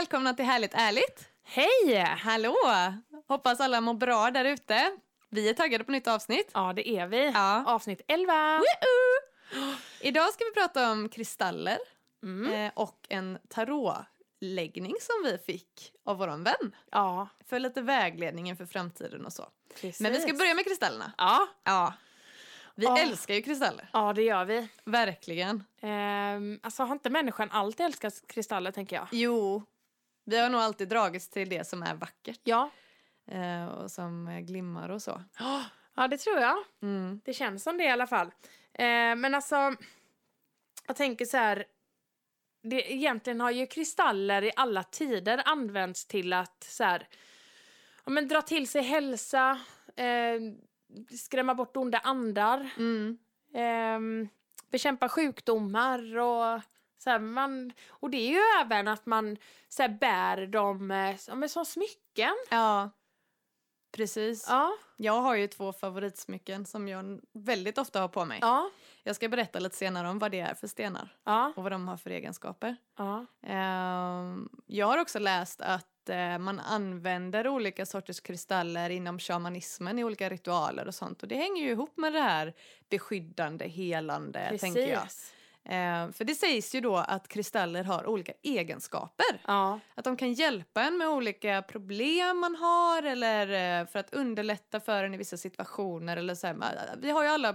välkomna 0.00 0.34
till 0.34 0.44
Härligt 0.44 0.74
ärligt. 0.74 1.28
Hej! 1.44 1.98
Hallå! 2.18 2.56
Hoppas 3.28 3.60
alla 3.60 3.80
mår 3.80 3.94
bra 3.94 4.30
där 4.30 4.44
ute. 4.44 4.90
Vi 5.28 5.48
är 5.48 5.54
taggade 5.54 5.84
på 5.84 5.92
nytt 5.92 6.06
avsnitt. 6.08 6.50
Ja, 6.54 6.72
det 6.72 6.88
är 6.88 7.06
vi. 7.06 7.30
Ja. 7.34 7.64
Avsnitt 7.66 8.00
11. 8.08 8.32
Woohoo! 8.58 9.72
Idag 10.00 10.32
ska 10.32 10.44
vi 10.44 10.50
prata 10.60 10.90
om 10.90 11.08
kristaller 11.08 11.78
Mm. 12.22 12.52
eh, 12.52 12.72
och 12.74 13.06
en 13.08 13.38
tarotläggning 13.48 14.94
som 15.00 15.30
vi 15.30 15.38
fick 15.38 15.92
av 16.04 16.16
vår 16.18 16.44
vän. 16.44 16.76
Ja, 16.90 17.28
För 17.48 17.58
lite 17.58 17.80
vägledning 17.82 18.48
inför 18.48 18.66
framtiden 18.66 19.26
och 19.26 19.32
så. 19.32 19.48
precis. 19.74 20.00
Men 20.00 20.12
vi 20.12 20.20
ska 20.20 20.32
börja 20.32 20.54
med 20.54 20.64
kristallerna. 20.64 21.12
Ja, 21.18 21.48
Ja. 21.64 21.92
Vi 22.74 22.84
Ja. 22.86 22.98
älskar 22.98 23.34
ju 23.34 23.42
kristaller. 23.42 23.88
ja 23.92 24.12
det 24.12 24.22
gör 24.22 24.44
vi. 24.44 24.68
Verkligen. 24.84 25.64
Ehm, 25.82 26.60
alltså 26.62 26.82
har 26.82 26.92
inte 26.92 27.10
människan 27.10 27.50
alltid 27.50 27.86
älskat 27.86 28.14
kristaller, 28.28 28.70
tänker 28.72 28.96
jag? 28.96 29.06
Jo, 29.12 29.62
vi 30.24 30.38
har 30.38 30.48
nog 30.50 30.60
alltid 30.60 30.88
dragits 30.88 31.28
till 31.28 31.48
det 31.48 31.66
som 31.66 31.82
är 31.82 31.94
vackert 31.94 32.40
Ja. 32.44 32.70
eh, 33.30 33.64
och 33.66 33.90
som 33.90 34.28
eh, 34.28 34.40
glimmar 34.40 34.88
och 34.88 35.02
så. 35.02 35.22
Ja, 35.96 36.08
det 36.08 36.16
tror 36.18 36.38
jag. 36.38 36.56
Mm. 36.82 37.20
Det 37.24 37.34
känns 37.34 37.62
som 37.62 37.78
det 37.78 37.84
i 37.84 37.90
alla 37.90 38.06
fall. 38.06 38.30
Ehm, 38.72 39.20
men 39.20 39.34
alltså, 39.34 39.74
jag 40.86 40.96
tänker 40.96 41.24
så 41.24 41.36
här. 41.36 41.64
Det, 42.62 42.92
egentligen 42.92 43.40
har 43.40 43.50
ju 43.50 43.66
kristaller 43.66 44.44
i 44.44 44.52
alla 44.56 44.82
tider 44.82 45.42
använts 45.44 46.06
till 46.06 46.32
att 46.32 46.64
så 46.64 46.84
här, 46.84 47.08
ja, 48.04 48.10
men 48.10 48.28
dra 48.28 48.42
till 48.42 48.68
sig 48.68 48.82
hälsa, 48.82 49.60
eh, 49.96 50.40
skrämma 51.18 51.54
bort 51.54 51.76
onda 51.76 51.98
andar. 51.98 52.70
Mm. 52.76 53.18
ehm, 53.54 54.28
bekämpa 54.70 55.08
sjukdomar 55.08 56.16
och 56.18 56.60
så 57.02 57.10
här, 57.10 57.18
man, 57.18 57.72
och 57.88 58.10
det 58.10 58.16
är 58.16 58.30
ju 58.30 58.40
även 58.60 58.88
att 58.88 59.06
man 59.06 59.36
så 59.68 59.82
här, 59.82 59.88
bär 59.88 60.46
dem 60.46 60.90
eh, 60.90 61.16
ja, 61.28 61.48
som 61.48 61.64
smycken. 61.64 62.34
Ja, 62.50 62.90
precis. 63.92 64.46
Ja, 64.48 64.72
Jag 64.96 65.20
har 65.20 65.34
ju 65.34 65.46
två 65.46 65.72
favoritsmycken 65.72 66.66
som 66.66 66.88
jag 66.88 67.20
väldigt 67.32 67.78
ofta 67.78 68.00
har 68.00 68.08
på 68.08 68.24
mig. 68.24 68.38
ja, 68.42 68.70
Jag 69.02 69.16
ska 69.16 69.28
berätta 69.28 69.58
lite 69.58 69.76
senare 69.76 70.08
om 70.08 70.18
vad 70.18 70.30
det 70.30 70.40
är 70.40 70.54
för 70.54 70.66
stenar 70.66 71.16
ja, 71.24 71.52
och 71.56 71.62
vad 71.62 71.72
de 71.72 71.88
har 71.88 71.96
för 71.96 72.10
egenskaper. 72.10 72.76
ja. 72.98 73.26
Ehm, 73.42 74.48
jag 74.66 74.86
har 74.86 74.98
också 74.98 75.18
läst 75.18 75.60
att 75.60 76.08
eh, 76.08 76.38
man 76.38 76.60
använder 76.60 77.48
olika 77.48 77.86
sorters 77.86 78.20
kristaller 78.20 78.90
inom 78.90 79.18
shamanismen 79.18 79.98
i 79.98 80.04
olika 80.04 80.28
ritualer 80.28 80.86
och 80.88 80.94
sånt. 80.94 81.22
Och 81.22 81.28
det 81.28 81.36
hänger 81.36 81.62
ju 81.62 81.70
ihop 81.70 81.96
med 81.96 82.12
det 82.12 82.20
här 82.20 82.54
beskyddande, 82.88 83.68
helande, 83.68 84.58
tänker 84.58 84.80
jag. 84.86 85.02
Ehm, 85.64 86.12
för 86.12 86.24
det 86.24 86.34
sägs 86.34 86.74
ju 86.74 86.80
då 86.80 86.96
att 86.96 87.28
kristaller 87.28 87.84
har 87.84 88.06
olika 88.06 88.32
egenskaper. 88.42 89.40
Ja, 89.46 89.80
Att 89.94 90.04
de 90.04 90.16
kan 90.16 90.32
hjälpa 90.32 90.82
en 90.82 90.98
med 90.98 91.08
olika 91.08 91.62
problem 91.62 92.38
man 92.38 92.56
har 92.56 93.02
eller 93.02 93.80
eh, 93.80 93.86
för 93.86 93.98
att 93.98 94.14
underlätta 94.14 94.80
för 94.80 95.04
en 95.04 95.14
i 95.14 95.16
vissa 95.16 95.36
situationer. 95.36 96.16
Eller 96.16 96.34
så 96.34 96.46
här, 96.46 96.56
vi 96.98 97.10
har 97.10 97.22
ju 97.22 97.28
alla 97.28 97.54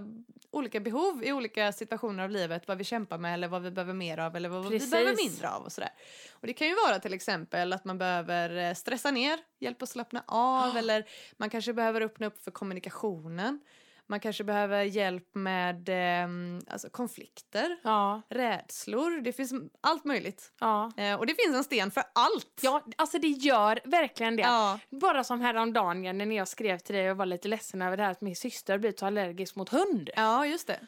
olika 0.52 0.80
behov 0.80 1.24
i 1.24 1.34
olika 1.34 1.72
situationer 1.72 2.24
av 2.24 2.30
livet, 2.30 2.68
vad 2.68 2.78
vi 2.78 2.84
kämpar 2.84 3.18
med 3.18 3.34
eller 3.34 3.48
vad 3.48 3.62
vi 3.62 3.72
behöver 3.72 3.94
mer 3.94 4.18
av 4.18 4.36
eller 4.36 4.50
vad 4.50 4.70
Precis. 4.70 4.88
vi 4.88 4.92
behöver 4.92 5.16
mindre 5.16 5.50
av 5.50 5.64
och 5.64 5.72
sådär. 5.72 5.90
Och 6.32 6.48
det 6.48 6.54
kan 6.54 6.68
ju 6.68 6.76
vara 6.76 7.00
till 7.00 7.14
exempel 7.14 7.74
att 7.74 7.86
man 7.86 7.98
behöver 7.98 8.70
eh, 8.70 8.74
stressa 8.74 9.12
ner, 9.12 9.40
hjälp 9.60 9.82
att 9.82 9.90
slappna 9.90 10.24
av 10.28 10.78
eller 10.78 11.06
man 11.38 11.50
kanske 11.50 11.74
behöver 11.74 12.02
öppna 12.02 12.28
upp 12.28 12.44
för 12.44 12.52
kommunikationen. 12.52 13.60
Man 14.08 14.20
kanske 14.20 14.44
behöver 14.44 14.84
hjälp 14.84 15.36
med 15.36 15.90
eh, 15.90 16.28
alltså 16.68 16.90
konflikter, 16.90 17.78
ja, 17.84 18.22
rädslor, 18.30 19.22
det 19.22 19.34
finns 19.34 19.54
allt 19.82 20.06
möjligt. 20.06 20.52
ja. 20.60 20.92
Eh, 20.98 21.16
och 21.20 21.26
det 21.26 21.36
finns 21.36 21.56
en 21.58 21.64
sten 21.64 21.92
för 21.92 22.04
allt. 22.14 22.60
Ja, 22.62 22.86
alltså 22.98 23.20
det 23.20 23.28
gör 23.28 23.80
verkligen 23.86 24.36
det. 24.36 24.44
Ja. 24.44 24.80
Bara 24.90 25.24
som 25.24 25.42
häromdagen 25.42 26.18
när 26.18 26.36
jag 26.36 26.48
skrev 26.48 26.78
till 26.78 26.96
dig 26.96 27.12
och 27.12 27.18
var 27.18 27.26
lite 27.26 27.48
ledsen 27.48 27.82
över 27.82 27.98
det 27.98 28.04
här 28.04 28.12
att 28.12 28.22
min 28.22 28.36
syster 28.36 28.78
blivit 28.78 29.00
så 29.00 29.06
allergisk 29.06 29.56
mot 29.56 29.70
hund. 29.70 30.10
Ja, 30.16 30.46
just 30.46 30.68
det. 30.68 30.80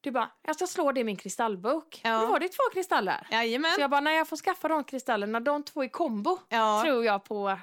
Du 0.00 0.10
bara, 0.10 0.30
jag 0.42 0.56
ska 0.56 0.66
slå 0.66 0.92
det 0.92 1.00
i 1.00 1.04
min 1.04 1.16
kristallbok. 1.16 2.00
Ja. 2.04 2.16
Och 2.20 2.26
då 2.26 2.32
var 2.32 2.40
det 2.40 2.48
två 2.48 2.62
kristaller. 2.72 3.26
Jajamän. 3.30 3.72
Så 3.72 3.80
jag 3.80 3.90
bara, 3.90 4.00
när 4.00 4.10
jag 4.12 4.28
får 4.28 4.36
skaffa 4.36 4.68
de 4.68 4.84
kristallerna, 4.84 5.40
de 5.40 5.62
två 5.62 5.84
i 5.84 5.88
kombo, 5.88 6.38
Ja, 6.48 6.82
tror 6.84 7.04
jag 7.04 7.24
på... 7.24 7.58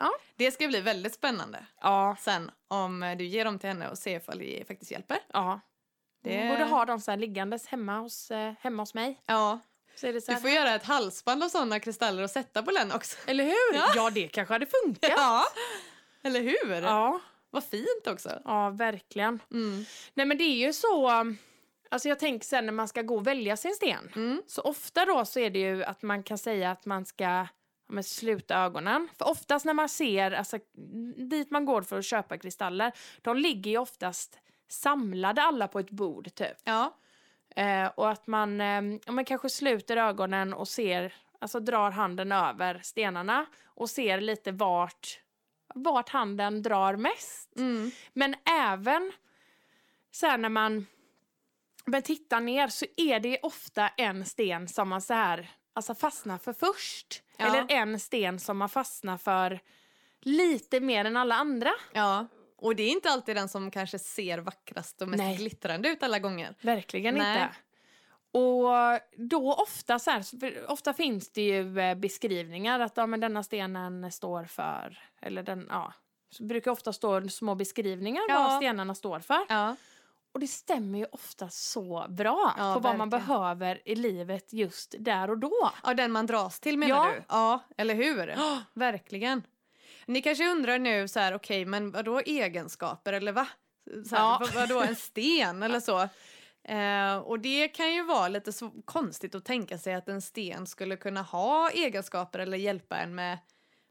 Ja. 0.00 0.10
det 0.36 0.50
ska 0.50 0.68
bli 0.68 0.80
väldigt 0.80 1.14
spännande 1.14 1.66
Ja. 1.80 2.16
sen 2.20 2.50
om 2.68 3.02
eh, 3.02 3.16
du 3.16 3.24
ger 3.24 3.44
dem 3.44 3.58
till 3.58 3.68
henne 3.68 3.88
och 3.88 3.98
ser 3.98 4.16
ifall 4.16 4.38
det 4.38 4.64
faktiskt 4.68 4.90
hjälper. 4.90 5.18
Ja. 5.32 5.60
Det- 6.24 6.36
Det... 6.42 6.48
Borde 6.48 6.64
ha 6.64 6.84
dem 6.84 7.00
så 7.00 7.10
här 7.10 7.18
liggandes 7.18 7.66
hemma 7.66 7.98
hos, 7.98 8.30
eh, 8.30 8.52
hemma 8.60 8.82
hos 8.82 8.94
mig. 8.94 9.20
Ja, 9.26 9.60
Så 9.96 10.06
det 10.12 10.20
så 10.20 10.26
du 10.30 10.34
här, 10.34 10.40
får 10.40 10.50
göra 10.50 10.74
ett 10.74 10.84
halsband 10.84 11.42
av 11.42 11.48
sådana 11.48 11.80
kristaller 11.80 12.22
och 12.22 12.30
sätta 12.30 12.62
på 12.62 12.70
den 12.70 12.92
också. 12.92 13.16
Eller 13.26 13.44
hur? 13.44 13.74
Ja. 13.74 13.92
Ja. 13.96 14.10
det 14.10 14.28
kanske 14.28 14.54
hade 14.54 14.66
funkat. 14.66 15.10
Ja, 15.16 15.44
eller 16.22 16.40
hur? 16.40 16.82
Ja, 16.82 17.20
Vad 17.50 17.64
fint 17.64 18.06
också. 18.06 18.40
ja 18.44 18.70
verkligen. 18.70 19.40
Mm. 19.52 19.84
Nej 20.14 20.26
men 20.26 20.38
det 20.38 20.44
är 20.44 20.66
ju 20.66 20.72
så, 20.72 21.08
alltså 21.90 22.08
jag 22.08 22.18
tänker 22.18 22.46
sen 22.46 22.66
när 22.66 22.72
man 22.72 22.88
ska 22.88 23.02
gå 23.02 23.16
och 23.16 23.26
välja 23.26 23.56
sin 23.56 23.74
sten. 23.74 24.12
Mm. 24.16 24.42
Så 24.46 24.62
ofta 24.62 25.04
då 25.04 25.24
så 25.24 25.40
är 25.40 25.50
det 25.50 25.58
ju 25.58 25.84
att 25.84 26.02
man 26.02 26.22
kan 26.22 26.38
säga 26.38 26.70
att 26.70 26.84
man 26.86 27.04
ska 27.06 27.46
men 27.88 28.04
sluta 28.04 28.58
ögonen. 28.58 29.08
För 29.18 29.28
oftast 29.28 29.64
när 29.64 29.74
man 29.74 29.88
ser, 29.88 30.30
alltså 30.30 30.58
dit 31.16 31.50
man 31.50 31.64
går 31.64 31.82
för 31.82 31.98
att 31.98 32.04
köpa 32.04 32.38
kristaller, 32.38 32.92
de 33.22 33.36
ligger 33.36 33.70
ju 33.70 33.78
oftast 33.78 34.38
samlade 34.68 35.42
alla 35.42 35.68
på 35.68 35.78
ett 35.78 35.90
bord 35.90 36.34
typ. 36.34 36.56
Ja, 36.64 36.94
Eh, 37.56 37.86
och 37.86 38.10
att 38.10 38.26
man, 38.26 38.60
eh, 38.60 38.82
man 39.06 39.24
kanske 39.24 39.50
sluter 39.50 39.96
ögonen 39.96 40.54
och 40.54 40.68
ser, 40.68 41.14
alltså 41.38 41.60
drar 41.60 41.90
handen 41.90 42.32
över 42.32 42.80
stenarna 42.82 43.46
och 43.64 43.90
ser 43.90 44.20
lite 44.20 44.52
vart, 44.52 45.20
vart 45.74 46.08
handen 46.08 46.62
drar 46.62 46.96
mest. 46.96 47.56
mm. 47.56 47.90
Men 48.12 48.34
även 48.44 49.12
så 50.10 50.36
när 50.36 50.48
man 50.48 50.86
men 51.86 52.02
tittar 52.02 52.40
ner 52.40 52.68
så 52.68 52.86
är 52.96 53.20
det 53.20 53.38
ofta 53.42 53.88
en 53.88 54.24
sten 54.24 54.68
som 54.68 54.88
man 54.88 55.02
så 55.02 55.14
här, 55.14 55.50
alltså 55.74 55.94
fastnar 55.94 56.38
för 56.38 56.52
först. 56.52 57.22
Ja. 57.36 57.46
Eller 57.46 57.66
en 57.68 58.00
sten 58.00 58.40
som 58.40 58.58
man 58.58 58.68
fastnar 58.68 59.18
för 59.18 59.60
lite 60.20 60.80
mer 60.80 61.04
än 61.04 61.16
alla 61.16 61.34
andra. 61.34 61.70
ja. 61.92 62.26
Och 62.56 62.76
det 62.76 62.82
är 62.82 62.90
inte 62.90 63.10
alltid 63.10 63.36
den 63.36 63.48
som 63.48 63.70
kanske 63.70 63.98
ser 63.98 64.38
vackrast 64.38 65.02
och 65.02 65.08
mest 65.08 65.22
Nej. 65.22 65.36
glittrande 65.36 65.88
ut 65.88 66.02
alla 66.02 66.18
gånger. 66.18 66.54
Verkligen 66.60 67.14
Nej. 67.14 67.42
inte. 67.42 67.54
Och 68.32 68.70
då 69.30 69.52
ofta 69.54 69.98
så 69.98 70.10
här, 70.10 70.24
ofta 70.68 70.92
finns 70.94 71.32
det 71.32 71.42
ju 71.42 71.80
eh, 71.80 71.94
beskrivningar 71.94 72.80
att 72.80 72.96
ja, 72.96 73.06
men 73.06 73.20
denna 73.20 73.42
stenen 73.42 74.12
står 74.12 74.44
för, 74.44 74.98
eller 75.22 75.42
den, 75.42 75.66
ja, 75.70 75.92
så 76.30 76.44
brukar 76.44 76.70
ofta 76.70 76.92
stå 76.92 77.28
små 77.28 77.54
beskrivningar 77.54 78.22
Ja. 78.28 78.34
vad 78.48 78.56
stenarna 78.56 78.94
står 78.94 79.20
för. 79.20 79.40
Ja, 79.48 79.76
Och 80.34 80.40
det 80.40 80.46
stämmer 80.46 80.98
ju 80.98 81.06
ofta 81.12 81.48
så 81.48 82.06
bra 82.08 82.54
Ja, 82.58 82.74
på 82.74 82.80
vad 82.80 82.96
man 82.98 83.10
behöver 83.10 83.82
i 83.84 83.94
livet 83.94 84.52
just 84.52 84.94
där 84.98 85.30
och 85.30 85.38
då. 85.38 85.70
ja 85.84 85.94
den 85.94 86.12
man 86.12 86.26
dras 86.26 86.60
till 86.60 86.78
menar 86.78 86.94
Ja. 87.06 87.12
du? 87.12 87.22
Ja, 87.28 87.60
eller 87.76 87.94
hur? 87.94 88.34
Verkligen. 88.74 89.42
Ni 90.06 90.22
kanske 90.22 90.48
undrar 90.50 90.78
nu 90.78 91.08
så 91.08 91.20
här, 91.20 91.34
okej, 91.34 91.64
men 91.64 91.90
vadå 91.90 92.20
egenskaper 92.20 93.12
eller 93.12 93.32
va? 93.32 93.46
Så 94.08 94.16
här, 94.16 94.22
Ja. 94.22 94.38
vad, 94.40 94.54
vadå 94.54 94.80
en 94.82 94.96
sten 94.96 95.62
eller 95.62 95.80
så? 95.80 96.08
Eh, 96.68 97.16
och 97.16 97.40
det 97.40 97.68
kan 97.68 97.94
ju 97.94 98.02
vara 98.02 98.28
lite 98.28 98.52
konstigt 98.84 99.34
att 99.34 99.44
tänka 99.44 99.78
sig 99.78 99.94
att 99.94 100.08
en 100.08 100.22
sten 100.22 100.66
skulle 100.66 100.96
kunna 100.96 101.22
ha 101.22 101.70
egenskaper 101.70 102.38
eller 102.38 102.56
hjälpa 102.58 102.96
en 102.96 103.14
med, 103.14 103.38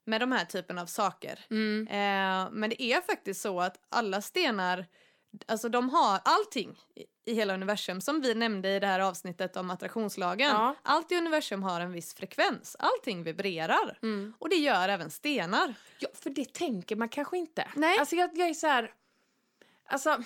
med 0.05 0.21
de 0.21 0.31
här 0.31 0.45
typen 0.45 0.77
av 0.77 0.85
saker. 0.85 1.39
Mm. 1.49 1.87
Eh, 1.87 2.51
men 2.51 2.69
det 2.69 2.81
är 2.83 3.01
faktiskt 3.01 3.41
så 3.41 3.61
att 3.61 3.79
alla 3.89 4.21
stenar, 4.21 4.85
alltså 5.47 5.69
de 5.69 5.89
har 5.89 6.19
allting 6.25 6.77
i, 7.25 7.33
hela 7.33 7.53
universum 7.53 8.01
som 8.01 8.21
vi 8.21 8.35
nämnde 8.35 8.69
i 8.75 8.79
det 8.79 8.87
här 8.87 8.99
avsnittet 8.99 9.57
om 9.57 9.71
attraktionslagen. 9.71 10.49
Ja. 10.49 10.75
Allt 10.83 11.11
i 11.11 11.15
universum 11.17 11.63
har 11.63 11.81
en 11.81 11.91
viss 11.91 12.13
frekvens, 12.13 12.75
allting 12.79 13.23
vibrerar. 13.23 13.99
Mm. 14.01 14.33
Och 14.39 14.49
det 14.49 14.55
gör 14.55 14.89
även 14.89 15.09
stenar. 15.11 15.73
Ja, 15.99 16.09
för 16.13 16.29
det 16.29 16.53
tänker 16.53 16.95
man 16.95 17.09
kanske 17.09 17.37
inte. 17.37 17.67
Nej. 17.75 17.97
Alltså 17.99 18.15
jag, 18.15 18.29
jag 18.37 18.49
är 18.49 18.53
så 18.53 18.67
här, 18.67 18.93
alltså, 19.87 20.23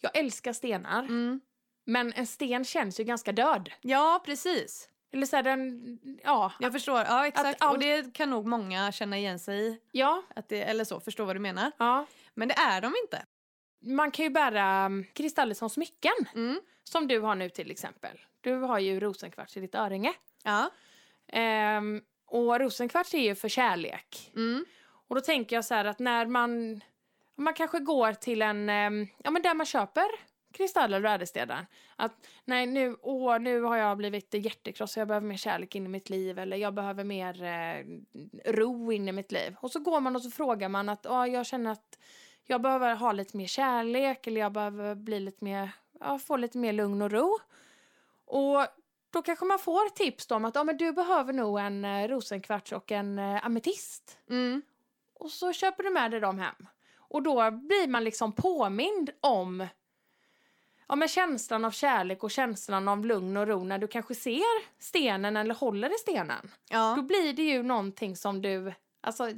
jag 0.00 0.16
älskar 0.16 0.52
stenar, 0.52 1.02
Mm. 1.02 1.40
men 1.84 2.12
en 2.12 2.26
sten 2.26 2.64
känns 2.64 3.00
ju 3.00 3.04
ganska 3.04 3.32
död. 3.32 3.70
Ja, 3.80 4.22
precis. 4.24 4.88
Eller 5.12 5.26
så 5.26 5.36
här, 5.36 5.42
den, 5.42 5.98
ja, 6.24 6.52
Jag 6.60 6.72
förstår, 6.72 6.98
ja 7.00 7.26
exakt. 7.26 7.62
all- 7.62 7.74
Och 7.74 7.78
det 7.80 8.14
kan 8.14 8.30
nog 8.30 8.46
många 8.46 8.92
känna 8.92 9.18
igen 9.18 9.38
sig 9.38 9.66
i. 9.68 9.80
ja, 9.92 10.22
Att 10.36 10.48
det, 10.48 10.62
eller 10.62 10.84
så, 10.84 11.00
förstå 11.00 11.24
vad 11.24 11.36
du 11.36 11.40
menar. 11.40 11.72
ja. 11.78 12.06
Men 12.34 12.48
det 12.48 12.54
är 12.54 12.80
de 12.80 12.94
inte. 13.04 13.24
Man 13.80 14.10
kan 14.10 14.24
ju 14.24 14.30
bära 14.30 14.86
um, 14.86 15.04
kristaller 15.12 15.54
som 15.54 15.70
smycken, 15.70 16.12
Mm. 16.34 16.60
som 16.84 17.08
du 17.08 17.20
har 17.20 17.34
nu 17.34 17.48
till 17.50 17.70
exempel. 17.70 18.20
Du 18.40 18.52
har 18.54 18.78
ju 18.78 19.00
rosenkvarts 19.00 19.56
i 19.56 19.60
ditt 19.60 19.74
örhänge. 19.74 20.12
Ja. 20.44 20.70
Ehm, 21.32 22.02
och 22.26 22.60
rosenkvarts 22.60 23.14
är 23.14 23.18
ju 23.18 23.34
för 23.34 23.48
kärlek. 23.48 24.32
Mm. 24.36 24.64
Och 25.08 25.14
då 25.14 25.20
tänker 25.20 25.56
jag 25.56 25.64
så 25.64 25.74
här 25.74 25.84
att 25.84 25.98
när 25.98 26.26
man, 26.26 26.80
man 27.36 27.54
kanske 27.54 27.78
går 27.78 28.12
till 28.12 28.42
en, 28.42 28.68
ehm, 28.68 29.06
ja 29.24 29.30
men 29.30 29.42
där 29.42 29.54
man 29.54 29.66
köper 29.66 30.06
kristaller 30.52 31.04
och 31.04 31.10
ädelstenar. 31.10 31.66
Att 31.96 32.26
nej, 32.44 32.66
nu, 32.66 32.96
åh, 33.02 33.38
nu 33.38 33.60
har 33.62 33.76
jag 33.76 33.96
blivit 33.96 34.34
hjärtekrossad, 34.34 35.00
jag 35.00 35.08
behöver 35.08 35.26
mer 35.26 35.36
kärlek 35.36 35.74
in 35.74 35.86
i 35.86 35.88
mitt 35.88 36.10
liv 36.10 36.38
eller 36.38 36.56
jag 36.56 36.74
behöver 36.74 37.04
mer 37.04 37.42
eh, 37.42 37.84
ro 38.52 38.92
in 38.92 39.08
i 39.08 39.12
mitt 39.12 39.32
liv. 39.32 39.56
Och 39.60 39.70
så 39.70 39.80
går 39.80 40.00
man 40.00 40.16
och 40.16 40.22
så 40.22 40.30
frågar 40.30 40.68
man 40.68 40.88
att 40.88 41.06
åh, 41.06 41.26
jag 41.28 41.46
känner 41.46 41.70
att 41.70 41.98
jag 42.50 42.62
behöver 42.62 42.94
ha 42.94 43.12
lite 43.12 43.36
mer 43.36 43.46
kärlek 43.46 44.26
eller 44.26 44.40
jag 44.40 44.52
behöver 44.52 44.94
bli 44.94 45.20
lite 45.20 45.44
mer, 45.44 45.70
ja, 46.00 46.18
få 46.18 46.36
lite 46.36 46.58
mer 46.58 46.72
lugn 46.72 47.02
och 47.02 47.10
ro. 47.10 47.38
Och 48.24 48.66
då 49.10 49.22
kanske 49.22 49.44
man 49.44 49.58
får 49.58 49.88
tips 49.88 50.26
då 50.26 50.34
om 50.34 50.44
att 50.44 50.54
ja, 50.54 50.64
men 50.64 50.76
du 50.76 50.92
behöver 50.92 51.32
nog 51.32 51.58
en 51.58 51.84
eh, 51.84 52.08
rosenkvarts 52.08 52.72
och 52.72 52.92
en 52.92 53.18
eh, 53.18 53.46
ametist. 53.46 54.18
Mm. 54.30 54.62
Och 55.14 55.30
så 55.30 55.52
köper 55.52 55.82
du 55.82 55.90
med 55.90 56.10
dig 56.10 56.20
dem 56.20 56.38
hem. 56.38 56.66
Och 56.98 57.22
då 57.22 57.50
blir 57.50 57.88
man 57.88 58.04
liksom 58.04 58.32
påmind 58.32 59.10
om 59.20 59.66
ja, 60.88 60.96
men 60.96 61.08
känslan 61.08 61.64
av 61.64 61.70
kärlek 61.70 62.22
och 62.24 62.30
känslan 62.30 62.88
av 62.88 63.06
lugn 63.06 63.36
och 63.36 63.46
ro 63.46 63.64
när 63.64 63.78
du 63.78 63.86
kanske 63.86 64.14
ser 64.14 64.82
stenen 64.82 65.36
eller 65.36 65.54
håller 65.54 65.94
i 65.94 65.98
stenen. 65.98 66.42
Då 66.52 66.52
Ja. 66.70 66.96
blir 67.02 67.32
det 67.32 67.42
ju 67.42 67.62
någonting 67.62 68.16
som 68.16 68.42
du, 68.42 68.72
alltså, 69.00 69.28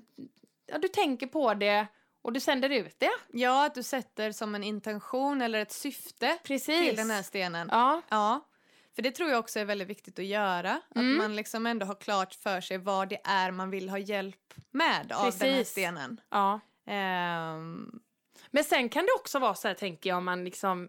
ja, 0.67 0.79
du 0.79 0.89
tänker 0.89 1.27
på 1.27 1.55
det 1.55 1.87
och 2.23 2.33
du 2.33 2.41
sänder 2.41 2.71
ut 2.71 2.97
det. 2.99 3.11
ja, 3.33 3.67
att 3.67 3.75
du 3.75 3.83
sätter 3.83 4.33
som 4.33 4.55
en 4.55 4.65
intention 4.65 5.43
eller 5.43 5.59
ett 5.63 5.73
syfte 5.73 6.39
Precis. 6.45 6.89
till 6.89 6.97
den 6.97 7.11
här 7.11 7.23
stenen. 7.23 7.69
Ja, 7.73 8.03
Ja, 8.09 8.47
för 8.95 9.03
det 9.03 9.11
tror 9.11 9.31
jag 9.31 9.39
också 9.39 9.59
är 9.59 9.65
väldigt 9.65 9.89
viktigt 9.89 10.19
att 10.19 10.25
göra. 10.25 10.73
Att 10.89 10.97
Mm. 10.97 11.17
man 11.17 11.37
liksom 11.37 11.67
ändå 11.67 11.87
har 11.87 11.95
klart 11.95 12.35
för 12.35 12.61
sig 12.61 12.79
vad 12.79 13.09
det 13.09 13.21
är 13.25 13.51
man 13.51 13.71
vill 13.71 13.89
ha 13.89 13.99
hjälp 13.99 14.55
med 14.71 15.01
av 15.01 15.07
den 15.07 15.17
här 15.19 15.25
Precis. 15.31 15.69
stenen. 15.71 16.21
ja. 16.31 16.61
Ehm, 16.87 18.01
Men 18.51 18.65
sen 18.65 18.89
kan 18.89 19.05
det 19.07 19.13
också 19.13 19.39
vara 19.39 19.55
så 19.55 19.69
här, 19.69 19.75
tänker 19.75 20.11
jag, 20.11 20.17
om 20.19 20.25
man 20.25 20.45
liksom 20.45 20.89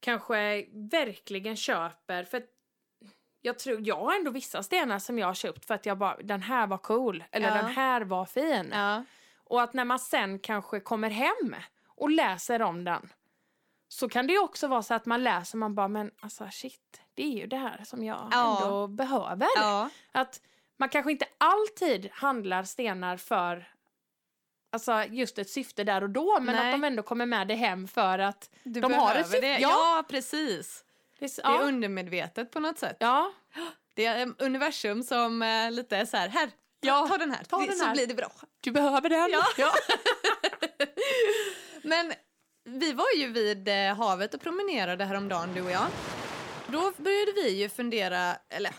kanske 0.00 0.64
verkligen 0.90 1.56
köper, 1.56 2.24
för 2.24 2.38
att 2.38 2.44
jag 3.40 3.58
tror, 3.58 3.80
jag 3.86 3.96
har 3.96 4.14
ändå 4.14 4.30
vissa 4.30 4.62
stenar 4.62 4.98
som 4.98 5.18
jag 5.18 5.26
har 5.26 5.34
köpt 5.34 5.64
för 5.64 5.74
att 5.74 5.86
jag 5.86 5.98
bara, 5.98 6.16
den 6.22 6.42
här 6.42 6.66
var 6.66 6.78
cool, 6.78 7.24
eller 7.30 7.48
Ja. 7.48 7.54
den 7.54 7.66
här 7.66 8.00
var 8.00 8.24
fin. 8.26 8.68
ja. 8.72 9.04
Och 9.44 9.62
att 9.62 9.74
när 9.74 9.84
man 9.84 9.98
sen 9.98 10.38
kanske 10.38 10.80
kommer 10.80 11.10
hem 11.10 11.56
och 11.86 12.10
läser 12.10 12.62
om 12.62 12.84
den 12.84 13.12
så 13.88 14.08
kan 14.08 14.26
det 14.26 14.32
ju 14.32 14.38
också 14.38 14.68
vara 14.68 14.82
så 14.82 14.94
att 14.94 15.06
man 15.06 15.24
läser 15.24 15.58
man 15.58 15.74
bara, 15.74 15.88
men 15.88 16.10
alltså 16.20 16.48
shit, 16.52 17.00
det 17.14 17.22
är 17.22 17.40
ju 17.40 17.46
det 17.46 17.56
här 17.56 17.84
som 17.84 18.04
jag 18.04 18.28
Ja. 18.32 18.62
ändå 18.64 18.86
behöver. 18.88 19.48
ja. 19.56 19.90
Att 20.12 20.40
man 20.76 20.88
kanske 20.88 21.10
inte 21.12 21.26
alltid 21.38 22.08
handlar 22.12 22.62
stenar 22.64 23.16
för 23.16 23.68
alltså 24.72 25.04
just 25.04 25.38
ett 25.38 25.50
syfte 25.50 25.84
där 25.84 26.02
och 26.02 26.10
då, 26.10 26.40
men 26.40 26.56
Nej. 26.56 26.66
att 26.66 26.80
de 26.80 26.84
ändå 26.86 27.02
kommer 27.02 27.26
med 27.26 27.48
det 27.48 27.54
hem 27.54 27.88
för 27.88 28.18
att 28.18 28.50
Du 28.62 28.80
De 28.80 28.92
har 28.92 29.14
ett 29.14 29.26
syfte, 29.26 29.40
det. 29.40 29.58
ja. 29.58 29.68
Ja, 29.96 30.04
precis. 30.08 30.84
det 31.18 31.24
är, 31.24 31.42
Det 31.42 31.48
är 31.48 31.52
ja, 31.52 31.60
undermedvetet 31.60 32.50
på 32.50 32.60
något 32.60 32.78
sätt. 32.78 32.96
ja, 33.00 33.32
Det 33.94 34.06
är 34.06 34.34
universum 34.38 35.02
som 35.02 35.42
eh, 35.42 35.70
lite 35.70 35.96
är 35.96 36.04
så 36.04 36.16
här, 36.16 36.28
här, 36.28 36.50
Ja, 36.84 37.06
ta 37.08 37.18
den 37.18 37.30
här, 37.30 37.44
ta 37.44 37.58
det, 37.58 37.66
den 37.66 37.76
så 37.76 37.84
här. 37.84 37.94
blir 37.94 38.06
det 38.06 38.14
bra. 38.14 38.32
du 38.60 38.70
behöver 38.70 39.08
den. 39.08 39.30
Ja. 39.30 39.72
Men 41.82 42.12
vi 42.64 42.92
var 42.92 43.16
ju 43.16 43.32
vid 43.32 43.68
eh, 43.68 43.96
havet 43.96 44.34
och 44.34 44.40
promenerade 44.40 45.04
häromdagen, 45.04 45.54
du 45.54 45.62
och 45.62 45.70
jag. 45.70 45.86
Då 46.66 46.92
började 46.96 47.32
vi 47.32 47.48
ju 47.48 47.68
fundera, 47.68 48.36
eller 48.48 48.74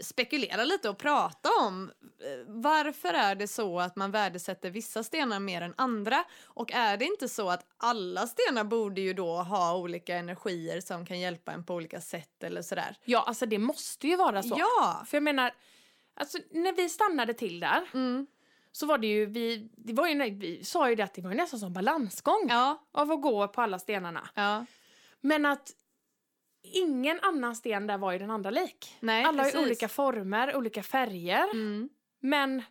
spekulera 0.00 0.64
lite 0.64 0.88
och 0.88 0.98
prata 0.98 1.48
om 1.60 1.92
eh, 2.00 2.44
varför 2.46 3.14
är 3.14 3.34
det 3.34 3.48
så 3.48 3.80
att 3.80 3.96
man 3.96 4.10
värdesätter 4.10 4.70
vissa 4.70 5.04
stenar 5.04 5.40
mer 5.40 5.62
än 5.62 5.74
andra? 5.76 6.24
Och 6.44 6.72
är 6.72 6.96
det 6.96 7.04
inte 7.04 7.28
så 7.28 7.50
att 7.50 7.66
alla 7.76 8.26
stenar 8.26 8.64
borde 8.64 9.00
ju 9.00 9.14
då 9.14 9.36
ha 9.36 9.76
olika 9.76 10.16
energier 10.16 10.80
som 10.80 11.06
kan 11.06 11.20
hjälpa 11.20 11.52
en 11.52 11.64
på 11.64 11.74
olika 11.74 12.00
sätt 12.00 12.42
eller 12.42 12.62
sådär? 12.62 12.96
ja, 13.04 13.24
alltså 13.26 13.46
det 13.46 13.58
måste 13.58 14.06
ju 14.06 14.16
vara 14.16 14.42
så. 14.42 14.56
Ja! 14.58 15.02
För 15.06 15.16
jag 15.16 15.22
menar, 15.22 15.52
alltså 16.14 16.38
när 16.50 16.72
vi 16.72 16.88
stannade 16.88 17.34
till 17.34 17.60
där 17.60 17.88
Mm. 17.94 18.26
så 18.72 18.86
var 18.86 18.98
det 18.98 19.06
ju, 19.06 19.26
vi, 19.26 19.70
det 19.76 19.92
var 19.92 20.06
ju, 20.08 20.30
vi 20.30 20.64
sa 20.64 20.88
ju 20.90 20.94
det 20.94 21.02
att 21.02 21.14
det 21.14 21.22
var 21.22 21.30
ju 21.30 21.36
nästan 21.36 21.60
som 21.60 21.72
balansgång 21.72 22.46
Ja, 22.48 22.86
av 22.92 23.12
att 23.12 23.22
gå 23.22 23.48
på 23.48 23.62
alla 23.62 23.78
stenarna. 23.78 24.28
ja. 24.34 24.66
Men 25.20 25.46
att 25.46 25.70
ingen 26.62 27.20
annan 27.22 27.56
sten 27.56 27.86
där 27.86 27.98
var 27.98 28.12
ju 28.12 28.18
den 28.18 28.30
andra 28.30 28.50
lik. 28.50 28.96
Nej, 29.00 29.24
alla 29.24 29.42
har 29.42 29.62
olika 29.62 29.88
former, 29.88 30.56
olika 30.56 30.82
färger, 30.82 31.50
Mm. 31.50 31.88
men 32.20 32.62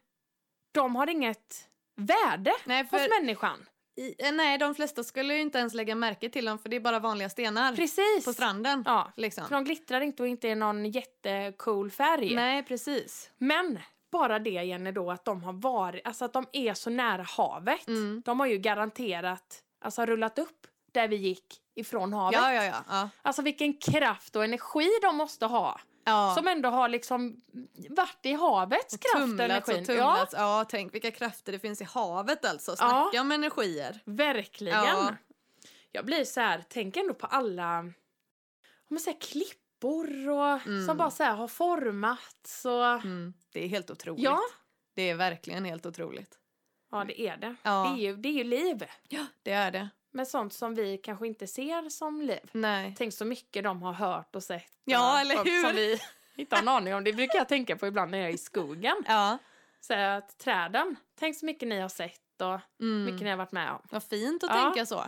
de 0.72 0.96
har 0.96 1.08
inget 1.10 1.70
värde 1.96 2.54
Nej, 2.66 2.82
hos 2.84 2.90
för 2.90 3.22
människan. 3.22 3.66
I, 3.96 4.16
eh, 4.26 4.32
nej, 4.32 4.58
de 4.58 4.76
flesta 4.76 5.04
skulle 5.04 5.34
ju 5.34 5.42
inte 5.42 5.58
ens 5.58 5.74
lägga 5.74 5.96
märke 5.96 6.30
till 6.30 6.46
dem 6.46 6.60
för 6.60 6.70
det 6.70 6.76
är 6.76 6.80
bara 6.80 7.00
vanliga 7.00 7.30
stenar 7.30 7.76
Precis. 7.76 8.26
på 8.26 8.34
stranden. 8.34 8.84
Ja, 8.86 9.12
Liksom. 9.18 9.48
för 9.48 9.56
de 9.56 9.64
glittrar 9.64 10.02
inte 10.02 10.24
och 10.24 10.28
inte 10.28 10.50
är 10.50 10.56
någon 10.56 10.86
jättecool 10.86 11.92
färg. 11.92 12.36
Nej, 12.36 12.64
precis. 12.64 13.30
Men 13.38 13.80
bara 14.12 14.40
det 14.40 14.50
Jenny 14.50 14.92
då 14.92 15.12
att 15.12 15.26
de 15.26 15.44
har 15.44 15.54
varit, 15.54 16.08
alltså 16.08 16.26
att 16.26 16.34
de 16.34 16.46
är 16.52 16.74
så 16.74 16.90
nära 16.90 17.24
havet. 17.24 17.88
Mm. 17.88 18.22
De 18.26 18.40
har 18.40 18.48
ju 18.48 18.58
garanterat, 18.58 19.64
alltså 19.82 20.06
rullat 20.06 20.40
upp 20.40 20.68
där 20.92 21.08
vi 21.08 21.16
gick 21.16 21.62
ifrån 21.76 22.14
havet. 22.14 22.40
Ja, 22.42 22.54
ja, 22.54 22.64
ja. 22.64 22.84
ja. 22.90 23.10
Alltså 23.22 23.42
vilken 23.42 23.74
kraft 23.74 24.36
och 24.36 24.44
energi 24.44 24.90
de 25.02 25.16
måste 25.16 25.46
ha. 25.46 25.80
Ja. 26.04 26.36
Som 26.38 26.48
ändå 26.48 26.70
har 26.70 26.90
liksom 26.90 27.42
varit 27.90 28.20
i 28.26 28.34
havets 28.34 28.98
kraft 28.98 29.16
och 29.16 29.22
tumlats 29.30 29.70
energi. 29.70 29.82
och 29.84 29.88
tumlats. 29.88 30.34
Ja. 30.38 30.66
tänk 30.70 30.94
vilka 30.94 31.12
krafter 31.12 31.52
det 31.52 31.60
finns 31.60 31.82
i 31.82 31.84
havet 31.84 32.46
alltså. 32.46 32.76
Snacka 32.76 33.22
om 33.22 33.32
energier. 33.32 34.00
Ja, 34.06 34.12
verkligen. 34.14 34.84
Ja. 34.86 35.16
Jag 35.92 36.06
blir 36.06 36.24
så 36.26 36.40
här, 36.42 36.64
tänk 36.70 36.98
ändå 36.98 37.14
på 37.14 37.26
alla 37.28 37.80
om 37.80 37.94
man 38.90 39.00
säger 39.00 39.20
klippor 39.20 40.30
och 40.30 40.68
Mm. 40.68 40.86
som 40.88 40.98
bara 40.98 41.12
så 41.12 41.24
här 41.24 41.36
har 41.36 41.48
formats 41.48 42.66
och 42.66 42.86
Mm. 42.86 43.34
Det 43.54 43.64
är 43.64 43.68
helt 43.68 43.90
otroligt. 43.92 44.24
ja, 44.24 44.40
Det 44.96 45.10
är 45.10 45.16
verkligen 45.16 45.66
helt 45.66 45.86
otroligt. 45.86 46.40
ja 46.92 47.04
det 47.08 47.22
är 47.22 47.38
det. 47.38 47.56
Ja. 47.64 47.84
Det, 47.96 48.02
är 48.02 48.08
ju, 48.08 48.16
det 48.16 48.30
är 48.30 48.34
ju 48.34 48.44
liv. 48.44 48.86
Ja, 49.10 49.26
det 49.44 49.52
är 49.52 49.72
det. 49.72 49.90
Men 50.12 50.26
sånt 50.26 50.54
som 50.54 50.76
vi 50.76 50.98
kanske 50.98 51.28
inte 51.28 51.48
ser 51.48 51.90
som 51.90 52.22
liv. 52.22 52.50
Nej. 52.52 52.96
Tänk 52.98 53.14
så 53.14 53.26
mycket 53.26 53.64
de 53.64 53.82
har 53.82 53.94
hört 53.94 54.36
och 54.36 54.44
sett. 54.44 54.72
Ja, 54.84 55.14
och, 55.14 55.20
eller 55.20 55.36
hur? 55.44 55.64
Som 55.68 55.76
vi 55.76 56.00
inte 56.36 56.56
har 56.56 56.62
en 56.62 56.68
aning 56.68 56.96
om. 56.96 57.04
Det 57.04 57.14
brukar 57.14 57.38
jag 57.38 57.50
tänka 57.50 57.76
på 57.78 57.88
ibland 57.88 58.12
när 58.12 58.18
jag 58.18 58.30
är 58.30 58.34
i 58.34 58.38
skogen. 58.38 59.04
Ja. 59.08 59.38
Så 59.80 59.94
att 59.94 60.38
träden, 60.38 60.96
tänk 61.20 61.36
så 61.38 61.46
mycket 61.46 61.68
ni 61.68 61.80
har 61.80 61.90
sett 61.90 62.42
och 62.42 62.60
Mm. 62.80 63.04
mycket 63.06 63.22
ni 63.22 63.30
har 63.30 63.38
varit 63.38 63.52
med 63.52 63.72
om. 63.72 63.80
Vad 63.92 64.04
fint 64.04 64.44
att 64.44 64.50
Ja. 64.56 64.62
tänka 64.62 64.86
så. 64.86 65.04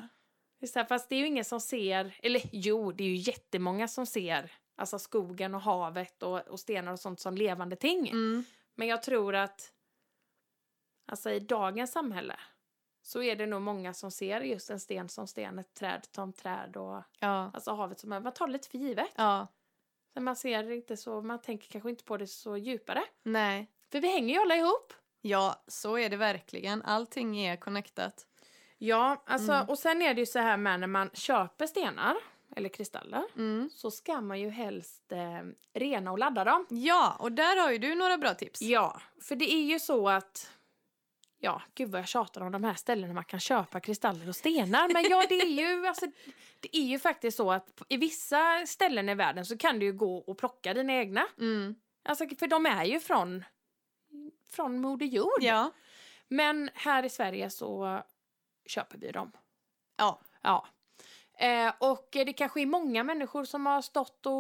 Det 0.60 0.68
så 0.68 0.80
här, 0.80 0.86
fast 0.86 1.10
det 1.10 1.16
är 1.16 1.20
ju 1.20 1.28
ingen 1.28 1.46
som 1.46 1.62
ser, 1.62 2.16
eller 2.24 2.42
jo, 2.52 2.92
det 2.92 3.04
är 3.04 3.08
ju 3.08 3.16
jättemånga 3.16 3.88
som 3.88 4.06
ser 4.06 4.52
alltså 4.76 5.00
skogen 5.00 5.56
och 5.56 5.62
havet 5.62 6.24
och, 6.24 6.40
och 6.40 6.60
stenar 6.60 6.92
och 6.92 7.00
sånt 7.00 7.20
som 7.20 7.36
levande 7.38 7.76
ting. 7.76 8.10
Mm. 8.10 8.46
Men 8.76 8.88
jag 8.88 9.04
tror 9.04 9.36
att 9.36 9.72
alltså 11.08 11.32
i 11.32 11.40
dagens 11.40 11.92
samhälle 11.92 12.36
så 13.06 13.22
är 13.24 13.36
det 13.36 13.46
nog 13.46 13.62
många 13.62 13.94
som 13.94 14.12
ser 14.12 14.42
just 14.42 14.70
en 14.70 14.80
sten 14.80 15.10
som 15.10 15.28
sten, 15.28 15.60
ett 15.60 15.74
träd 15.74 16.08
som 16.12 16.34
träd 16.34 16.78
och 16.78 17.02
Ja. 17.20 17.52
alltså 17.54 17.72
havet 17.74 18.00
som 18.00 18.10
man 18.10 18.34
tar 18.34 18.48
lite 18.48 18.70
för 18.70 18.78
givet. 18.78 19.12
Ja. 19.16 19.48
Men 20.14 20.24
man 20.24 20.36
ser 20.36 20.72
inte 20.72 20.98
så, 20.98 21.22
man 21.22 21.40
tänker 21.42 21.68
kanske 21.68 21.90
inte 21.90 22.04
på 22.04 22.18
det 22.18 22.28
så 22.28 22.58
djupare. 22.58 23.04
Nej. 23.24 23.72
För 23.92 24.00
vi 24.00 24.08
hänger 24.12 24.34
ju 24.36 24.42
alla 24.42 24.56
ihop. 24.56 24.94
Ja, 25.22 25.64
så 25.68 25.98
är 25.98 26.10
det 26.10 26.18
verkligen. 26.18 26.82
Allting 26.82 27.40
är 27.40 27.56
connectat. 27.58 28.28
Ja, 28.78 29.24
alltså 29.26 29.52
Mm. 29.52 29.70
och 29.70 29.80
sen 29.80 30.02
är 30.02 30.14
det 30.14 30.20
ju 30.20 30.26
så 30.26 30.40
här 30.40 30.58
med 30.58 30.80
när 30.80 30.88
man 30.88 31.10
köper 31.14 31.68
stenar 31.68 32.16
eller 32.56 32.70
kristaller 32.70 33.24
Mm. 33.36 33.70
så 33.74 33.92
ska 33.92 34.22
man 34.22 34.40
ju 34.40 34.50
helst 34.50 35.12
eh, 35.12 35.42
rena 35.74 36.12
och 36.12 36.18
ladda 36.20 36.44
dem. 36.44 36.66
Ja, 36.70 37.16
och 37.20 37.32
där 37.32 37.62
har 37.62 37.72
ju 37.72 37.78
du 37.78 37.96
några 37.96 38.18
bra 38.18 38.34
tips. 38.34 38.62
Ja, 38.62 39.02
för 39.22 39.36
det 39.36 39.54
är 39.54 39.64
ju 39.64 39.80
så 39.80 40.10
att 40.10 40.52
Ja, 41.46 41.62
gud 41.76 41.92
vad 41.92 42.02
jag 42.02 42.08
tjatar 42.08 42.42
om 42.42 42.52
de 42.52 42.64
här 42.64 42.74
ställena 42.74 43.14
man 43.14 43.24
kan 43.24 43.40
köpa 43.40 43.80
kristaller 43.80 44.30
och 44.30 44.36
stenar. 44.36 44.94
Men 44.94 45.04
ja, 45.10 45.24
det 45.30 45.42
är 45.42 45.46
ju, 45.46 45.88
alltså, 45.88 46.06
det 46.60 46.78
är 46.78 46.84
ju 46.84 47.00
faktiskt 47.00 47.38
så 47.38 47.52
att 47.52 47.82
i 47.90 47.98
vissa 47.98 48.66
ställen 48.66 49.10
i 49.10 49.16
världen 49.16 49.46
så 49.46 49.58
kan 49.58 49.80
du 49.80 49.86
ju 49.86 49.94
gå 49.94 50.18
och 50.18 50.38
plocka 50.38 50.74
dina 50.74 50.94
egna. 50.94 51.28
Mm. 51.40 51.76
Alltså, 52.04 52.28
för 52.40 52.48
de 52.48 52.66
är 52.66 52.86
ju 52.86 53.00
från, 53.00 53.44
från 54.52 54.82
Moder 54.82 55.06
Jord. 55.06 55.40
Ja. 55.40 55.72
Men 56.28 56.70
här 56.74 57.04
i 57.04 57.10
Sverige 57.10 57.50
så 57.50 58.02
köper 58.66 58.98
vi 58.98 59.12
dem. 59.12 59.32
Ja. 59.98 60.22
Ja. 60.42 60.68
Eh, 61.40 61.74
och 61.80 62.08
det 62.12 62.34
kanske 62.34 62.62
är 62.62 62.66
många 62.66 63.04
människor 63.04 63.46
som 63.46 63.66
har 63.66 63.82
stått 63.82 64.26
och 64.26 64.34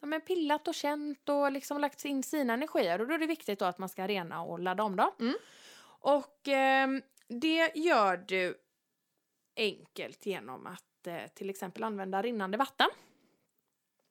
ja, 0.00 0.06
men 0.06 0.20
pillat 0.20 0.68
och 0.68 0.74
känt 0.74 1.28
och 1.28 1.52
liksom 1.52 1.80
lagt 1.80 2.04
in 2.04 2.22
sina 2.22 2.52
energier. 2.52 3.00
Och 3.00 3.06
då 3.06 3.14
är 3.14 3.18
det 3.18 3.26
viktigt 3.26 3.58
då 3.58 3.64
att 3.64 3.78
man 3.78 3.88
ska 3.88 4.06
rena 4.06 4.42
och 4.42 4.58
ladda 4.58 4.82
om 4.82 4.96
dem. 4.96 5.10
Mm. 5.20 5.34
Och 6.04 6.48
ehm, 6.48 7.02
det 7.28 7.72
gör 7.74 8.16
du 8.16 8.54
enkelt 9.56 10.26
genom 10.26 10.66
att 10.66 11.06
eh, 11.06 11.26
till 11.34 11.50
exempel 11.50 11.82
använda 11.82 12.22
rinnande 12.22 12.58
vatten. 12.58 12.88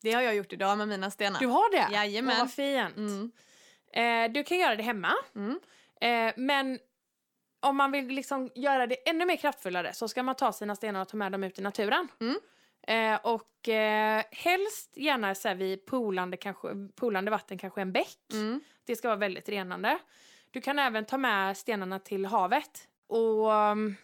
Det 0.01 0.11
har 0.11 0.21
jag 0.21 0.35
gjort 0.35 0.53
idag 0.53 0.77
med 0.77 0.87
mina 0.87 1.11
stenar. 1.11 1.39
Du 1.39 1.47
har 1.47 1.71
det? 1.71 1.95
Jajamän. 1.95 2.39
Vad 2.39 2.51
fint. 2.51 2.97
Mm. 2.97 3.31
Eh, 3.93 4.33
du 4.33 4.43
kan 4.43 4.57
göra 4.57 4.75
det 4.75 4.83
hemma. 4.83 5.13
Mm. 5.35 5.59
Eh, 6.01 6.33
men 6.37 6.79
om 7.59 7.77
man 7.77 7.91
vill 7.91 8.07
liksom 8.07 8.49
göra 8.55 8.87
det 8.87 9.09
ännu 9.09 9.25
mer 9.25 9.35
kraftfullare 9.35 9.93
så 9.93 10.07
ska 10.07 10.23
man 10.23 10.35
ta 10.35 10.53
sina 10.53 10.75
stenar 10.75 11.01
och 11.01 11.07
ta 11.09 11.17
med 11.17 11.31
dem 11.31 11.43
ut 11.43 11.59
i 11.59 11.61
naturen. 11.61 12.07
Mm. 12.21 12.37
Eh, 12.87 13.19
och 13.23 13.69
eh, 13.69 14.23
helst 14.31 14.97
gärna 14.97 15.35
så 15.35 15.47
här, 15.47 15.55
vid 15.55 15.85
poolande, 15.85 16.37
kanske, 16.37 16.67
poolande 16.95 17.31
vatten, 17.31 17.57
kanske 17.57 17.81
en 17.81 17.91
bäck. 17.91 18.33
Mm. 18.33 18.61
Det 18.85 18.95
ska 18.95 19.07
vara 19.07 19.19
väldigt 19.19 19.49
renande. 19.49 19.99
Du 20.53 20.61
kan 20.61 20.79
även 20.79 21.05
ta 21.05 21.17
med 21.17 21.57
stenarna 21.57 21.99
till 21.99 22.25
havet. 22.25 22.87
Och 23.07 23.51
um, 23.51 23.95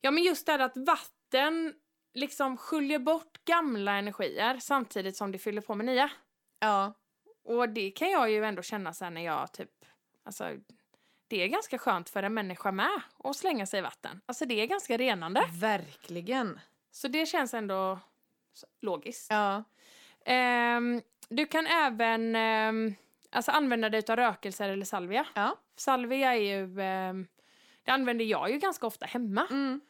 ja, 0.00 0.10
men 0.10 0.22
just 0.22 0.46
det 0.46 0.52
här 0.52 0.58
att 0.58 0.76
vatten 0.76 1.74
liksom 2.14 2.56
sköljer 2.56 2.98
bort 2.98 3.44
gamla 3.44 3.92
energier 3.92 4.58
samtidigt 4.58 5.16
som 5.16 5.32
det 5.32 5.38
fyller 5.38 5.60
på 5.60 5.74
med 5.74 5.86
nya. 5.86 6.10
Ja. 6.60 6.92
Och 7.44 7.68
det 7.68 7.90
kan 7.90 8.10
jag 8.10 8.30
ju 8.30 8.44
ändå 8.44 8.62
känna 8.62 8.94
sen 8.94 9.14
när 9.14 9.24
jag 9.24 9.52
typ, 9.52 9.70
alltså 10.24 10.50
det 11.28 11.42
är 11.42 11.48
ganska 11.48 11.78
skönt 11.78 12.08
för 12.08 12.22
en 12.22 12.34
människa 12.34 12.72
med 12.72 13.00
att 13.24 13.36
slänga 13.36 13.66
sig 13.66 13.78
i 13.78 13.82
vatten. 13.82 14.20
Alltså 14.26 14.44
det 14.44 14.60
är 14.60 14.66
ganska 14.66 14.96
renande. 14.96 15.44
Verkligen. 15.52 16.60
Så 16.90 17.08
det 17.08 17.26
känns 17.26 17.54
ändå 17.54 17.98
logiskt. 18.80 19.26
Ja. 19.30 19.64
Ehm, 20.24 21.02
du 21.28 21.46
kan 21.46 21.66
även 21.66 22.36
ehm, 22.36 22.94
alltså 23.30 23.50
använda 23.50 23.88
dig 23.88 24.02
av 24.08 24.16
rökelser 24.16 24.68
eller 24.68 24.84
salvia. 24.84 25.26
Ja. 25.34 25.56
Salvia 25.80 26.36
är 26.36 26.40
ju, 26.40 26.80
ehm, 26.80 27.26
det 27.84 27.90
använder 27.90 28.24
jag 28.24 28.50
ju 28.50 28.58
ganska 28.58 28.86
ofta 28.86 29.06
hemma. 29.06 29.46
Mm. 29.50 29.80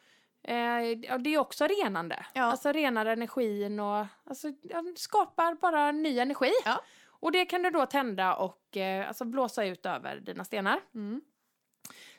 Eh, 0.43 1.17
det 1.19 1.33
är 1.33 1.37
också 1.37 1.67
renande. 1.67 2.25
Ja. 2.33 2.43
Alltså 2.43 2.71
renar 2.71 3.05
energin 3.05 3.79
och 3.79 4.05
alltså, 4.23 4.47
skapar 4.95 5.55
bara 5.55 5.91
ny 5.91 6.19
energi. 6.19 6.51
Ja. 6.65 6.81
Och 7.05 7.31
det 7.31 7.45
kan 7.45 7.63
du 7.63 7.69
då 7.69 7.85
tända 7.85 8.35
och 8.35 8.77
eh, 8.77 9.07
alltså 9.07 9.25
blåsa 9.25 9.65
ut 9.65 9.85
över 9.85 10.19
dina 10.19 10.43
stenar. 10.43 10.79
Mm. 10.95 11.21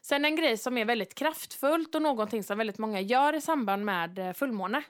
Sen 0.00 0.24
en 0.24 0.36
grej 0.36 0.56
som 0.56 0.78
är 0.78 0.84
väldigt 0.84 1.14
kraftfullt 1.14 1.94
och 1.94 2.02
någonting 2.02 2.42
som 2.42 2.58
väldigt 2.58 2.78
många 2.78 3.00
gör 3.00 3.32
i 3.32 3.40
samband 3.40 3.84
med 3.84 4.18
eh, 4.18 4.32
fullmåne 4.32 4.82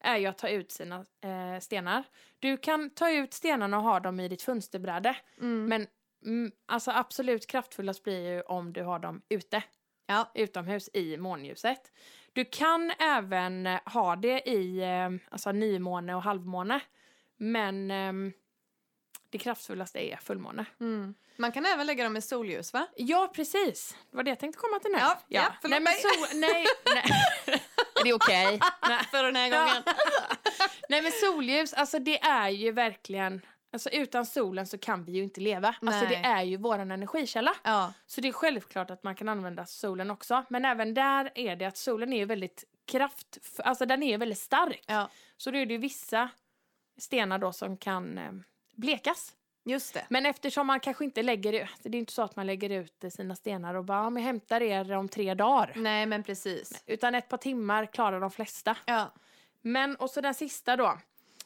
är 0.00 0.16
ju 0.16 0.26
att 0.26 0.38
ta 0.38 0.48
ut 0.48 0.72
sina 0.72 0.96
eh, 0.96 1.60
stenar. 1.60 2.04
Du 2.38 2.56
kan 2.56 2.90
ta 2.90 3.10
ut 3.10 3.34
stenarna 3.34 3.76
och 3.76 3.82
ha 3.82 4.00
dem 4.00 4.20
i 4.20 4.28
ditt 4.28 4.42
fönsterbräde. 4.42 5.16
Mm. 5.40 5.66
Men 5.66 5.86
mm, 6.24 6.52
alltså 6.66 6.90
absolut 6.90 7.46
kraftfullast 7.46 8.02
blir 8.02 8.34
ju 8.34 8.40
om 8.40 8.72
du 8.72 8.82
har 8.82 8.98
dem 8.98 9.22
ute. 9.28 9.62
Ja. 10.06 10.30
Utomhus 10.34 10.90
i 10.92 11.16
månljuset. 11.16 11.92
Du 12.32 12.44
kan 12.44 12.92
även 12.98 13.66
eh, 13.66 13.80
ha 13.84 14.16
det 14.16 14.48
i 14.48 14.78
eh, 14.78 15.30
alltså 15.30 15.52
nymåne 15.52 16.14
och 16.14 16.22
halvmåne. 16.22 16.80
Men 17.36 17.90
ehm, 17.90 18.32
det 19.30 19.38
kraftfullaste 19.38 19.98
är 19.98 20.16
fullmåne. 20.16 20.64
Mm. 20.80 21.14
Man 21.36 21.52
kan 21.52 21.66
även 21.66 21.86
lägga 21.86 22.04
dem 22.04 22.16
i 22.16 22.22
solljus 22.22 22.72
va? 22.72 22.86
Ja, 22.96 23.32
precis. 23.34 23.96
Det 24.10 24.16
var 24.16 24.24
det 24.24 24.30
jag 24.30 24.38
tänkte 24.40 24.60
komma 24.60 24.78
till 24.78 24.90
nu. 24.90 24.98
Ja, 24.98 25.20
ja, 25.28 25.54
förlåt 25.62 25.70
nej, 25.70 25.80
men 25.80 25.92
sol, 25.92 26.40
nej, 26.40 26.66
nej. 26.94 27.04
Är 28.00 28.04
det 28.04 28.12
okej? 28.12 28.60
nej. 28.88 28.98
För 29.10 29.22
den 29.22 29.36
här 29.36 29.50
gången. 29.50 29.82
nej, 30.88 31.02
men 31.02 31.12
solljus, 31.12 31.72
alltså 31.72 31.98
det 31.98 32.20
är 32.22 32.48
ju 32.48 32.72
verkligen... 32.72 33.40
Alltså 33.74 33.90
utan 33.90 34.26
solen 34.26 34.66
så 34.66 34.78
kan 34.78 35.04
vi 35.04 35.12
ju 35.12 35.22
inte 35.22 35.40
leva. 35.40 35.68
Alltså 35.82 36.00
det 36.06 36.20
Nej. 36.20 36.24
är 36.24 36.42
ju 36.42 36.56
våran 36.56 36.90
energikälla. 36.90 37.54
Ja. 37.62 37.92
Så 38.06 38.20
det 38.20 38.28
är 38.28 38.32
självklart 38.32 38.90
att 38.90 39.02
man 39.02 39.14
kan 39.14 39.28
använda 39.28 39.66
solen 39.66 40.10
också. 40.10 40.44
Men 40.48 40.64
även 40.64 40.94
där 40.94 41.30
är 41.34 41.56
det 41.56 41.64
att 41.64 41.76
solen 41.76 42.12
är 42.12 42.16
ju 42.16 42.24
väldigt 42.24 42.64
kraft... 42.86 43.38
Alltså 43.58 43.86
den 43.86 44.02
är 44.02 44.10
ju 44.10 44.16
väldigt 44.16 44.38
stark. 44.38 44.84
ja. 44.86 45.08
Så 45.36 45.50
då 45.50 45.58
är 45.58 45.66
det 45.66 45.72
ju 45.72 45.78
vissa 45.78 46.28
stenar 46.98 47.38
då 47.38 47.52
som 47.52 47.76
kan 47.76 48.18
eh, 48.18 48.32
blekas. 48.76 49.34
Just 49.64 49.94
det. 49.94 50.06
Men 50.10 50.26
eftersom 50.26 50.66
man 50.66 50.80
kanske 50.80 51.04
inte 51.04 51.22
lägger 51.22 51.52
ut, 51.52 51.70
det 51.82 51.96
är 51.96 52.00
inte 52.00 52.12
så 52.12 52.22
att 52.22 52.36
man 52.36 52.46
lägger 52.46 52.70
ut 52.70 53.04
sina 53.10 53.36
stenar 53.36 53.74
och 53.74 53.84
bara, 53.84 53.98
"Ja, 53.98 54.10
men 54.10 54.22
hämtar 54.22 54.60
er 54.60 54.92
om 54.92 55.08
tre 55.08 55.34
dagar. 55.34 55.72
Nej 55.76 56.06
men 56.06 56.22
precis. 56.22 56.82
Utan 56.86 57.14
ett 57.14 57.28
par 57.28 57.38
timmar 57.38 57.86
klarar 57.86 58.20
de 58.20 58.30
flesta. 58.30 58.76
Ja. 58.86 59.12
Men, 59.60 59.96
och 59.96 60.10
så 60.10 60.20
den 60.20 60.34
sista 60.34 60.76
då, 60.76 60.98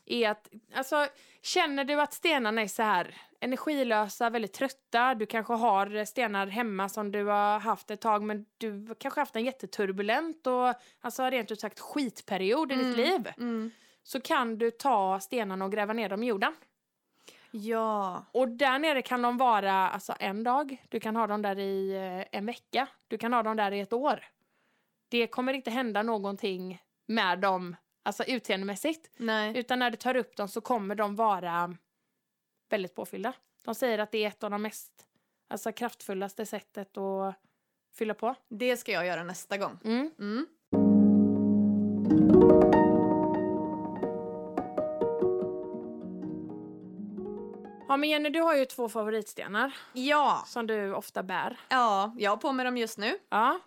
är 0.08 0.30
att, 0.30 0.50
alltså, 0.74 1.06
känner 1.42 1.84
du 1.84 2.00
att 2.00 2.12
stenarna 2.12 2.62
är 2.62 2.68
så 2.68 2.82
här 2.82 3.14
energilösa, 3.40 4.30
väldigt 4.30 4.52
trötta, 4.52 5.14
du 5.14 5.26
kanske 5.26 5.52
har 5.52 6.04
stenar 6.04 6.46
hemma 6.46 6.88
som 6.88 7.12
du 7.12 7.24
har 7.24 7.58
haft 7.58 7.90
ett 7.90 8.00
tag, 8.00 8.22
men 8.22 8.46
du 8.58 8.94
kanske 8.98 9.20
haft 9.20 9.36
en 9.36 9.44
jätteturbulent 9.44 10.46
och 10.46 10.74
alltså 11.00 11.22
rent 11.22 11.50
ut 11.50 11.60
sagt 11.60 11.80
skitperiod 11.80 12.72
i 12.72 12.74
ditt 12.74 12.96
liv, 12.96 13.32
Mm. 13.38 13.70
så 14.02 14.20
kan 14.20 14.58
du 14.58 14.70
ta 14.70 15.20
stenarna 15.20 15.64
och 15.64 15.72
gräva 15.72 15.92
ner 15.92 16.08
dem 16.08 16.22
i 16.22 16.26
jorden. 16.26 16.54
Ja. 17.50 18.24
Och 18.32 18.48
där 18.48 18.78
nere 18.78 19.02
kan 19.02 19.22
de 19.22 19.36
vara 19.36 19.72
alltså 19.88 20.14
en 20.20 20.44
dag, 20.44 20.84
du 20.88 21.00
kan 21.00 21.16
ha 21.16 21.26
dem 21.26 21.42
där 21.42 21.58
i 21.58 21.94
eh, 21.96 22.38
en 22.38 22.46
vecka, 22.46 22.88
du 23.08 23.18
kan 23.18 23.32
ha 23.32 23.42
dem 23.42 23.56
där 23.56 23.72
i 23.72 23.80
ett 23.80 23.92
år. 23.92 24.24
Det 25.08 25.26
kommer 25.26 25.52
inte 25.52 25.70
hända 25.70 26.02
någonting 26.02 26.82
med 27.06 27.38
dem, 27.38 27.76
alltså 28.08 28.24
utseendemässigt. 28.24 29.10
Nej. 29.16 29.58
Utan 29.58 29.78
när 29.78 29.90
du 29.90 29.96
tar 29.96 30.16
upp 30.16 30.36
dem 30.36 30.48
så 30.48 30.60
kommer 30.60 30.94
de 30.94 31.16
vara 31.16 31.76
väldigt 32.70 32.94
påfyllda. 32.94 33.32
De 33.64 33.74
säger 33.74 33.98
att 33.98 34.10
det 34.12 34.24
är 34.24 34.28
ett 34.28 34.44
av 34.44 34.50
de 34.50 34.62
mest 34.62 34.92
alltså, 35.48 35.72
kraftfullaste 35.72 36.46
sättet 36.46 36.96
att 36.96 37.34
fylla 37.94 38.14
på. 38.14 38.34
Det 38.48 38.76
ska 38.76 38.92
jag 38.92 39.06
göra 39.06 39.24
nästa 39.24 39.56
gång. 39.56 39.78
Mm. 39.84 40.10
Mm. 40.18 40.46
Ja 47.88 47.96
men 47.96 48.08
Jenny, 48.08 48.30
du 48.30 48.40
har 48.40 48.54
ju 48.56 48.64
två 48.64 48.88
favoritstenar 48.88 49.72
Ja. 49.92 50.42
som 50.46 50.66
du 50.66 50.94
ofta 50.94 51.22
bär. 51.22 51.60
Ja, 51.68 52.12
jag 52.18 52.30
har 52.30 52.36
på 52.36 52.52
mig 52.52 52.64
dem 52.64 52.76
just 52.76 52.98
nu. 52.98 53.18
Ja. 53.28 53.60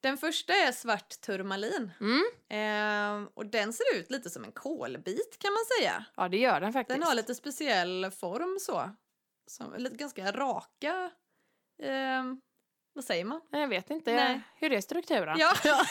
Den 0.00 0.18
första 0.18 0.52
är 0.52 0.72
svart 0.72 1.20
turmalin. 1.20 1.90
Mm. 2.00 2.24
Ehm, 2.48 3.28
och 3.34 3.46
den 3.46 3.72
ser 3.72 3.96
ut 3.96 4.10
lite 4.10 4.30
som 4.30 4.44
en 4.44 4.52
kolbit 4.52 5.38
kan 5.38 5.52
man 5.52 5.64
säga. 5.78 6.04
ja, 6.16 6.28
det 6.28 6.36
gör 6.36 6.60
den 6.60 6.72
faktiskt. 6.72 6.98
Den 7.00 7.08
har 7.08 7.14
lite 7.14 7.34
speciell 7.34 8.10
form 8.10 8.58
så. 8.60 8.90
Som, 9.46 9.74
lite 9.76 9.96
ganska 9.96 10.32
raka... 10.32 11.10
ehm, 11.82 12.40
vad 12.92 13.04
säger 13.04 13.24
man? 13.24 13.40
Jag 13.50 13.68
vet 13.68 13.90
inte 13.90 14.14
Nej. 14.14 14.40
hur 14.56 14.72
är 14.72 14.80
strukturen. 14.80 15.38
Ja. 15.38 15.54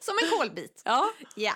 som 0.00 0.14
en 0.22 0.38
kolbit. 0.38 0.82
ja. 0.84 1.10
Ja. 1.36 1.52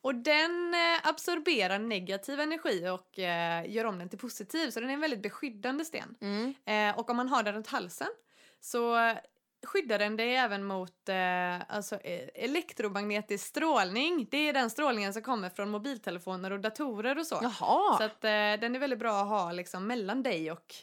Och 0.00 0.14
den 0.14 0.74
eh, 0.74 1.08
absorberar 1.08 1.78
negativ 1.78 2.40
energi 2.40 2.88
och 2.88 3.18
eh, 3.18 3.70
gör 3.70 3.84
om 3.84 3.98
den 3.98 4.08
till 4.08 4.18
positiv. 4.18 4.70
Så 4.70 4.80
den 4.80 4.90
är 4.90 4.94
en 4.94 5.00
väldigt 5.00 5.22
beskyddande 5.22 5.84
sten. 5.84 6.14
Mm. 6.20 6.54
Eh, 6.64 6.98
och 6.98 7.10
om 7.10 7.16
man 7.16 7.28
har 7.28 7.42
den 7.42 7.54
runt 7.54 7.66
halsen 7.66 8.08
så 8.60 9.14
skyddar 9.66 9.98
den 9.98 10.16
dig 10.16 10.36
även 10.36 10.64
mot 10.64 11.08
eh, 11.08 11.76
alltså, 11.76 11.96
eh, 11.96 12.28
elektromagnetisk 12.34 13.46
strålning. 13.46 14.28
Det 14.30 14.48
är 14.48 14.52
den 14.52 14.70
strålningen 14.70 15.12
som 15.12 15.22
kommer 15.22 15.50
från 15.50 15.70
mobiltelefoner 15.70 16.50
och 16.50 16.60
datorer 16.60 17.18
och 17.18 17.26
så. 17.26 17.38
Jaha. 17.42 17.98
Så 17.98 18.04
att, 18.04 18.24
eh, 18.24 18.30
den 18.30 18.74
är 18.74 18.78
väldigt 18.78 18.98
bra 18.98 19.20
att 19.20 19.28
ha 19.28 19.52
liksom, 19.52 19.86
mellan 19.86 20.22
dig 20.22 20.52
och, 20.52 20.74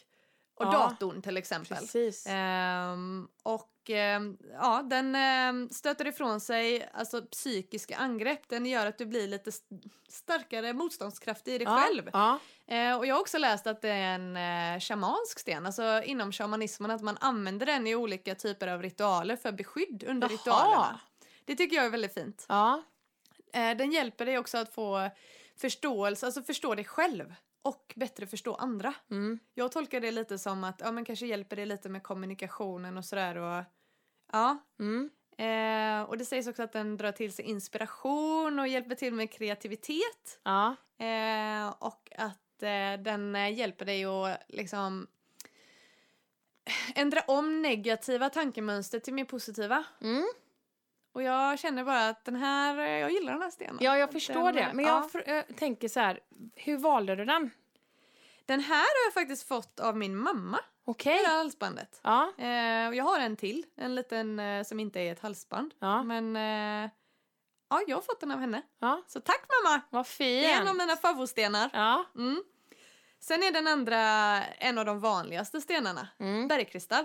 och 0.56 0.66
Ja. 0.66 0.70
datorn 0.72 1.22
till 1.22 1.36
exempel. 1.36 1.76
Precis. 1.78 2.26
Ehm, 2.28 3.28
och 3.42 3.90
ehm, 3.90 4.36
ja, 4.52 4.82
den 4.82 5.14
ehm, 5.14 5.68
stöter 5.70 6.06
ifrån 6.06 6.40
sig 6.40 6.88
alltså, 6.92 7.22
psykiska 7.22 7.96
angrepp. 7.96 8.48
Den 8.48 8.66
gör 8.66 8.86
att 8.86 8.98
du 8.98 9.06
blir 9.06 9.28
lite 9.28 9.48
st- 9.50 9.76
starkare 10.08 10.72
motståndskraftig 10.72 11.54
i 11.54 11.58
dig 11.58 11.66
ja. 11.66 11.78
själv. 11.82 12.10
Ja. 12.12 12.38
Eh, 12.66 12.96
och 12.98 13.06
jag 13.06 13.14
har 13.14 13.20
också 13.20 13.38
läst 13.38 13.66
att 13.66 13.82
det 13.82 13.88
är 13.88 14.14
en 14.14 14.36
eh, 14.36 14.80
shamansk 14.80 15.38
sten, 15.38 15.66
alltså 15.66 16.02
inom 16.04 16.32
shamanismen 16.32 16.90
att 16.90 17.02
man 17.02 17.16
använder 17.20 17.66
den 17.66 17.86
i 17.86 17.94
olika 17.94 18.34
typer 18.34 18.68
av 18.68 18.82
ritualer 18.82 19.36
för 19.36 19.52
beskydd 19.52 20.04
under 20.06 20.28
Jaha. 20.28 20.36
ritualerna. 20.36 21.00
Det 21.44 21.54
tycker 21.56 21.76
jag 21.76 21.84
är 21.86 21.90
väldigt 21.90 22.14
fint. 22.14 22.46
ja. 22.48 22.82
Eh, 23.52 23.76
den 23.76 23.92
hjälper 23.92 24.26
dig 24.26 24.38
också 24.38 24.58
att 24.58 24.74
få 24.74 25.10
förståelse, 25.56 26.26
alltså 26.26 26.42
förstå 26.42 26.74
dig 26.74 26.84
själv 26.84 27.34
och 27.66 27.92
bättre 27.96 28.26
förstå 28.26 28.54
andra. 28.54 28.94
Mm. 29.10 29.38
Jag 29.54 29.72
tolkar 29.72 30.00
det 30.00 30.10
lite 30.10 30.38
som 30.38 30.64
att 30.64 30.80
ja, 30.80 30.92
men 30.92 31.04
kanske 31.04 31.26
hjälper 31.26 31.56
det 31.56 31.64
lite 31.64 31.88
med 31.88 32.02
kommunikationen 32.02 32.96
och 32.96 33.04
sådär. 33.04 33.36
Och, 33.36 33.64
ja. 34.32 34.58
Mm. 34.78 35.10
Eh, 35.38 36.08
och 36.08 36.18
det 36.18 36.24
sägs 36.24 36.46
också 36.46 36.62
att 36.62 36.72
den 36.72 36.96
drar 36.96 37.12
till 37.12 37.32
sig 37.32 37.44
inspiration 37.44 38.58
och 38.58 38.68
hjälper 38.68 38.94
till 38.94 39.14
med 39.14 39.30
kreativitet. 39.30 40.40
Ja. 40.42 40.76
Eh, 40.98 41.68
och 41.78 42.10
att 42.16 42.62
eh, 42.62 43.02
den 43.04 43.36
eh, 43.36 43.58
hjälper 43.58 43.84
dig 43.84 44.04
att 44.04 44.38
liksom 44.48 45.06
ändra 46.94 47.20
om 47.20 47.62
negativa 47.62 48.30
tankemönster 48.30 48.98
till 48.98 49.14
mer 49.14 49.24
positiva. 49.24 49.84
Mm. 50.00 50.26
Och 51.16 51.22
jag 51.22 51.58
känner 51.58 51.84
bara 51.84 52.08
att 52.08 52.24
den 52.24 52.36
här, 52.36 52.78
eh, 52.78 52.88
jag 52.98 53.10
gillar 53.10 53.32
den 53.32 53.42
här 53.42 53.50
stenen. 53.50 53.78
Ja, 53.80 53.96
jag 53.98 54.12
förstår 54.12 54.44
Den, 54.44 54.54
det. 54.54 54.60
eh, 54.60 54.72
Men 54.74 54.84
ja. 54.84 55.08
jag 55.12 55.22
fr- 55.22 55.30
jag 55.48 55.56
tänker 55.56 55.88
så 55.88 56.00
här, 56.00 56.20
hur 56.54 56.78
valde 56.78 57.16
du 57.16 57.24
den? 57.24 57.50
Den 58.46 58.60
här 58.60 58.76
har 58.78 59.06
jag 59.06 59.14
faktiskt 59.14 59.48
fått 59.48 59.80
av 59.80 59.96
min 59.96 60.16
mamma, 60.16 60.58
Okej. 60.84 61.18
det 61.22 61.28
här 61.28 61.36
halsbandet. 61.38 62.00
Ja. 62.02 62.32
Eh, 62.38 62.48
jag 62.96 63.04
har 63.04 63.18
en 63.20 63.36
till, 63.36 63.64
en 63.76 63.94
liten 63.94 64.38
eh, 64.40 64.62
som 64.64 64.80
inte 64.80 65.00
är 65.00 65.12
ett 65.12 65.20
halsband. 65.20 65.74
Ja. 65.78 66.02
Men 66.02 66.36
eh, 66.36 66.90
ja, 67.70 67.82
jag 67.86 67.96
har 67.96 68.02
fått 68.02 68.20
den 68.20 68.30
av 68.30 68.38
henne. 68.40 68.62
ja. 68.78 69.02
Så 69.06 69.20
tack 69.20 69.44
mamma! 69.64 69.80
Vad 69.90 70.06
fin. 70.06 70.42
Det 70.42 70.50
är 70.50 70.60
en 70.60 70.68
av 70.68 70.76
mina 70.76 70.96
favoritstenar. 70.96 71.70
Ja. 71.72 72.04
Mm. 72.16 72.42
Sen 73.20 73.42
är 73.42 73.52
den 73.52 73.66
andra 73.66 73.98
en 74.44 74.78
av 74.78 74.84
de 74.84 75.00
vanligaste 75.00 75.60
stenarna, 75.60 76.08
Mm. 76.18 76.48
bergkristall. 76.48 77.04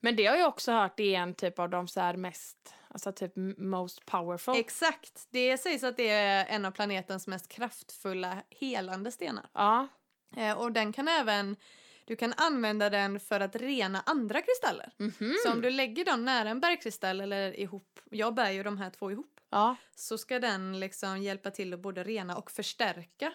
Men 0.00 0.16
det 0.16 0.26
har 0.26 0.36
jag 0.36 0.48
också 0.48 0.72
hört 0.72 1.00
är 1.00 1.14
en 1.18 1.34
typ 1.34 1.58
av 1.58 1.70
de 1.70 1.88
så 1.88 2.12
mest, 2.16 2.74
alltså 2.92 3.12
typ 3.12 3.32
most 3.58 4.06
powerful. 4.06 4.56
Exakt. 4.56 5.26
Det 5.30 5.58
sägs 5.58 5.84
att 5.84 5.96
det 5.96 6.08
är 6.08 6.46
en 6.48 6.64
av 6.64 6.70
planetens 6.70 7.26
mest 7.26 7.48
kraftfulla 7.48 8.42
helande 8.50 9.12
stenar. 9.12 9.48
ja. 9.52 9.88
Eh, 10.36 10.58
och 10.58 10.72
den 10.72 10.92
kan 10.92 11.08
även, 11.08 11.56
du 12.04 12.16
kan 12.16 12.32
använda 12.36 12.90
den 12.90 13.20
för 13.20 13.40
att 13.40 13.56
rena 13.56 14.02
andra 14.06 14.40
kristaller. 14.42 14.92
Mhm. 14.96 15.34
Så 15.44 15.52
om 15.52 15.60
du 15.60 15.70
lägger 15.70 16.04
dem 16.04 16.24
nära 16.24 16.48
en 16.48 16.60
bergkristall 16.60 17.20
eller 17.20 17.60
ihop, 17.60 18.00
jag 18.10 18.34
bär 18.34 18.50
ju 18.50 18.62
de 18.62 18.78
här 18.78 18.90
två 18.90 19.10
ihop, 19.10 19.40
Ja. 19.50 19.76
så 19.94 20.18
ska 20.18 20.38
den 20.38 20.80
liksom 20.80 21.22
hjälpa 21.22 21.50
till 21.50 21.74
att 21.74 21.80
både 21.80 22.04
rena 22.04 22.36
och 22.36 22.50
förstärka 22.50 23.32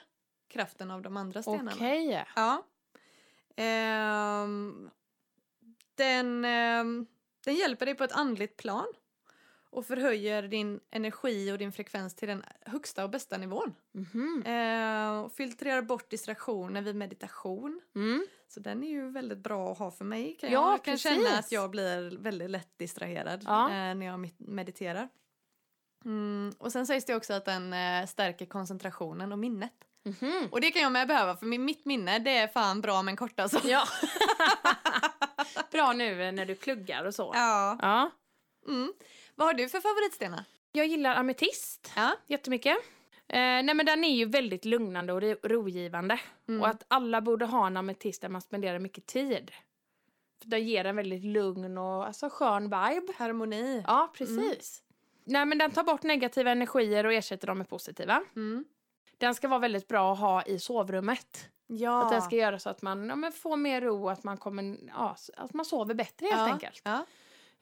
kraften 0.48 0.92
av 0.92 1.02
de 1.02 1.18
andra 1.18 1.42
stenarna. 1.42 1.72
Okej. 1.76 2.26
Ja. 2.36 2.64
Ehm, 3.56 4.90
den, 5.96 6.46
ehm, 6.46 7.08
den 7.46 7.56
hjälper 7.56 7.86
dig 7.86 7.96
på 7.96 8.04
ett 8.04 8.12
andligt 8.12 8.58
plan 8.58 8.86
och 9.78 9.86
förhöjer 9.86 10.44
din 10.44 10.80
energi 10.92 11.52
och 11.52 11.58
din 11.58 11.72
frekvens 11.72 12.16
till 12.16 12.28
den 12.28 12.44
högsta 12.66 13.04
och 13.04 13.10
bästa 13.10 13.38
nivån. 13.38 13.76
Ehm, 14.46 15.14
och 15.24 15.32
filtrerar 15.34 15.82
bort 15.82 16.10
distraktioner 16.10 16.82
vid 16.82 16.96
meditation. 16.96 17.82
Mm. 17.96 18.28
Så 18.48 18.60
den 18.60 18.84
är 18.84 18.88
ju 18.88 19.10
väldigt 19.12 19.38
bra 19.38 19.72
att 19.72 19.78
ha 19.78 19.92
för 19.92 20.06
mig. 20.06 20.38
Kan 20.40 20.52
Ja, 20.52 20.72
jag 20.72 20.84
kan 20.84 20.98
känna 20.98 21.16
precis. 21.16 21.40
att 21.40 21.52
jag 21.52 21.70
blir 21.72 22.18
väldigt 22.18 22.50
lätt 22.50 22.78
distraherad 22.78 23.44
Ja. 23.46 23.64
eh, 23.66 23.96
när 23.96 24.06
jag 24.06 24.30
mediterar. 24.38 25.10
Mm, 26.06 26.54
och 26.58 26.72
sen 26.72 26.88
sägs 26.88 27.06
det 27.06 27.16
också 27.16 27.34
att 27.34 27.46
den 27.46 27.74
eh, 27.74 28.06
stärker 28.08 28.46
koncentrationen 28.46 29.32
och 29.32 29.40
minnet. 29.40 29.74
Mhm. 30.06 30.48
Och 30.52 30.62
det 30.62 30.72
kan 30.72 30.82
jag 30.82 30.92
med 30.92 31.08
behöva 31.08 31.38
för 31.38 31.46
mitt 31.46 31.86
minne 31.86 32.20
det 32.20 32.38
är 32.38 32.48
fan 32.48 32.82
bra 32.82 33.02
men 33.04 33.16
kort 33.16 33.40
alltså. 33.40 33.60
Ja. 33.68 33.84
Bra 35.72 35.94
nu 35.94 36.32
när 36.32 36.46
du 36.46 36.56
pluggar 36.56 37.06
och 37.06 37.16
så. 37.16 37.32
Ja. 37.36 37.78
Ja. 37.82 38.12
Mm. 38.68 38.94
Vad 39.38 39.48
har 39.48 39.54
du 39.54 39.70
för 39.70 39.80
favoritstenar? 39.80 40.44
Jag 40.72 40.86
gillar 40.88 41.16
ametist 41.16 41.92
Ja. 41.96 42.12
jättemycket. 42.28 42.78
Eh, 43.28 43.38
nej 43.38 43.74
men 43.74 43.86
den 43.86 44.04
är 44.04 44.16
ju 44.16 44.26
väldigt 44.26 44.66
lugnande 44.66 45.14
och 45.14 45.22
ro- 45.22 45.38
rogivande. 45.44 46.20
Mm. 46.48 46.62
Och 46.62 46.68
att 46.68 46.84
alla 46.88 47.22
borde 47.22 47.46
ha 47.46 47.68
en 47.68 47.78
ametist 47.78 48.22
där 48.22 48.30
man 48.30 48.42
spenderar 48.42 48.80
mycket 48.80 49.06
tid. 49.06 49.52
För 50.42 50.50
den 50.50 50.68
ger 50.68 50.86
en 50.86 50.96
väldigt 50.96 51.24
lugn 51.24 51.78
och 51.78 52.06
alltså, 52.08 52.30
skön 52.30 52.64
vibe. 52.64 53.14
Harmoni. 53.18 53.84
Ja, 53.88 54.12
precis. 54.18 54.84
Nej 55.24 55.46
men 55.46 55.58
den 55.58 55.72
tar 55.72 55.84
bort 55.84 56.04
negativa 56.04 56.52
energier 56.52 57.06
och 57.06 57.14
ersätter 57.14 57.48
dem 57.48 57.58
med 57.58 57.70
positiva. 57.70 58.24
Mm. 58.36 58.66
Den 59.18 59.36
ska 59.36 59.48
vara 59.48 59.60
väldigt 59.60 59.88
bra 59.88 60.14
att 60.14 60.20
ha 60.20 60.44
i 60.44 60.60
sovrummet. 60.60 61.50
Ja. 61.68 62.04
Att 62.06 62.12
den 62.12 62.22
ska 62.22 62.36
göra 62.36 62.60
så 62.60 62.70
att 62.70 62.82
man 62.82 63.22
ja, 63.24 63.32
får 63.32 63.58
mer 63.58 63.82
ro 63.82 64.04
och 64.04 64.12
att 64.12 64.24
man, 64.24 64.38
kommer, 64.38 64.78
ja, 64.88 65.16
att 65.38 65.54
man 65.54 65.66
sover 65.66 65.94
bättre 65.94 66.26
helt 66.26 66.38
ja. 66.40 66.54
enkelt. 66.54 66.82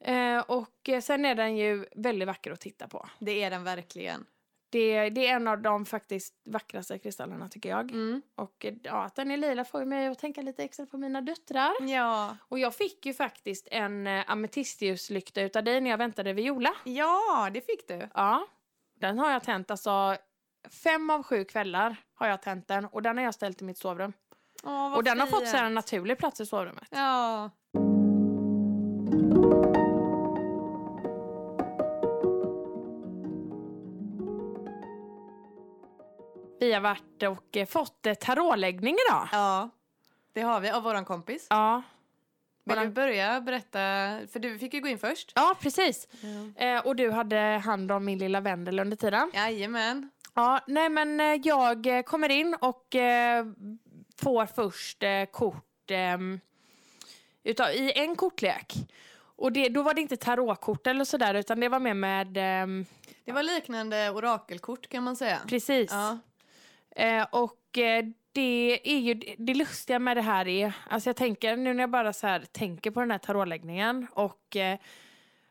Eh, 0.03 0.39
och 0.39 0.89
eh, 0.89 1.01
sen 1.01 1.25
är 1.25 1.35
den 1.35 1.57
ju 1.57 1.85
väldigt 1.95 2.27
vacker 2.27 2.51
att 2.51 2.59
titta 2.59 2.87
på. 2.87 3.09
det 3.19 3.43
är 3.43 3.49
den 3.49 3.63
verkligen. 3.63 4.25
Det, 4.69 5.09
det 5.09 5.27
är 5.27 5.35
en 5.35 5.47
av 5.47 5.61
de 5.61 5.85
faktiskt 5.85 6.33
vackraste 6.45 6.99
kristallerna 6.99 7.49
tycker 7.49 7.69
jag. 7.69 7.91
Mm. 7.91 8.21
Och 8.35 8.65
eh, 8.65 8.73
ja, 8.83 9.03
att 9.03 9.15
den 9.15 9.31
är 9.31 9.37
lila 9.37 9.65
får 9.65 9.85
mig 9.85 10.07
att 10.07 10.19
tänka 10.19 10.41
lite 10.41 10.63
extra 10.63 10.85
på 10.85 10.97
mina 10.97 11.21
döttrar. 11.21 11.71
Ja. 11.79 12.37
Och 12.41 12.59
jag 12.59 12.75
fick 12.75 13.05
ju 13.05 13.13
faktiskt 13.13 13.67
en 13.71 14.07
ametistljuslykta 14.07 15.41
utav 15.41 15.63
dig 15.63 15.81
när 15.81 15.89
jag 15.89 15.97
väntade 15.97 16.33
Viola. 16.33 16.73
ja, 16.83 17.49
det 17.53 17.61
fick 17.61 17.87
du. 17.87 18.09
Ja. 18.13 18.47
Den 18.99 19.19
har 19.19 19.31
jag 19.31 19.43
tänt 19.43 19.71
alltså 19.71 20.17
fem 20.83 21.09
av 21.09 21.23
sju 21.23 21.45
kvällar 21.45 21.95
har 22.13 22.27
jag 22.27 22.41
tänt 22.41 22.67
den 22.67 22.85
och 22.85 23.01
den 23.01 23.17
har 23.17 23.23
jag 23.23 23.33
ställt 23.33 23.61
i 23.61 23.65
mitt 23.65 23.77
sovrum. 23.77 24.13
Åh, 24.63 24.95
och 24.95 25.03
den 25.03 25.19
har 25.19 25.27
fått 25.27 25.39
fint. 25.39 25.51
så 25.51 25.57
här 25.57 25.65
en 25.65 25.73
naturlig 25.73 26.17
plats 26.17 26.41
i 26.41 26.45
sovrummet. 26.45 26.87
Ja. 26.91 27.49
Vi 36.65 36.73
har 36.73 36.81
varit 36.81 37.23
och 37.23 37.57
eh, 37.57 37.65
fått 37.65 38.05
eh, 38.05 38.13
tarotläggning 38.13 38.95
idag. 39.09 39.27
ja, 39.31 39.69
det 40.33 40.41
har 40.41 40.59
vi 40.59 40.69
av 40.69 40.83
våran 40.83 41.05
kompis. 41.05 41.47
Ja. 41.49 41.81
Vill 42.63 42.79
du 42.79 42.89
börja 42.89 43.41
berätta? 43.41 43.77
För 44.31 44.39
du 44.39 44.59
fick 44.59 44.73
ju 44.73 44.81
gå 44.81 44.87
in 44.87 44.99
först. 44.99 45.31
Ja, 45.35 45.55
precis. 45.59 46.07
Ja. 46.55 46.65
Eh, 46.65 46.85
och 46.85 46.95
du 46.95 47.11
hade 47.11 47.37
hand 47.65 47.91
om 47.91 48.05
min 48.05 48.17
lilla 48.19 48.41
Vendel 48.41 48.79
under 48.79 48.97
tiden. 48.97 49.31
Jajamän. 49.33 50.09
Ja, 50.33 50.59
nej 50.67 50.89
men 50.89 51.19
eh, 51.19 51.25
jag 51.43 51.87
eh, 51.97 52.01
kommer 52.01 52.29
in 52.31 52.55
och 52.61 52.95
eh, 52.95 53.45
får 54.21 54.45
först 54.45 55.03
eh, 55.03 55.25
kort 55.25 55.91
ehm, 55.91 56.39
utav, 57.43 57.69
i 57.69 57.91
en 57.95 58.15
kortlek. 58.15 58.73
Och 59.37 59.51
det, 59.51 59.69
då 59.69 59.81
var 59.83 59.93
det 59.93 60.01
inte 60.01 60.17
tarotkort 60.17 60.87
eller 60.87 61.05
sådär 61.05 61.33
utan 61.33 61.59
det 61.59 61.69
var 61.69 61.79
mer 61.79 61.93
med, 61.93 62.37
ehm, 62.37 62.85
Det 63.25 63.31
var 63.31 63.43
liknande 63.43 64.09
orakelkort 64.09 64.87
kan 64.89 65.03
man 65.03 65.15
säga. 65.15 65.39
precis. 65.47 65.91
Ja. 65.91 66.17
Eh, 66.95 67.27
och 67.31 67.77
eh, 67.77 68.05
det 68.31 68.79
är 68.83 68.99
ju 68.99 69.13
det 69.37 69.53
lustiga 69.53 69.99
med 69.99 70.17
det 70.17 70.21
här 70.21 70.47
är, 70.47 70.73
alltså 70.89 71.09
jag 71.09 71.15
tänker 71.15 71.57
nu 71.57 71.73
när 71.73 71.83
jag 71.83 71.89
bara 71.89 72.13
så 72.13 72.27
här 72.27 72.39
tänker 72.39 72.91
på 72.91 72.99
den 72.99 73.11
här 73.11 73.17
tarotläggningen 73.17 74.07
och 74.11 74.55
eh, 74.55 74.79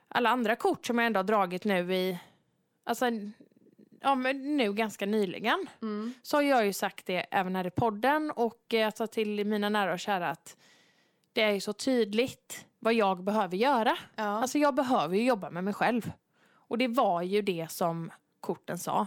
alla 0.08 0.30
andra 0.30 0.56
kort 0.56 0.86
som 0.86 0.98
jag 0.98 1.06
ändå 1.06 1.18
har 1.18 1.24
dragit 1.24 1.64
nu 1.64 1.94
i, 1.94 2.18
alltså 2.84 3.06
ja, 4.00 4.14
men 4.14 4.56
nu 4.56 4.72
ganska 4.72 5.06
nyligen. 5.06 5.66
Mm. 5.82 6.14
så 6.22 6.36
har 6.36 6.42
jag 6.42 6.66
ju 6.66 6.72
sagt 6.72 7.06
det 7.06 7.26
även 7.30 7.56
här 7.56 7.66
i 7.66 7.70
podden 7.70 8.30
och 8.30 8.74
eh, 8.74 8.86
alltså 8.86 9.06
till 9.06 9.44
mina 9.44 9.68
nära 9.68 9.92
och 9.92 10.00
kära 10.00 10.30
att 10.30 10.56
det 11.32 11.42
är 11.42 11.52
ju 11.52 11.60
så 11.60 11.72
tydligt 11.72 12.66
vad 12.78 12.94
jag 12.94 13.24
behöver 13.24 13.56
göra. 13.56 13.96
Ja. 14.14 14.22
Alltså 14.24 14.58
jag 14.58 14.74
behöver 14.74 15.16
ju 15.16 15.24
jobba 15.24 15.50
med 15.50 15.64
mig 15.64 15.74
själv. 15.74 16.12
Och 16.52 16.78
det 16.78 16.88
var 16.88 17.22
ju 17.22 17.42
det 17.42 17.70
som 17.70 18.10
korten 18.40 18.78
sa. 18.78 19.06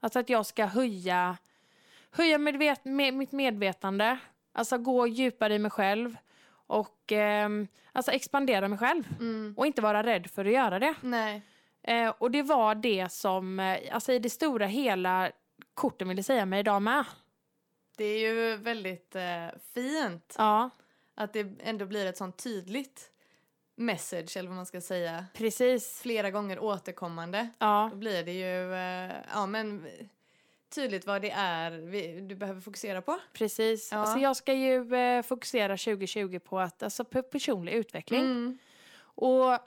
Alltså 0.00 0.18
att 0.18 0.28
jag 0.28 0.46
ska 0.46 0.66
höja, 0.66 1.36
höja 2.12 2.38
medvet, 2.38 2.84
med, 2.84 3.14
mitt 3.14 3.32
medvetande, 3.32 4.18
alltså 4.52 4.78
gå 4.78 5.06
djupare 5.06 5.54
i 5.54 5.58
mig 5.58 5.70
själv 5.70 6.16
och 6.66 7.12
ehm, 7.12 7.68
alltså 7.92 8.12
expandera 8.12 8.68
mig 8.68 8.78
själv 8.78 9.04
Mm. 9.20 9.54
och 9.56 9.66
inte 9.66 9.82
vara 9.82 10.02
rädd 10.02 10.26
för 10.30 10.44
att 10.44 10.52
göra 10.52 10.78
det. 10.78 10.94
Nej. 11.00 11.42
Eh, 11.82 12.08
och 12.18 12.30
det 12.30 12.42
var 12.42 12.74
det 12.74 13.12
som, 13.12 13.60
eh, 13.60 13.78
alltså 13.94 14.12
i 14.12 14.18
det 14.18 14.30
stora 14.30 14.66
hela, 14.66 15.30
korten 15.74 16.08
ville 16.08 16.22
säga 16.22 16.46
mig 16.46 16.60
idag 16.60 16.82
med. 16.82 17.04
Det 17.96 18.04
är 18.04 18.18
ju 18.18 18.56
väldigt 18.56 19.16
eh, 19.16 19.46
fint 19.74 20.34
Ja, 20.38 20.70
att 21.14 21.32
det 21.32 21.46
ändå 21.60 21.86
blir 21.86 22.06
ett 22.06 22.16
sånt 22.16 22.36
tydligt 22.36 23.08
message 23.76 24.36
eller 24.36 24.48
vad 24.48 24.56
man 24.56 24.66
ska 24.66 24.80
säga. 24.80 25.24
precis. 25.34 26.00
Flera 26.02 26.30
gånger 26.30 26.58
återkommande. 26.58 27.48
Ja, 27.58 27.88
Då 27.92 27.96
blir 27.96 28.22
det 28.24 28.32
ju 28.32 28.74
eh, 28.74 29.16
ja, 29.34 29.46
men, 29.46 29.86
tydligt 30.72 31.06
vad 31.06 31.22
det 31.22 31.30
är 31.30 31.70
vi, 31.70 32.20
du 32.20 32.34
behöver 32.34 32.60
fokusera 32.60 33.02
på. 33.02 33.18
precis. 33.32 33.92
Ja. 33.92 33.98
Alltså 33.98 34.18
jag 34.18 34.36
ska 34.36 34.52
ju 34.52 34.94
eh, 34.94 35.22
fokusera 35.22 35.76
2020 35.76 36.38
på 36.38 36.60
att, 36.60 36.82
alltså 36.82 37.04
på 37.04 37.22
personlig 37.22 37.72
utveckling. 37.72 38.20
Mm. 38.20 38.58
Och 39.14 39.58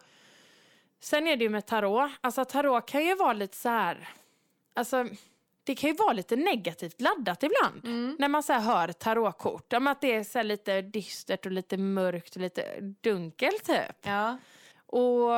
sen 0.99 1.27
är 1.27 1.37
det 1.37 1.43
ju 1.43 1.49
med 1.49 1.65
tarot. 1.65 2.11
Alltså 2.21 2.45
tarot 2.45 2.85
kan 2.85 3.05
ju 3.05 3.15
vara 3.15 3.33
lite 3.33 3.57
så 3.57 3.69
här, 3.69 4.09
alltså 4.73 5.05
det 5.63 5.75
kan 5.75 5.89
ju 5.89 5.95
vara 5.95 6.13
lite 6.13 6.35
negativt 6.35 7.01
laddat 7.01 7.43
ibland. 7.43 7.85
Mm. 7.85 8.15
När 8.19 8.27
man 8.27 8.43
så 8.43 8.53
hör 8.53 8.91
tarotkort. 8.91 9.73
Om 9.73 9.87
att 9.87 10.01
det 10.01 10.15
är 10.15 10.23
så 10.23 10.43
lite 10.43 10.81
dystert 10.81 11.45
och 11.45 11.51
lite 11.51 11.77
mörkt 11.77 12.35
och 12.35 12.41
lite 12.41 12.81
dunkelt 12.81 13.63
typ. 13.63 13.97
Ja. 14.01 14.37
Och 14.85 15.31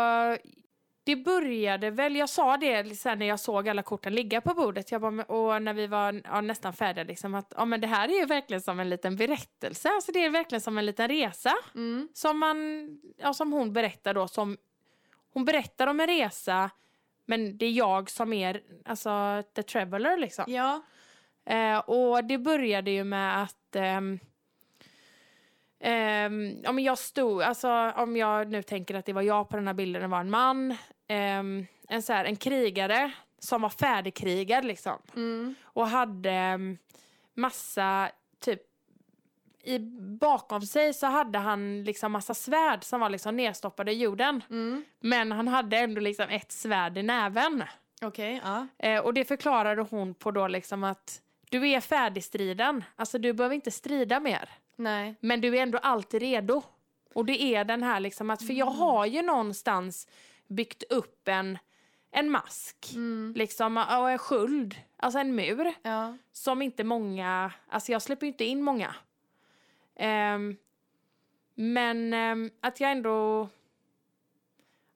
det 1.08 1.15
började 1.15 1.89
väl, 1.89 2.15
jag 2.15 2.30
sa 2.30 2.58
det 2.58 2.98
sen 2.98 3.20
när 3.20 3.26
jag 3.26 3.39
såg 3.39 3.70
alla 3.70 3.84
korten 3.84 4.15
ligga 4.15 4.41
på 4.41 4.54
bordet, 4.54 4.91
jag 4.91 5.02
bara, 5.02 5.24
och 5.24 5.62
när 5.62 5.74
vi 5.74 5.88
var 5.88 6.22
ja, 6.24 6.41
nästan 6.41 6.74
färdiga, 6.74 7.04
liksom, 7.04 7.36
att 7.36 7.54
ja, 7.58 7.65
men 7.65 7.82
det 7.82 7.88
här 7.88 8.10
är 8.10 8.20
ju 8.20 8.26
verkligen 8.26 8.62
som 8.62 8.80
en 8.80 8.89
liten 8.89 9.15
berättelse, 9.15 9.89
alltså 9.89 10.12
det 10.12 10.26
är 10.26 10.30
verkligen 10.30 10.62
som 10.62 10.78
en 10.78 10.86
liten 10.86 11.08
resa. 11.08 11.54
Mm. 11.76 12.10
Som, 12.13 12.39
man, 12.39 12.58
ja, 13.17 13.34
som 13.34 13.52
hon 13.52 13.74
berättar 13.74 14.13
då, 14.13 14.28
som, 14.28 14.58
hon 15.34 15.46
berättar 15.46 15.88
om 15.88 16.00
en 16.00 16.08
resa, 16.08 16.70
men 17.26 17.58
det 17.58 17.65
är 17.65 17.72
jag 17.72 18.10
som 18.10 18.34
är 18.34 18.62
alltså, 18.86 19.43
the 19.56 19.63
traveler 19.63 20.17
liksom. 20.17 20.46
Ja. 20.48 20.82
Eh, 21.46 21.78
och 21.78 22.24
det 22.24 22.38
började 22.38 22.91
ju 22.91 23.04
med 23.04 23.43
att 23.43 23.76
ehm, 23.76 24.20
ehm, 25.80 26.63
om 26.67 26.80
jag 26.80 26.98
stod, 26.98 27.41
alltså 27.41 27.70
om 27.96 28.17
jag 28.17 28.52
nu 28.52 28.63
tänker 28.63 28.96
att 28.96 29.06
det 29.06 29.13
var 29.13 29.22
jag 29.22 29.50
på 29.50 29.58
den 29.58 29.67
här 29.67 29.74
bilden, 29.74 30.02
det 30.02 30.08
var 30.08 30.20
en 30.20 30.30
man, 30.30 30.78
ehm, 31.08 31.65
en, 31.89 32.02
så 32.02 32.13
här, 32.13 32.26
en 32.26 32.36
krigare 32.36 33.12
som 33.39 33.62
var 33.62 33.70
färdigkrigad 33.70 34.65
liksom 34.65 35.02
Mm. 35.15 35.56
och 35.63 35.88
hade 35.88 36.32
ehm, 36.32 36.78
massa 37.34 38.10
typ 38.39 38.62
i, 39.63 39.80
bakom 40.20 40.62
sig 40.62 40.93
så 40.93 41.08
hade 41.08 41.39
han 41.39 41.84
liksom 41.84 42.12
massa 42.12 42.34
svärd 42.34 42.84
som 42.84 43.00
var 43.00 43.10
liksom 43.10 43.36
nedstoppade 43.36 43.91
i 43.91 43.98
jorden. 44.02 44.43
Mm. 44.50 44.86
Men 45.00 45.32
han 45.32 45.48
hade 45.48 45.78
ändå 45.78 46.02
liksom 46.02 46.30
ett 46.30 46.52
svärd 46.52 46.98
i 46.98 47.04
näven. 47.04 47.63
Okej, 48.02 48.41
ja. 48.43 48.67
Eh, 48.80 49.00
och 49.00 49.13
det 49.13 49.26
förklarade 49.26 49.82
hon 49.82 50.13
på 50.13 50.32
då 50.32 50.48
liksom 50.48 50.84
att 50.84 51.22
du 51.50 51.70
är 51.70 51.82
färdigstriden. 51.82 52.84
Alltså 52.96 53.17
du 53.17 53.34
behöver 53.34 53.56
inte 53.56 53.72
strida 53.72 54.20
mer. 54.20 54.50
Nej. 54.76 55.15
Men 55.20 55.41
du 55.41 55.58
är 55.58 55.63
ändå 55.63 55.78
alltid 55.78 56.22
redo. 56.22 56.62
Och 57.13 57.26
det 57.26 57.41
är 57.41 57.63
den 57.63 57.84
här 57.84 58.00
liksom 58.00 58.30
att, 58.30 58.48
för 58.48 58.54
jag 58.54 58.65
har 58.65 59.06
ju 59.06 59.22
någonstans 59.22 60.08
byggt 60.47 60.83
upp 60.89 61.27
en, 61.27 61.57
en 62.12 62.29
mask, 62.29 62.91
Mm. 62.95 63.33
liksom, 63.36 63.77
och 63.77 64.12
en 64.12 64.17
sköld, 64.17 64.75
alltså 64.97 65.19
en 65.19 65.36
mur 65.36 65.73
Ja. 65.81 66.17
som 66.31 66.62
inte 66.62 66.83
många, 66.83 67.51
alltså 67.69 67.91
jag 67.91 68.01
släpper 68.01 68.27
inte 68.27 68.43
in 68.45 68.63
många. 68.63 68.95
Ehm, 69.95 70.57
men 71.55 72.13
ehm, 72.13 72.49
att 72.62 72.79
jag 72.79 72.91
ändå, 72.91 73.49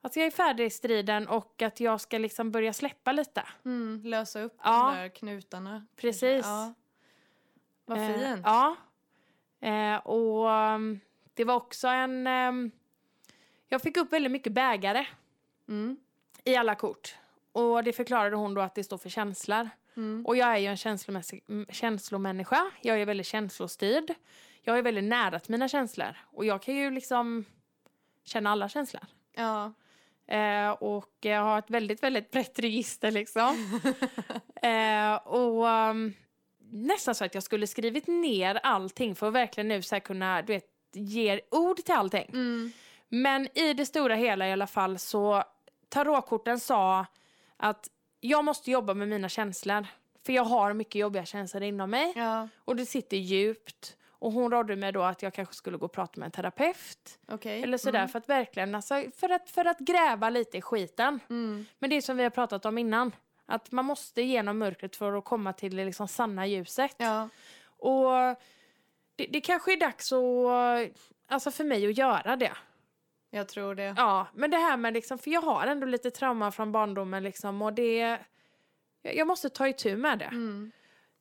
att 0.01 0.15
jag 0.15 0.25
är 0.25 0.31
färdig 0.31 0.65
i 0.65 0.69
striden 0.69 1.27
och 1.27 1.61
att 1.61 1.79
jag 1.79 2.01
ska 2.01 2.17
liksom 2.17 2.51
börja 2.51 2.73
släppa 2.73 3.11
lite. 3.11 3.43
Mm. 3.65 4.01
Lösa 4.05 4.41
upp 4.41 4.57
Ja. 4.63 4.91
de 4.95 5.01
där 5.01 5.09
knutarna. 5.09 5.85
Precis. 5.95 6.45
Ja. 6.45 6.73
Vad 7.85 7.97
Eh, 7.97 8.07
fint. 8.07 8.41
ja. 8.45 8.75
Eh, 9.59 9.95
och 9.97 10.47
um, 10.49 10.99
det 11.33 11.43
var 11.43 11.55
också 11.55 11.87
en... 11.87 12.27
ehm, 12.27 12.71
jag 13.67 13.81
fick 13.81 13.97
upp 13.97 14.13
väldigt 14.13 14.31
mycket 14.31 14.53
bägare 14.53 15.05
Mm. 15.67 15.97
i 16.43 16.55
alla 16.55 16.75
kort. 16.75 17.15
Och 17.51 17.83
det 17.83 17.93
förklarade 17.93 18.35
hon 18.35 18.53
då 18.53 18.61
att 18.61 18.75
det 18.75 18.83
står 18.83 18.97
för 18.97 19.09
känslor. 19.09 19.69
Mm. 19.97 20.25
Och 20.25 20.35
jag 20.35 20.53
är 20.53 20.57
ju 20.57 20.67
en 20.67 20.77
känslomässig, 20.77 21.43
känslomänniska. 21.69 22.71
Jag 22.81 23.01
är 23.01 23.05
väldigt 23.05 23.27
känslostyrd. 23.27 24.13
Jag 24.61 24.77
är 24.77 24.81
väldigt 24.81 25.03
nära 25.03 25.39
till 25.39 25.51
mina 25.51 25.67
känslor. 25.67 26.17
Och 26.31 26.45
jag 26.45 26.61
kan 26.61 26.75
ju 26.75 26.91
liksom 26.91 27.45
känna 28.23 28.51
alla 28.51 28.69
känslor. 28.69 29.03
Ja. 29.35 29.73
Eh, 30.27 30.69
och 30.69 31.15
jag 31.21 31.41
har 31.41 31.59
ett 31.59 31.69
väldigt, 31.69 32.03
väldigt 32.03 32.31
brett 32.31 32.59
register 32.59 33.11
liksom. 33.11 33.81
eh, 34.61 35.15
och 35.15 35.65
um, 35.65 36.13
nästan 36.71 37.15
så 37.15 37.25
att 37.25 37.33
jag 37.33 37.43
skulle 37.43 37.67
skrivit 37.67 38.07
ner 38.07 38.59
allting 38.63 39.15
för 39.15 39.27
att 39.27 39.33
verkligen 39.33 39.67
nu 39.67 39.81
så 39.81 39.95
här 39.95 39.99
kunna 39.99 40.41
du 40.41 40.53
vet, 40.53 40.65
ge 40.93 41.41
ord 41.51 41.77
till 41.77 41.95
allting. 41.95 42.29
Mm. 42.33 42.71
Men 43.13 43.47
i 43.57 43.73
det 43.73 43.85
stora 43.85 44.15
hela 44.15 44.47
i 44.47 44.51
alla 44.51 44.67
fall 44.67 44.99
så 44.99 45.43
tarotkorten 45.89 46.59
sa 46.59 47.05
att 47.57 47.87
jag 48.19 48.45
måste 48.45 48.71
jobba 48.71 48.93
med 48.93 49.07
mina 49.07 49.29
känslor. 49.29 49.87
För 50.25 50.33
jag 50.33 50.43
har 50.43 50.73
mycket 50.73 50.95
jobbiga 50.95 51.25
känslor 51.25 51.63
inom 51.63 51.89
mig 51.89 52.13
Ja. 52.15 52.47
och 52.65 52.75
det 52.75 52.85
sitter 52.85 53.17
djupt. 53.17 53.97
Och 54.09 54.31
hon 54.31 54.51
rådde 54.51 54.75
mig 54.75 54.91
då 54.91 55.01
att 55.03 55.21
jag 55.21 55.33
kanske 55.33 55.55
skulle 55.55 55.77
gå 55.77 55.85
och 55.85 55.91
prata 55.91 56.19
med 56.19 56.25
en 56.25 56.31
terapeut. 56.31 57.19
Okej. 57.27 57.63
Eller 57.63 57.77
sådär 57.77 57.99
Mm. 57.99 58.09
för 58.09 58.19
att 58.19 58.29
verkligen, 58.29 58.75
alltså, 58.75 59.03
för, 59.15 59.29
att, 59.29 59.49
för 59.49 59.65
att 59.65 59.79
gräva 59.79 60.29
lite 60.29 60.57
i 60.57 60.61
skiten. 60.61 61.19
Mm. 61.29 61.65
Men 61.79 61.89
det 61.89 61.95
är 61.95 62.01
som 62.01 62.17
vi 62.17 62.23
har 62.23 62.29
pratat 62.29 62.65
om 62.65 62.77
innan. 62.77 63.11
Att 63.45 63.71
man 63.71 63.85
måste 63.85 64.21
genom 64.21 64.57
mörkret 64.57 64.95
för 64.95 65.13
att 65.17 65.23
komma 65.25 65.53
till 65.53 65.75
det 65.75 65.85
liksom 65.85 66.07
sanna 66.07 66.47
ljuset. 66.47 66.95
Ja. 66.97 67.29
Och 67.65 68.11
det, 69.15 69.25
det 69.29 69.41
kanske 69.41 69.73
är 69.73 69.77
dags 69.79 70.11
att, 70.11 71.11
alltså 71.27 71.51
för 71.51 71.63
mig 71.63 71.87
att 71.87 71.97
göra 71.97 72.35
det. 72.35 72.51
Jag 73.33 73.47
tror 73.47 73.75
det. 73.75 73.93
Ja, 73.97 74.27
men 74.33 74.51
det 74.51 74.57
här 74.57 74.77
med 74.77 74.93
liksom, 74.93 75.17
för 75.17 75.31
jag 75.31 75.41
har 75.41 75.67
ändå 75.67 75.85
lite 75.87 76.11
trauma 76.11 76.51
från 76.51 76.71
barndomen 76.71 77.23
liksom 77.23 77.61
och 77.61 77.73
det, 77.73 78.17
jag 79.01 79.27
måste 79.27 79.49
ta 79.49 79.67
itu 79.67 79.97
med 79.97 80.19
det. 80.19 80.25
Mm. 80.25 80.71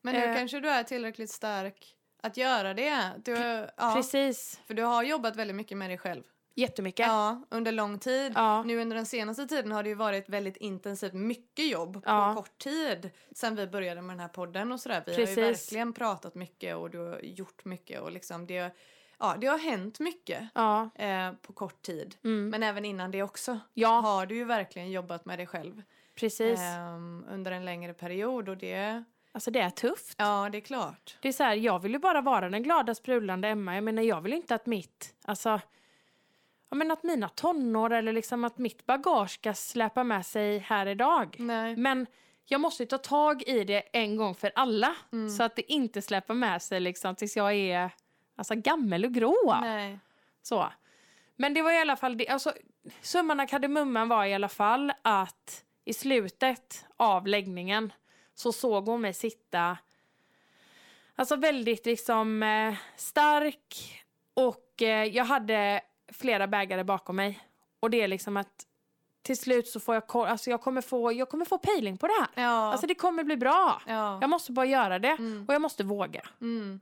Men 0.03 0.15
nu 0.15 0.21
Eh. 0.25 0.37
kanske 0.37 0.61
du 0.61 0.69
är 0.71 0.83
tillräckligt 0.83 1.31
stark 1.31 1.97
att 2.23 2.37
göra 2.37 2.75
det. 2.75 3.11
Du, 3.25 3.33
ja, 3.77 3.93
Precis, 3.97 4.61
För 4.67 4.75
du 4.75 4.83
har 4.83 5.03
jobbat 5.03 5.37
väldigt 5.37 5.57
mycket 5.57 5.77
med 5.79 5.91
dig 5.91 5.99
själv. 5.99 6.23
jättemycket. 6.55 7.07
Ja, 7.07 7.43
under 7.51 7.73
lång 7.73 7.99
tid. 7.99 8.33
Ja. 8.35 8.63
Nu 8.63 8.81
under 8.81 8.97
den 8.97 9.07
senaste 9.07 9.47
tiden 9.47 9.73
har 9.73 9.83
det 9.83 9.89
ju 9.89 9.95
varit 9.95 10.29
väldigt 10.29 10.57
intensivt, 10.57 11.13
mycket 11.13 11.69
jobb 11.71 12.03
Ja. 12.07 12.33
på 12.35 12.43
kort 12.43 12.59
tid 12.59 13.11
sen 13.35 13.57
vi 13.57 13.67
började 13.67 14.03
med 14.03 14.13
den 14.17 14.21
här 14.21 14.29
podden 14.29 14.73
och 14.73 14.81
sådär. 14.81 15.03
Vi 15.07 15.13
har 15.13 15.19
Precis. 15.19 15.39
ju 15.39 15.43
verkligen 15.43 15.93
pratat 15.93 16.35
mycket 16.35 16.77
och 16.77 16.91
du 16.91 16.99
har 16.99 17.21
gjort 17.23 17.65
mycket 17.65 18.01
och 18.01 18.13
liksom 18.13 18.47
det, 18.47 18.77
ja, 19.21 19.37
det 19.41 19.47
har 19.47 19.59
hänt 19.59 20.01
mycket 20.01 20.49
Ja, 20.55 20.91
eh, 20.95 21.33
på 21.43 21.53
kort 21.53 21.83
tid. 21.83 22.17
mm. 22.25 22.49
Men 22.49 22.63
även 22.63 22.85
innan 22.85 23.11
det 23.11 23.23
också 23.23 23.59
ja 23.75 24.01
har 24.01 24.27
du 24.27 24.35
ju 24.35 24.45
verkligen 24.45 24.91
jobbat 24.91 25.25
med 25.25 25.39
dig 25.39 25.47
själv 25.47 25.83
precis. 26.21 26.61
ehm, 26.61 27.25
under 27.31 27.53
en 27.53 27.65
längre 27.65 27.95
period 27.95 28.49
och 28.49 28.57
det, 28.57 29.05
Alltså 29.33 29.51
det 29.51 29.61
är 29.61 29.71
tufft. 29.71 30.15
ja 30.19 30.49
det 30.53 30.59
är 30.59 30.63
klart. 30.63 31.17
Det 31.23 31.29
är 31.29 31.33
så 31.33 31.43
här, 31.45 31.55
jag 31.55 31.79
vill 31.79 31.93
ju 31.93 31.99
bara 31.99 32.21
vara 32.21 32.49
den 32.49 32.63
glada 32.63 32.95
sprudlande 32.95 33.49
Emma. 33.49 33.75
Jag 33.75 33.85
menar, 33.85 34.03
jag 34.03 34.21
vill 34.21 34.33
inte 34.33 34.55
att 34.55 34.67
mitt, 34.67 35.15
alltså, 35.25 35.61
jag 36.69 36.77
menar 36.77 36.93
att 36.93 37.03
mina 37.03 37.29
tonår 37.29 37.93
eller 37.93 38.13
liksom 38.13 38.45
att 38.45 38.59
mitt 38.59 38.87
bagage 38.87 39.31
ska 39.31 39.55
släpa 39.55 40.05
med 40.05 40.27
sig 40.27 40.59
här 40.59 40.87
idag. 40.87 41.37
Nej. 41.39 41.77
Men 41.77 42.07
jag 42.45 42.61
måste 42.61 42.83
ju 42.83 42.87
ta 42.87 42.99
tag 42.99 43.43
i 43.43 43.65
det 43.65 43.81
en 43.93 44.17
gång 44.17 44.35
för 44.35 44.53
alla. 44.55 44.95
Mm. 45.13 45.29
Så 45.31 45.43
att 45.43 45.57
det 45.57 45.73
inte 45.73 46.03
släpar 46.03 46.35
med 46.35 46.63
sig 46.63 46.81
liksom 46.81 47.15
tills 47.15 47.37
jag 47.37 47.55
är 47.55 47.91
alltså, 48.41 48.55
gammel 48.55 49.05
och 49.05 49.13
grå. 49.15 49.59
Nej. 49.63 49.99
Så. 50.43 50.73
Men 51.37 51.55
det 51.55 51.63
var 51.63 51.73
i 51.73 51.79
alla 51.79 51.97
fall, 51.97 52.17
det, 52.17 52.29
alltså, 52.29 52.53
summan 53.01 53.41
av 53.41 53.47
kardemumman 53.47 54.09
var 54.09 54.25
i 54.25 54.35
alla 54.35 54.49
fall 54.49 54.93
att 55.03 55.65
i 55.85 55.95
slutet 55.95 56.85
av 56.97 57.27
läggningen 57.27 57.93
så 58.35 58.53
såg 58.53 58.87
hon 58.87 59.01
mig 59.01 59.15
sitta 59.15 59.79
alltså 61.15 61.37
väldigt 61.37 61.87
liksom 61.87 62.43
eh, 62.43 62.75
stark 62.97 63.95
och 64.35 64.83
eh, 64.83 65.05
jag 65.05 65.25
hade 65.25 65.81
flera 66.13 66.47
bägare 66.47 66.85
bakom 66.85 67.17
mig. 67.17 67.41
Och 67.81 67.91
det 67.91 68.01
är 68.01 68.09
liksom 68.09 68.37
att 68.37 68.67
till 69.23 69.37
slut 69.39 69.69
så 69.69 69.81
får 69.81 69.95
jag, 69.95 70.17
alltså 70.17 70.51
jag 70.51 70.61
kommer 70.61 70.81
få, 70.81 71.13
jag 71.13 71.29
kommer 71.29 71.45
få 71.45 71.59
pejling 71.59 71.97
på 71.97 72.07
det 72.07 72.13
här. 72.21 72.43
Ja. 72.45 72.73
Alltså 72.73 72.87
det 72.87 72.95
kommer 72.95 73.25
bli 73.25 73.37
bra. 73.37 73.83
ja. 73.87 74.19
Jag 74.21 74.31
måste 74.31 74.53
bara 74.53 74.67
göra 74.67 74.99
det 74.99 75.09
Mm. 75.19 75.45
och 75.49 75.55
jag 75.55 75.63
måste 75.63 75.85
våga. 75.85 76.23
Mm. 76.41 76.81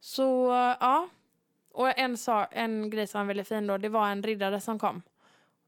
Så 0.00 0.48
ja. 0.80 1.08
Och 1.72 1.98
en, 1.98 2.16
sa, 2.16 2.44
en 2.44 2.90
grej 2.90 3.06
som 3.06 3.20
var 3.20 3.26
väldigt 3.26 3.48
fin 3.48 3.66
då, 3.66 3.78
det 3.78 3.88
var 3.88 4.08
en 4.08 4.22
riddare 4.22 4.60
som 4.60 4.78
kom. 4.78 5.02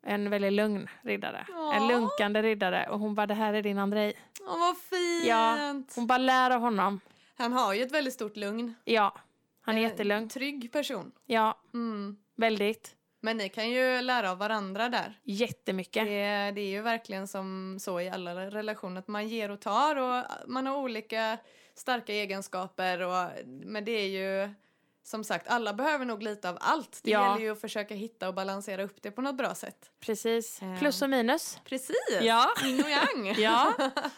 En 0.03 0.31
väldigt 0.31 0.53
lugn 0.53 0.89
riddare. 1.03 1.47
Åh. 1.57 1.77
En 1.77 1.89
lunkande 1.89 2.43
riddare. 2.43 2.87
Och 2.91 2.99
hon 2.99 3.15
bara, 3.15 3.27
det 3.27 3.35
här 3.35 3.55
är 3.55 3.63
din 3.63 3.79
Andrei. 3.79 4.13
Åh, 4.41 4.59
vad 4.59 4.77
fint! 4.79 5.25
Ja. 5.27 5.57
Hon 5.95 6.07
bara 6.07 6.19
lär 6.19 6.51
av 6.51 6.61
honom. 6.61 7.01
Han 7.37 7.53
har 7.53 7.75
ju 7.75 7.83
ett 7.83 7.93
väldigt 7.93 8.15
stort 8.15 8.37
lugn. 8.37 8.75
Ja, 8.85 9.15
han 9.61 9.75
är 9.75 9.79
En 9.79 9.83
jättelugn. 9.89 10.29
Trygg 10.29 10.73
person. 10.73 11.13
Ja, 11.27 11.59
Mm. 11.75 12.17
väldigt. 12.35 12.95
Men 13.21 13.37
ni 13.37 13.49
kan 13.49 13.71
ju 13.71 14.01
lära 14.01 14.31
av 14.31 14.39
varandra 14.39 14.89
där. 14.89 15.21
Jättemycket. 15.23 16.05
Det, 16.07 16.51
det 16.55 16.61
är 16.61 16.69
ju 16.71 16.83
verkligen 16.83 17.29
som 17.29 17.77
så 17.81 18.01
i 18.01 18.09
alla 18.11 18.35
relationer 18.51 18.99
att 18.99 19.09
man 19.09 19.29
ger 19.29 19.51
och 19.51 19.61
tar 19.61 19.97
och 19.97 20.25
man 20.47 20.67
har 20.67 20.77
olika 20.77 21.39
starka 21.79 22.13
egenskaper 22.13 23.01
och, 23.03 23.31
men 23.47 23.85
det 23.85 23.93
är 23.93 24.07
ju 24.09 24.55
som 25.03 25.25
sagt, 25.25 25.49
alla 25.49 25.75
behöver 25.75 26.05
nog 26.05 26.23
lite 26.23 26.49
av 26.51 26.59
allt. 26.61 27.01
Det 27.03 27.11
Ja. 27.11 27.23
gäller 27.33 27.41
ju 27.45 27.53
att 27.53 27.61
försöka 27.61 27.95
hitta 27.95 28.29
och 28.29 28.35
balansera 28.35 28.83
upp 28.83 29.03
det 29.03 29.11
på 29.11 29.23
något 29.23 29.35
bra 29.37 29.55
sätt. 29.55 29.91
Precis. 30.01 30.63
Eh. 30.63 30.79
Plus 30.79 31.03
och 31.03 31.11
minus. 31.11 31.59
Precis! 31.65 32.19
Ja. 32.21 32.49
Yin 32.65 32.85
och 32.85 32.91
yang. 32.91 33.35
Ja. 33.39 33.73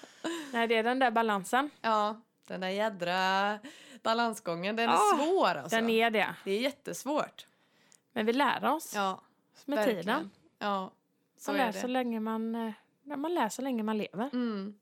Nej, 0.52 0.66
det 0.68 0.74
är 0.76 0.82
den 0.82 0.98
där 0.98 1.10
balansen. 1.10 1.70
ja, 1.80 2.20
den 2.48 2.60
där 2.60 2.68
jädra 2.68 3.58
balansgången, 4.02 4.76
den 4.76 4.88
är 4.88 4.92
Ja, 4.92 5.16
svår 5.16 5.46
alltså. 5.54 5.76
Den 5.76 5.90
är 5.90 6.10
det. 6.10 6.34
Det 6.44 6.50
är 6.52 6.60
jättesvårt. 6.60 7.46
Men 8.12 8.26
vi 8.26 8.32
lär 8.32 8.64
oss 8.64 8.92
Ja, 8.94 9.20
med 9.64 9.76
verkligen. 9.78 10.02
tiden. 10.02 10.30
Ja, 10.58 10.90
så 11.38 11.52
Man 11.52 11.60
är 11.60 11.72
lär, 11.72 11.80
så 11.80 11.86
länge 11.86 12.20
man, 12.20 12.54
eh, 12.54 12.72
man 13.16 13.34
lär 13.34 13.48
så 13.48 13.62
länge 13.62 13.82
man 13.82 13.98
lever. 13.98 14.30
Mm. 14.32 14.74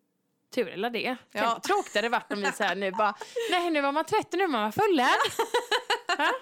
Tur 0.54 0.68
eller 0.68 0.90
det. 0.90 1.16
Ja. 1.32 1.50
Tänk 1.50 1.62
tråkigt 1.62 1.92
det 1.92 2.08
varit 2.08 2.32
om 2.32 2.42
vi 2.42 2.52
så 2.52 2.64
här 2.64 2.74
nu 2.74 2.90
bara, 2.90 3.14
nej 3.50 3.70
nu 3.70 3.80
var 3.80 3.92
man 3.92 4.04
30, 4.04 4.36
nu 4.36 4.46
var 4.46 4.60
man 4.60 4.72
fullärd. 4.72 5.32
Ha? 6.18 6.32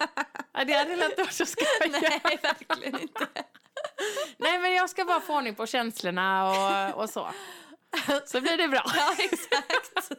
ja, 0.52 0.64
det 0.64 0.72
hade 0.72 0.92
inte 0.92 1.22
varit 1.22 1.32
så 1.32 1.46
skoj. 1.46 1.66
Nej, 1.90 2.38
verkligen 2.42 3.00
inte. 3.00 3.26
Nej 4.36 4.58
men 4.58 4.72
jag 4.74 4.90
ska 4.90 5.04
bara 5.04 5.20
få 5.20 5.36
ordning 5.36 5.54
på 5.54 5.66
känslorna 5.66 6.50
och, 6.50 7.02
och 7.02 7.10
så. 7.10 7.30
Så 8.26 8.40
blir 8.40 8.56
det 8.56 8.68
bra. 8.68 8.82
Ja, 8.96 9.14
exakt. 9.18 10.10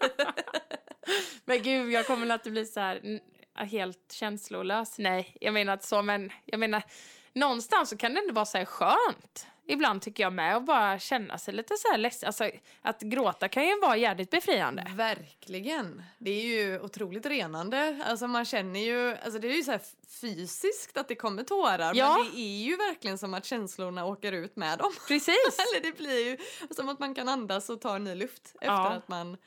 Men 1.46 1.64
gud, 1.64 1.92
jag 1.92 2.08
kommer 2.08 2.30
att 2.36 2.44
bli 2.44 2.66
så 2.66 2.80
här 2.80 3.20
helt 3.66 4.12
känslolös. 4.12 4.98
Nej, 4.98 5.36
jag 5.42 5.54
menar 5.54 5.74
inte 5.74 5.88
så, 5.88 6.02
men 6.02 6.32
jag 6.46 6.60
menar 6.60 6.84
någonstans 7.34 7.90
så 7.90 7.98
kan 7.98 8.14
det 8.14 8.20
ändå 8.20 8.34
vara 8.34 8.46
så 8.46 8.58
här 8.58 8.66
skönt. 8.66 9.48
Ibland 9.70 10.02
tycker 10.02 10.24
jag 10.24 10.34
med 10.34 10.56
att 10.58 10.66
bara 10.66 11.00
känna 11.00 11.38
sig 11.38 11.54
lite 11.54 11.78
så 11.78 11.88
här 11.92 11.98
ledsen. 11.98 12.28
Alltså 12.28 12.50
att 12.82 13.02
gråta 13.02 13.48
kan 13.48 13.68
ju 13.68 13.80
vara 13.80 13.98
jävligt 13.98 14.30
befriande. 14.30 14.92
Verkligen. 14.96 16.04
Det 16.18 16.32
är 16.32 16.44
ju 16.46 16.80
otroligt 16.80 17.26
renande. 17.26 18.02
Alltså 18.06 18.28
man 18.28 18.46
känner 18.46 18.80
ju, 18.80 19.16
alltså 19.16 19.40
det 19.40 19.48
är 19.48 19.56
ju 19.56 19.64
så 19.64 19.80
fysiskt 20.22 20.98
att 20.98 21.08
det 21.08 21.16
kommer 21.16 21.44
tårar 21.44 21.92
Ja. 21.96 22.18
men 22.18 22.32
det 22.36 22.40
är 22.42 22.64
ju 22.66 22.76
verkligen 22.78 23.18
som 23.18 23.34
att 23.34 23.46
känslorna 23.46 24.06
åker 24.06 24.32
ut 24.32 24.56
med 24.56 24.80
dem. 24.80 24.94
Precis. 25.08 25.60
Eller 25.60 25.82
det 25.92 25.98
blir 25.98 26.26
ju 26.30 26.38
som 26.76 26.90
att 26.90 27.00
man 27.00 27.16
kan 27.16 27.30
andas 27.30 27.70
och 27.70 27.82
ta 27.82 27.98
ny 27.98 28.16
luft 28.16 28.48
efter 28.56 28.68
Ja. 28.68 28.90
att 28.90 29.08
man 29.08 29.38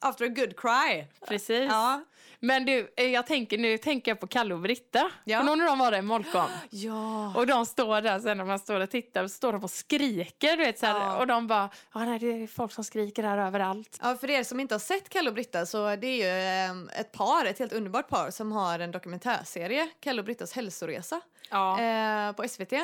After 0.00 0.24
a 0.24 0.28
good 0.28 0.56
cry. 0.60 1.06
Precis. 1.28 1.68
Ja. 1.70 2.04
Men 2.40 2.64
du, 2.64 2.92
eh, 2.96 3.06
jag 3.06 3.26
tänker, 3.26 3.58
nu 3.58 3.78
tänker 3.78 4.10
jag 4.10 4.20
på 4.20 4.26
Kalle 4.26 4.54
och 4.54 4.60
Britta. 4.60 5.10
Ja. 5.24 5.38
Kommer 5.38 5.50
du 5.52 5.52
ihåg 5.52 5.58
när 5.58 5.66
de 5.66 5.78
var 5.78 5.90
där 5.90 5.98
i 5.98 6.02
Molkom? 6.02 6.46
Ja. 6.70 7.32
Och 7.36 7.46
de 7.46 7.66
står 7.66 8.00
där 8.00 8.18
sen 8.20 8.36
när 8.38 8.44
man 8.44 8.58
står 8.58 8.80
och 8.80 8.90
tittar 8.90 9.22
så 9.22 9.28
står 9.28 9.52
de 9.52 9.64
och 9.64 9.70
skriker. 9.70 10.56
Du 10.56 10.64
vet, 10.64 10.78
så 10.78 10.86
här, 10.86 10.94
Ja. 11.00 11.16
Och 11.18 11.26
de 11.26 11.46
bara, 11.46 11.70
ja, 11.94 12.04
nej, 12.04 12.18
det 12.18 12.26
är 12.42 12.46
folk 12.46 12.72
som 12.72 12.84
skriker 12.84 13.22
här 13.22 13.38
överallt. 13.38 13.98
Ja, 14.02 14.16
för 14.16 14.30
er 14.30 14.44
som 14.44 14.60
inte 14.60 14.74
har 14.74 14.80
sett 14.80 15.08
Kalle 15.08 15.28
och 15.30 15.34
Britta 15.34 15.66
så 15.66 15.96
det 15.96 16.06
är 16.06 16.16
ju 16.16 16.86
eh, 16.90 17.00
ett 17.00 17.12
par, 17.12 17.44
ett 17.44 17.58
helt 17.58 17.72
underbart 17.72 18.08
par 18.08 18.30
som 18.30 18.52
har 18.52 18.78
en 18.78 18.90
dokumentärserie, 18.90 19.88
Kalle 20.00 20.18
och 20.20 20.24
Brittas 20.24 20.52
hälsoresa, 20.52 21.20
Ja. 21.50 21.80
eh, 21.80 22.32
på 22.32 22.48
SVT. 22.48 22.72
Eh, 22.72 22.80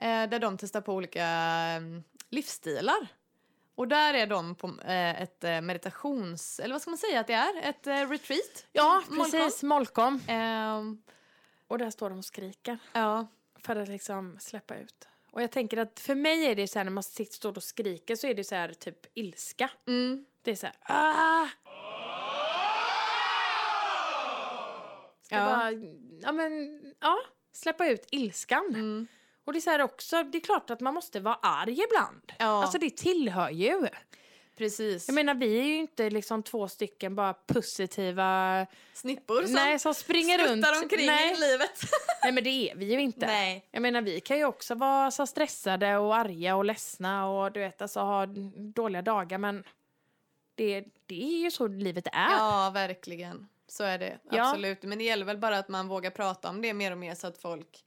där 0.00 0.38
de 0.38 0.58
testar 0.58 0.80
på 0.80 0.92
olika 0.94 1.22
eh, 1.26 1.80
livsstilar. 2.30 3.06
Och 3.74 3.88
där 3.88 4.14
är 4.14 4.26
de 4.26 4.54
på 4.54 4.66
eh, 4.84 5.22
ett 5.22 5.44
eh, 5.44 5.60
meditations... 5.60 6.60
Eller 6.60 6.74
vad 6.74 6.82
ska 6.82 6.90
man 6.90 6.98
säga 6.98 7.20
att 7.20 7.26
det 7.26 7.32
är? 7.32 7.62
Ett 7.62 7.86
eh, 7.86 8.08
retreat. 8.08 8.66
ja, 8.72 9.02
precis. 9.16 9.62
Molkom. 9.62 10.20
Ehm, 10.28 11.02
Och 11.66 11.78
där 11.78 11.90
står 11.90 12.10
de 12.10 12.18
och 12.18 12.24
skriker 12.24 12.78
ja. 12.92 13.26
för 13.58 13.76
att 13.76 13.88
liksom 13.88 14.36
släppa 14.40 14.76
ut. 14.76 15.08
Och 15.30 15.42
jag 15.42 15.50
tänker 15.50 15.76
att 15.76 16.00
för 16.00 16.14
mig 16.14 16.46
är 16.46 16.54
det 16.54 16.68
så 16.68 16.78
här 16.78 16.84
när 16.84 16.92
man 16.92 17.02
sitter 17.02 17.34
står 17.34 17.56
och 17.56 17.62
skriker 17.62 18.16
så 18.16 18.26
är 18.26 18.34
det 18.34 18.44
så 18.44 18.54
här 18.54 18.72
typ 18.72 19.06
ilska. 19.14 19.70
Mm. 19.86 20.24
Det 20.42 20.50
är 20.50 20.56
så 20.56 20.66
här, 20.66 20.76
ah! 20.80 21.48
Ska 25.22 25.34
Ja. 25.36 25.44
bara, 25.46 25.70
ja 26.22 26.32
men, 26.32 26.80
ja, 27.00 27.18
släppa 27.52 27.86
ut 27.88 28.06
ilskan. 28.10 28.66
Mm. 28.68 29.06
Och 29.44 29.52
det 29.52 29.58
är 29.58 29.60
så 29.60 29.70
här 29.70 29.82
också, 29.82 30.22
det 30.22 30.38
är 30.38 30.40
klart 30.40 30.70
att 30.70 30.80
man 30.80 30.94
måste 30.94 31.20
vara 31.20 31.38
arg 31.42 31.80
ibland. 31.90 32.32
Ja. 32.38 32.44
Alltså 32.62 32.78
det 32.78 32.96
tillhör 32.96 33.50
ju. 33.50 33.88
Precis. 34.56 35.08
Jag 35.08 35.14
menar 35.14 35.34
vi 35.34 35.58
är 35.58 35.64
ju 35.64 35.76
inte 35.76 36.10
liksom 36.10 36.42
två 36.42 36.68
stycken 36.68 37.16
bara 37.16 37.34
positiva, 37.34 38.66
Snippor 38.92 39.42
som 39.42 39.52
nej 39.52 39.78
som 39.78 39.94
springer 39.94 40.38
runt. 40.38 40.66
omkring 40.82 41.06
nej, 41.06 41.32
i 41.32 41.36
livet. 41.36 41.80
nej 42.22 42.32
men 42.32 42.44
det 42.44 42.50
är 42.50 42.74
vi 42.76 42.92
ju 42.92 43.00
inte. 43.00 43.26
Nej. 43.26 43.68
Jag 43.70 43.82
menar 43.82 44.02
vi 44.02 44.20
kan 44.20 44.38
ju 44.38 44.44
också 44.44 44.74
vara 44.74 45.10
så 45.10 45.26
stressade 45.26 45.96
och 45.96 46.16
arga 46.16 46.56
och 46.56 46.64
ledsna 46.64 47.28
och 47.28 47.52
du 47.52 47.60
vet 47.60 47.82
alltså 47.82 48.00
ha 48.00 48.26
dåliga 48.74 49.02
dagar 49.02 49.38
men 49.38 49.64
det, 50.54 50.84
det 51.06 51.22
är 51.24 51.38
ju 51.38 51.50
så 51.50 51.66
livet 51.66 52.06
är. 52.06 52.30
Ja, 52.30 52.70
verkligen. 52.74 53.48
Så 53.68 53.84
är 53.84 53.98
det. 53.98 54.18
Ja. 54.30 54.50
Absolut. 54.50 54.82
Men 54.82 54.98
det 54.98 55.04
gäller 55.04 55.26
väl 55.26 55.38
bara 55.38 55.58
att 55.58 55.68
man 55.68 55.88
vågar 55.88 56.10
prata 56.10 56.48
om 56.48 56.62
det 56.62 56.74
mer 56.74 56.90
och 56.92 56.98
mer 56.98 57.14
så 57.14 57.26
att 57.26 57.38
folk 57.38 57.84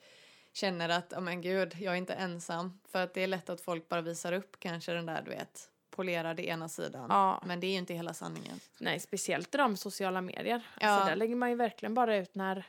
känner 0.58 0.90
att, 0.90 1.14
oh 1.14 1.22
men 1.22 1.42
gud, 1.42 1.76
jag 1.80 1.94
är 1.94 1.98
inte 1.98 2.14
ensam. 2.14 2.80
För 2.88 3.04
att 3.04 3.14
det 3.14 3.24
är 3.24 3.28
lätt 3.28 3.50
att 3.50 3.62
folk 3.62 3.90
bara 3.90 4.02
visar 4.02 4.34
upp 4.34 4.60
kanske 4.60 4.92
den 4.92 5.06
där, 5.06 5.22
du 5.22 5.32
vet, 5.32 5.70
polerade 5.90 6.48
ena 6.48 6.70
sidan. 6.70 7.06
Ja. 7.10 7.42
Men 7.46 7.60
det 7.60 7.68
är 7.68 7.72
ju 7.72 7.78
inte 7.78 7.94
hela 7.94 8.14
sanningen. 8.14 8.60
Nej, 8.80 9.00
speciellt 9.00 9.56
i 9.56 9.58
de 9.58 9.78
sociala 9.78 10.22
medier. 10.22 10.68
Ja. 10.80 10.90
Alltså, 10.90 11.10
där 11.10 11.16
lägger 11.16 11.36
man 11.36 11.50
ju 11.50 11.56
verkligen 11.56 11.94
bara 11.94 12.18
ut 12.18 12.36
när, 12.36 12.64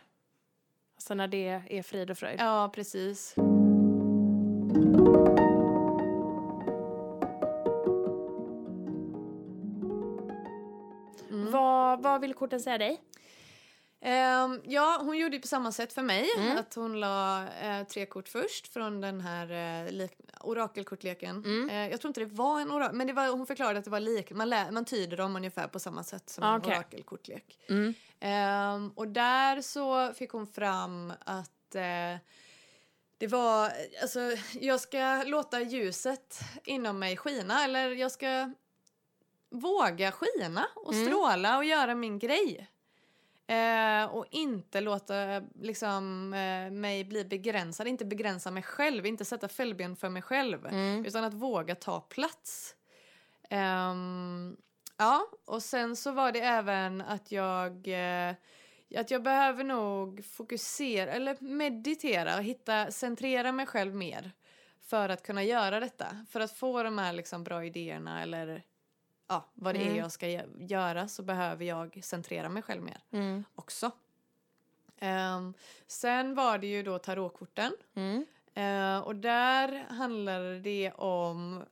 alltså 0.95 1.15
när 1.15 1.29
det 1.29 1.63
är 1.69 1.83
frid 1.83 2.11
och 2.11 2.19
fröjd. 2.19 2.41
Ja, 2.41 2.71
precis. 2.75 3.35
Vad, 11.31 12.03
vad 12.03 12.21
vill 12.21 12.35
korten 12.35 12.61
säga 12.61 12.79
dig? 12.79 13.01
Ehm, 14.01 14.61
ja, 14.65 14.99
hon 15.03 15.19
gjorde 15.19 15.37
ju 15.37 15.43
på 15.43 15.49
samma 15.49 15.73
sätt 15.73 15.93
för 15.93 16.03
mig. 16.03 16.29
Mm. 16.37 16.59
Att 16.59 16.75
hon 16.75 17.01
la 17.01 17.47
eh, 17.49 17.87
tre 17.87 18.07
kort 18.07 18.29
först 18.29 18.73
från 18.73 19.01
den 19.01 19.21
här 19.21 19.47
lik- 19.91 20.19
orakelkortleken. 20.41 21.37
Mm. 21.45 21.71
Eh, 21.71 21.91
jag 21.91 22.01
tror 22.01 22.09
inte 22.11 22.21
det 22.21 22.27
var 22.35 22.61
en 22.61 22.71
orakel, 22.71 22.97
men 22.97 23.07
det 23.07 23.13
var, 23.13 23.29
hon 23.29 23.47
förklarade 23.47 23.79
att 23.79 23.85
det 23.85 23.91
var 23.91 24.01
lik. 24.01 24.31
Man, 24.31 24.49
man 24.71 24.85
tyder 24.85 25.17
dem 25.17 25.37
ungefär 25.37 25.69
på 25.69 25.79
samma 25.79 26.03
sätt 26.05 26.31
som 26.31 26.45
Ah, 26.45 26.55
en 26.55 26.61
okej. 26.61 26.71
orakelkortlek. 26.73 27.59
Mm. 27.69 27.95
Ehm, 28.21 28.93
och 28.97 29.09
där 29.09 29.63
så 29.63 30.13
fick 30.13 30.31
hon 30.31 30.47
fram 30.47 31.13
att 31.21 31.51
det 33.19 33.27
var, 33.27 33.73
alltså 34.03 34.21
jag 34.61 34.81
ska 34.81 35.23
låta 35.27 35.61
ljuset 35.61 36.41
inom 36.65 36.99
mig 36.99 37.17
skina 37.17 37.65
eller 37.65 37.91
jag 37.91 38.13
ska 38.13 38.51
våga 39.51 40.13
skina 40.13 40.67
och 40.75 40.93
Mm. 40.95 41.07
stråla 41.07 41.57
och 41.57 41.65
göra 41.65 41.95
min 41.95 42.19
grej. 42.19 42.69
Eh, 43.49 44.05
och 44.05 44.27
inte 44.31 44.81
låta 44.81 45.43
liksom, 45.61 46.35
eh, 46.35 46.71
mig 46.71 47.05
bli 47.05 47.25
begränsad, 47.25 47.89
inte 47.89 48.05
begränsa 48.05 48.51
mig 48.51 48.63
själv, 48.63 49.07
inte 49.07 49.25
sätta 49.25 49.49
fällben 49.49 49.97
för 49.97 50.09
mig 50.09 50.23
själv. 50.23 50.67
Mm. 50.67 51.05
Utan 51.05 51.25
att 51.25 51.35
våga 51.35 51.75
ta 51.75 52.01
plats. 52.01 52.75
Ehm, 53.51 54.57
ja, 54.97 55.27
och 55.45 55.63
sen 55.63 55.97
så 55.97 56.13
var 56.13 56.33
det 56.33 56.41
även 56.41 57.01
att 57.01 57.33
jag 57.33 57.89
eh, 57.89 58.35
att 58.97 59.11
jag 59.11 59.23
behöver 59.23 59.65
nog 59.65 60.25
fokusera 60.25 61.13
eller 61.13 61.37
meditera 61.41 62.37
och 62.37 62.43
hitta, 62.43 62.91
centrera 62.91 63.53
mig 63.53 63.67
själv 63.67 63.95
mer 63.95 64.33
för 64.81 65.09
att 65.09 65.23
kunna 65.23 65.45
göra 65.45 65.81
detta. 65.81 66.27
För 66.31 66.41
att 66.41 66.53
få 66.53 66.83
de 66.83 66.99
här 66.99 67.13
liksom 67.13 67.45
bra 67.45 67.65
idéerna 67.65 68.23
eller 68.23 68.63
ja, 69.29 69.45
vad 69.55 69.75
det 69.75 69.81
är 69.83 69.87
Mm. 69.87 69.97
jag 69.97 70.13
ska 70.13 70.27
gö- 70.27 70.67
göra 70.69 71.09
så 71.09 71.23
behöver 71.23 71.65
jag 71.65 72.01
centrera 72.05 72.49
mig 72.49 72.63
själv 72.63 72.83
mer 72.83 73.01
Mm. 73.11 73.45
också. 73.55 73.91
Ehm, 74.99 75.55
sen 75.87 76.35
var 76.35 76.59
det 76.59 76.67
ju 76.67 76.83
då 76.83 76.99
tarotkorten. 76.99 77.73
Mm. 77.95 78.27
Eh, 78.55 78.99
och 79.07 79.17
där 79.17 79.87
handlade 79.91 80.59
det 80.61 80.93
om... 80.93 81.65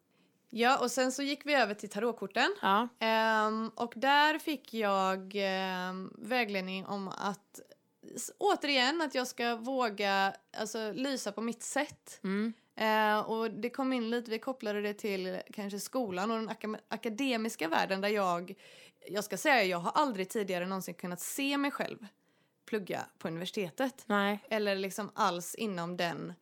Ja, 0.51 0.79
och 0.79 0.91
sen 0.91 1.13
så 1.13 1.23
gick 1.23 1.47
vi 1.47 1.55
över 1.55 1.75
till 1.75 1.89
tarotkorten. 1.89 2.55
Ja. 2.63 2.89
Ehm, 2.99 3.71
och 3.75 3.93
där 3.97 4.39
fick 4.39 4.75
jag 4.75 5.33
ehm, 5.37 6.13
vägledning 6.19 6.87
om 6.87 7.09
att 7.09 7.61
återigen 8.39 9.01
att 9.03 9.15
jag 9.15 9.27
ska 9.27 9.57
våga 9.57 10.35
alltså, 10.59 10.93
lysa 10.93 11.33
på 11.33 11.41
mitt 11.41 11.63
sätt. 11.63 12.21
Mm. 12.25 12.53
Eh, 12.77 13.19
och 13.19 13.51
det 13.51 13.71
kom 13.71 13.93
in 13.93 14.11
lite, 14.11 14.31
vi 14.31 14.39
kopplade 14.39 14.83
det 14.83 14.95
till 14.95 15.41
kanske 15.53 15.81
skolan 15.81 16.31
och 16.31 16.37
den 16.37 16.49
aka- 16.49 16.81
akademiska 16.89 17.69
världen 17.69 18.01
där 18.01 18.09
jag, 18.09 18.55
jag 19.09 19.25
ska 19.25 19.37
säga 19.37 19.65
jag 19.65 19.79
har 19.79 19.93
aldrig 19.95 20.29
tidigare 20.29 20.67
någonsin 20.67 20.95
kunnat 20.95 21.21
se 21.21 21.57
mig 21.59 21.71
själv 21.71 22.07
plugga 22.67 23.07
på 23.19 23.29
universitetet. 23.29 24.05
Nej. 24.07 24.39
Eller 24.51 24.77
liksom 24.77 25.11
alls 25.15 25.55
inom 25.55 25.97
den 25.97 26.33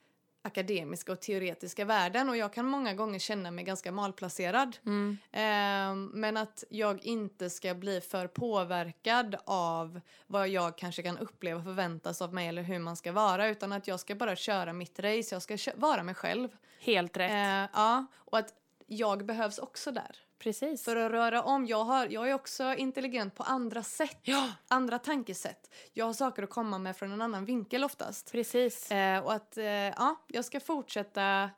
akademiska 0.44 1.12
och 1.12 1.20
teoretiska 1.20 1.84
världen 1.84 2.28
och 2.28 2.36
jag 2.36 2.52
kan 2.52 2.66
många 2.66 2.94
gånger 2.94 3.18
känna 3.18 3.50
mig 3.50 3.64
ganska 3.64 3.92
malplacerad. 3.92 4.76
Mm. 4.86 5.18
Ehm, 5.32 6.10
men 6.14 6.36
att 6.36 6.64
jag 6.70 7.04
inte 7.04 7.50
ska 7.50 7.74
bli 7.74 8.00
för 8.00 8.26
påverkad 8.26 9.36
av 9.44 10.00
vad 10.26 10.48
jag 10.48 10.78
kanske 10.78 11.02
kan 11.02 11.18
uppleva 11.18 11.62
förväntas 11.62 12.22
av 12.22 12.34
mig 12.34 12.48
eller 12.48 12.62
hur 12.62 12.78
man 12.78 12.96
ska 12.96 13.12
vara 13.12 13.48
utan 13.48 13.72
att 13.72 13.88
jag 13.88 14.00
ska 14.00 14.14
bara 14.14 14.36
köra 14.36 14.72
mitt 14.72 14.98
race, 14.98 15.34
jag 15.34 15.42
ska 15.42 15.72
vara 15.76 16.02
mig 16.02 16.14
själv. 16.14 16.48
Helt 16.80 17.16
rätt. 17.16 17.32
Eh, 17.32 17.70
ja, 17.72 18.06
och 18.14 18.38
att 18.38 18.54
jag 18.86 19.26
behövs 19.26 19.58
också 19.58 19.90
där. 19.90 20.23
Precis. 20.38 20.84
För 20.84 20.96
att 20.96 21.10
röra 21.12 21.42
om, 21.42 21.66
jag, 21.66 21.84
har, 21.84 22.06
jag 22.06 22.30
är 22.30 22.34
också 22.34 22.74
intelligent 22.74 23.34
på 23.34 23.42
andra 23.42 23.82
sätt, 23.82 24.18
Ja, 24.22 24.48
andra 24.68 24.98
tankesätt. 24.98 25.74
Jag 25.92 26.06
har 26.06 26.12
saker 26.12 26.42
att 26.42 26.50
komma 26.50 26.78
med 26.78 26.96
från 26.96 27.12
en 27.12 27.22
annan 27.22 27.44
vinkel 27.44 27.84
oftast. 27.84 28.32
precis. 28.32 28.90
Eh, 28.90 29.24
och 29.24 29.32
att 29.32 29.56
eh, 29.56 29.64
ja, 29.64 30.16
jag 30.26 30.44
ska 30.44 30.60
fortsätta 30.60 31.50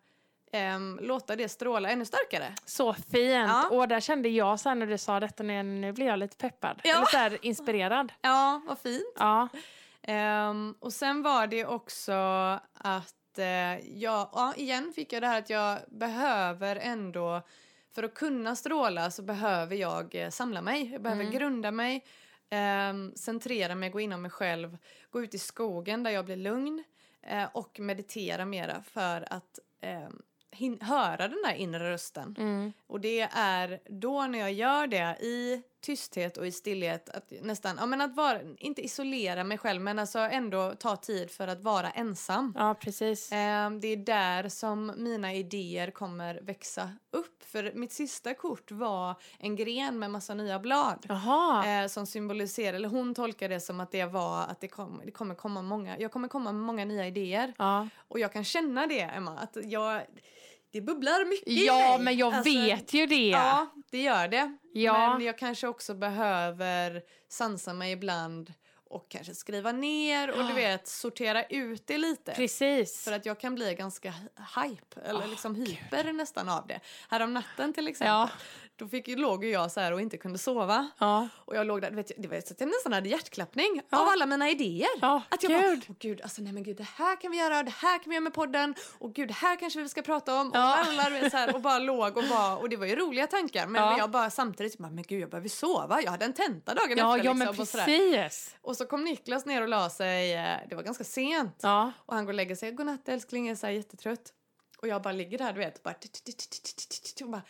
ehm, 0.52 0.98
låta 1.02 1.36
det 1.36 1.48
stråla 1.48 1.90
ännu 1.90 2.04
starkare. 2.04 2.54
Så 2.64 2.92
fint. 2.94 3.48
Ja. 3.48 3.68
Och 3.70 3.88
där 3.88 4.00
kände 4.00 4.28
jag 4.28 4.60
sen 4.60 4.78
när 4.78 4.86
du 4.86 4.98
sa 4.98 5.20
detta, 5.20 5.42
nu, 5.42 5.62
nu 5.62 5.92
blev 5.92 6.08
jag 6.08 6.18
lite 6.18 6.36
peppad. 6.36 6.80
Ja. 6.84 6.96
Eller 6.96 7.06
så 7.06 7.16
här 7.16 7.38
inspirerad. 7.42 8.12
Ja, 8.20 8.62
vad 8.66 8.78
fint. 8.78 9.14
Ja. 9.18 9.48
Ehm, 10.02 10.74
och 10.80 10.92
sen 10.92 11.22
var 11.22 11.46
det 11.46 11.64
också 11.66 12.12
att 12.74 13.38
eh, 13.38 13.44
jag, 13.98 14.28
ja, 14.32 14.54
igen 14.56 14.92
fick 14.94 15.12
jag 15.12 15.22
det 15.22 15.26
här 15.26 15.38
att 15.38 15.50
jag 15.50 15.78
behöver 15.88 16.76
ändå, 16.76 17.42
för 17.96 18.02
att 18.02 18.14
kunna 18.14 18.56
stråla 18.56 19.10
så 19.10 19.22
behöver 19.22 19.76
jag 19.76 20.14
eh, 20.14 20.30
samla 20.30 20.62
mig. 20.62 20.92
Jag 20.92 21.02
behöver 21.02 21.22
Mm. 21.22 21.34
grunda 21.34 21.70
mig, 21.70 22.04
ehm, 22.50 23.12
centrera 23.16 23.74
mig, 23.74 23.90
gå 23.90 24.00
inom 24.00 24.22
mig 24.22 24.30
själv, 24.30 24.78
gå 25.10 25.22
ut 25.22 25.34
i 25.34 25.38
skogen 25.38 26.02
där 26.02 26.10
jag 26.10 26.24
blir 26.24 26.36
lugn 26.36 26.84
eh, 27.22 27.48
och 27.54 27.80
meditera 27.80 28.44
mera 28.44 28.82
för 28.82 29.32
att 29.32 29.58
hin- 30.52 30.82
höra 30.84 31.28
den 31.28 31.42
där 31.44 31.54
inre 31.54 31.90
rösten. 31.92 32.36
Mm. 32.38 32.72
Och 32.86 33.00
det 33.00 33.20
är 33.32 33.80
då 33.88 34.26
när 34.26 34.38
jag 34.38 34.52
gör 34.52 34.86
det 34.86 35.16
i 35.20 35.62
tysthet 35.86 36.36
och 36.36 36.46
i 36.46 36.52
stillhet 36.52 37.08
att 37.08 37.32
nästan, 37.42 37.76
ja 37.80 37.86
men 37.86 38.00
att 38.00 38.16
vara, 38.16 38.40
inte 38.58 38.82
isolera 38.82 39.44
mig 39.44 39.58
själv 39.58 39.80
men 39.80 39.98
alltså 39.98 40.18
ändå 40.18 40.74
ta 40.78 40.96
tid 40.96 41.30
för 41.30 41.48
att 41.48 41.60
vara 41.60 41.90
ensam. 41.90 42.54
ja, 42.56 42.74
precis. 42.74 43.32
Ehm, 43.32 43.80
det 43.80 43.88
är 43.88 43.96
där 43.96 44.48
som 44.48 44.92
mina 44.96 45.34
idéer 45.34 45.90
kommer 45.90 46.40
växa 46.42 46.90
upp. 47.10 47.44
För 47.44 47.72
mitt 47.74 47.92
sista 47.92 48.34
kort 48.34 48.70
var 48.70 49.14
en 49.38 49.56
gren 49.56 49.98
med 49.98 50.10
massa 50.10 50.34
nya 50.34 50.58
blad. 50.58 51.06
Jaha. 51.08 51.66
Eh, 51.66 51.88
som 51.88 52.06
symboliserar, 52.06 52.76
eller 52.76 52.88
hon 52.88 53.14
tolkar 53.14 53.48
det 53.48 53.60
som 53.60 53.80
att 53.80 53.92
det 53.92 54.04
var 54.04 54.42
att 54.42 54.60
det, 54.60 54.68
kom, 54.68 55.00
det 55.04 55.10
kommer 55.10 55.34
komma 55.34 55.62
många, 55.62 55.98
jag 55.98 56.12
kommer 56.12 56.28
komma 56.28 56.52
med 56.52 56.62
många 56.62 56.84
nya 56.84 57.06
idéer. 57.06 57.54
Ja. 57.58 57.88
Och 58.08 58.18
jag 58.18 58.32
kan 58.32 58.44
känna 58.44 58.86
det, 58.86 59.00
Emma, 59.00 59.38
att 59.38 59.56
jag, 59.64 60.02
det 60.72 60.80
bubblar 60.80 61.24
mycket 61.28 61.48
i 61.48 61.66
Ja, 61.66 61.88
mig. 61.96 62.04
men 62.04 62.16
jag 62.16 62.34
Alltså, 62.34 62.52
vet 62.52 62.94
ju 62.94 63.06
det. 63.06 63.28
Ja, 63.28 63.66
det 63.90 64.02
gör 64.02 64.28
det. 64.28 64.56
Ja. 64.72 65.12
Men 65.16 65.26
jag 65.26 65.38
kanske 65.38 65.68
också 65.68 65.94
behöver 65.94 67.02
sansa 67.28 67.72
mig 67.72 67.92
ibland 67.92 68.52
och 68.88 69.08
kanske 69.10 69.34
skriva 69.34 69.72
ner 69.72 70.30
och 70.30 70.46
du 70.48 70.52
vet 70.52 70.88
sortera 70.88 71.44
ut 71.44 71.86
det 71.86 71.98
lite. 71.98 72.32
Precis. 72.32 73.04
För 73.04 73.12
att 73.12 73.26
jag 73.26 73.40
kan 73.40 73.54
bli 73.54 73.74
ganska 73.74 74.10
hype, 74.64 75.00
eller 75.04 75.20
Åh, 75.24 75.30
liksom 75.30 75.54
hyper 75.54 76.12
nästan 76.12 76.48
av 76.48 76.66
det. 76.66 76.80
Härom 77.08 77.34
natten 77.34 77.72
till 77.72 77.88
exempel, 77.88 78.08
Ja. 78.12 78.30
Då 78.78 78.88
fick, 78.88 79.08
ju- 79.08 79.16
låg 79.16 79.44
ju 79.44 79.50
jag 79.50 79.72
så 79.72 79.80
här 79.80 79.92
och 79.92 80.00
inte 80.00 80.16
kunde 80.16 80.38
sova. 80.38 80.90
Ja. 80.98 81.28
Och 81.36 81.56
jag 81.56 81.66
låg 81.66 81.80
där, 81.82 81.90
vet, 81.90 82.12
det 82.18 82.28
var 82.28 82.40
så 82.40 82.52
att 82.54 82.60
jag 82.60 82.66
nästan 82.68 82.92
hade 82.92 83.08
hjärtklappning 83.08 83.82
Ja. 83.90 84.00
av 84.02 84.08
alla 84.08 84.26
mina 84.26 84.50
idéer. 84.50 84.88
Ja, 85.00 85.22
Att 85.28 85.42
jag 85.42 85.52
gud. 85.52 85.60
bara, 85.80 85.86
åh 85.88 85.96
gud, 85.98 86.20
alltså 86.22 86.42
nej 86.42 86.52
men 86.52 86.62
gud, 86.62 86.76
det 86.76 86.86
här 86.96 87.20
kan 87.20 87.30
vi 87.30 87.38
göra, 87.38 87.62
det 87.62 87.70
här 87.70 87.98
kan 87.98 88.10
vi 88.10 88.14
göra 88.14 88.22
med 88.22 88.34
podden, 88.34 88.74
och 88.98 89.14
gud, 89.14 89.28
det 89.28 89.34
här 89.34 89.56
kanske 89.56 89.82
vi 89.82 89.88
ska 89.88 90.02
prata 90.02 90.40
om, 90.40 90.46
och, 90.46 91.04
du 91.10 91.10
vet, 91.20 91.30
så 91.32 91.36
här, 91.38 91.54
och 91.54 91.60
bara 91.60 91.78
låg 91.78 92.16
och 92.16 92.24
bara, 92.30 92.56
och 92.56 92.68
det 92.68 92.76
var 92.76 92.86
ju 92.86 92.96
roliga 92.96 93.26
tankar, 93.26 93.66
men 93.66 93.82
Ja. 93.82 93.98
jag 93.98 94.10
bara 94.10 94.30
samtidigt, 94.30 94.78
bara, 94.78 94.90
men 94.90 95.04
gud, 95.04 95.20
jag 95.22 95.30
behöver 95.30 95.48
sova, 95.48 96.02
jag 96.02 96.10
hade 96.10 96.24
en 96.24 96.32
tenta 96.32 96.74
dagen 96.74 96.98
Ja, 96.98 97.16
efter 97.16 97.26
ja 97.26 97.32
liksom, 97.34 97.60
och, 97.60 97.68
sådär. 97.68 97.84
precis. 97.84 98.56
och 98.62 98.76
så 98.76 98.86
kom 98.86 99.04
Niklas 99.04 99.46
ner 99.46 99.62
och 99.62 99.68
la 99.68 99.90
sig, 99.90 100.34
eh, 100.34 100.56
det 100.68 100.74
var 100.76 100.82
ganska 100.82 101.04
sent, 101.04 101.64
och 102.06 102.14
han 102.14 102.24
går 102.24 102.32
och 102.32 102.34
lägger 102.34 102.56
sig, 102.56 102.72
godnatt 102.72 103.08
älskling, 103.08 103.46
jag 103.46 103.52
är 103.52 103.56
så 103.56 103.66
här 103.66 103.72
jättetrött. 103.74 104.32
Och 104.78 104.88
jag 104.88 105.02
bara 105.02 105.12
ligger 105.12 105.38
där, 105.38 105.52
du 105.52 105.58
vet, 105.58 105.76
och 105.76 105.82
bara, 105.82 105.94
och 107.24 107.30
bara 107.30 107.42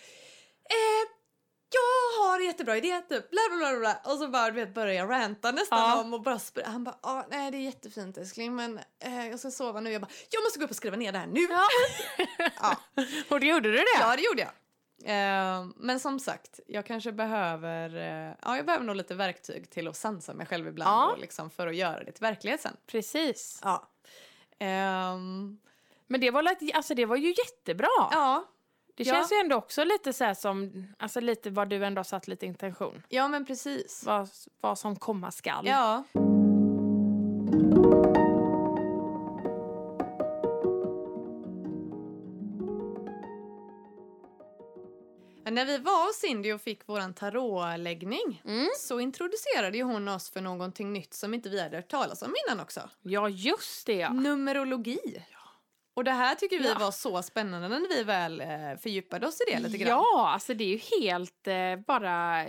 eh, 0.68 1.08
jag 1.70 2.24
har 2.24 2.38
en 2.40 2.44
jättebra 2.46 2.76
idé, 2.76 3.00
typ, 3.09 3.31
bla 3.31 3.40
bla 3.50 3.70
bla 3.70 3.79
bla. 3.79 4.12
Och 4.12 4.18
så 4.18 4.29
bara, 4.29 4.46
du 4.50 4.52
vet, 4.52 4.74
börjar 4.74 4.94
jag 4.94 5.11
ranta 5.11 5.52
nästan 5.52 5.79
Ja. 5.79 6.00
om 6.00 6.14
och 6.14 6.22
bara 6.22 6.38
Han 6.64 6.85
bara, 6.85 6.98
ah, 7.02 7.24
nej 7.31 7.50
det 7.50 7.57
är 7.57 7.61
jättefint 7.61 8.18
älskling, 8.18 8.55
men 8.57 8.81
eh, 8.98 9.29
jag 9.29 9.38
ska 9.38 9.50
sova 9.50 9.81
nu. 9.81 9.90
Jag 9.92 10.02
bara, 10.02 10.11
jag 10.31 10.42
måste 10.44 10.59
gå 10.59 10.64
upp 10.64 10.70
och 10.70 10.76
skriva 10.76 10.96
ner 10.96 11.12
det 11.12 11.18
här 11.18 11.26
nu. 11.26 11.40
Ja. 11.40 11.66
Ja, 12.62 12.76
Och 13.31 13.40
då 13.40 13.46
gjorde 13.46 13.70
du 13.72 13.76
det? 13.76 13.85
ja 14.00 14.16
det 14.16 14.22
gjorde 14.22 14.40
jag. 14.40 14.50
Eh, 15.05 15.66
men 15.76 16.00
som 16.00 16.20
sagt, 16.20 16.61
jag 16.66 16.87
kanske 16.87 17.12
behöver, 17.12 17.96
eh, 17.96 18.35
ja 18.42 18.57
jag 18.57 18.66
behöver 18.66 18.85
nog 18.85 18.96
lite 18.96 19.14
verktyg 19.14 19.70
till 19.70 19.88
att 19.88 19.96
sansa 19.96 20.35
mig 20.35 20.46
själv 20.46 20.66
ibland 20.68 20.90
Ja. 20.90 21.12
och 21.12 21.18
liksom 21.18 21.50
för 21.50 21.66
att 21.66 21.76
göra 21.76 22.05
det 22.05 22.12
till 22.12 22.20
verklighet 22.22 22.61
sen. 22.61 22.76
Precis. 22.87 23.61
Ja. 23.62 23.88
Ehm, 24.59 25.59
Men 26.07 26.20
det 26.20 26.31
var, 26.31 26.44
alltså 26.74 26.94
det 26.94 27.05
var 27.05 27.16
ju 27.16 27.29
jättebra. 27.29 27.88
ja, 28.11 28.44
Det 28.96 29.04
Ja. 29.06 29.14
känns 29.14 29.32
ju 29.32 29.37
ändå 29.37 29.56
också 29.56 29.85
lite 29.85 30.12
så 30.12 30.35
som, 30.35 30.87
alltså 30.98 31.20
lite 31.20 31.50
vad 31.50 31.68
du 31.68 31.85
ändå 31.85 31.98
har 31.98 32.04
satt 32.04 32.28
lite 32.28 32.46
intention. 32.46 33.02
ja 33.09 33.28
men 33.28 33.44
precis. 33.46 34.02
Vad, 34.06 34.28
vad 34.61 34.78
som 34.78 34.96
komma 34.96 35.30
skall. 35.30 35.66
Ja. 35.66 36.04
När 45.50 45.64
vi 45.66 45.78
var 45.78 46.06
hos 46.06 46.16
Cindy 46.16 46.52
och 46.52 46.61
fick 46.61 46.88
våran 46.88 47.14
tarotläggning 47.14 48.42
Mm. 48.44 48.68
så 48.78 49.00
introducerade 49.00 49.82
hon 49.82 50.09
oss 50.09 50.30
för 50.30 50.40
någonting 50.40 50.92
nytt 50.92 51.14
som 51.14 51.35
inte 51.35 51.48
vi 51.48 51.61
hade 51.62 51.76
hört 51.76 51.88
talas 51.88 52.22
om 52.22 52.35
innan 52.46 52.61
också. 52.61 52.80
Ja, 53.02 53.28
just 53.28 53.87
det. 53.87 54.09
Numerologi. 54.09 54.98
Och 55.96 56.04
det 56.04 56.11
här 56.11 56.35
tycker 56.35 56.59
vi 56.59 56.68
Ja. 56.68 56.78
var 56.78 56.90
så 56.90 57.22
spännande 57.22 57.68
när 57.68 57.88
vi 57.88 58.02
väl 58.02 58.40
eh, 58.40 58.46
fördjupade 58.82 59.26
oss 59.26 59.40
i 59.40 59.50
det 59.52 59.59
lite 59.61 59.78
grann. 59.78 59.88
Ja, 59.88 60.28
alltså 60.32 60.54
det 60.54 60.64
är 60.64 60.68
ju 60.68 61.00
helt 61.00 61.46
eh, 61.46 61.76
bara... 61.87 62.44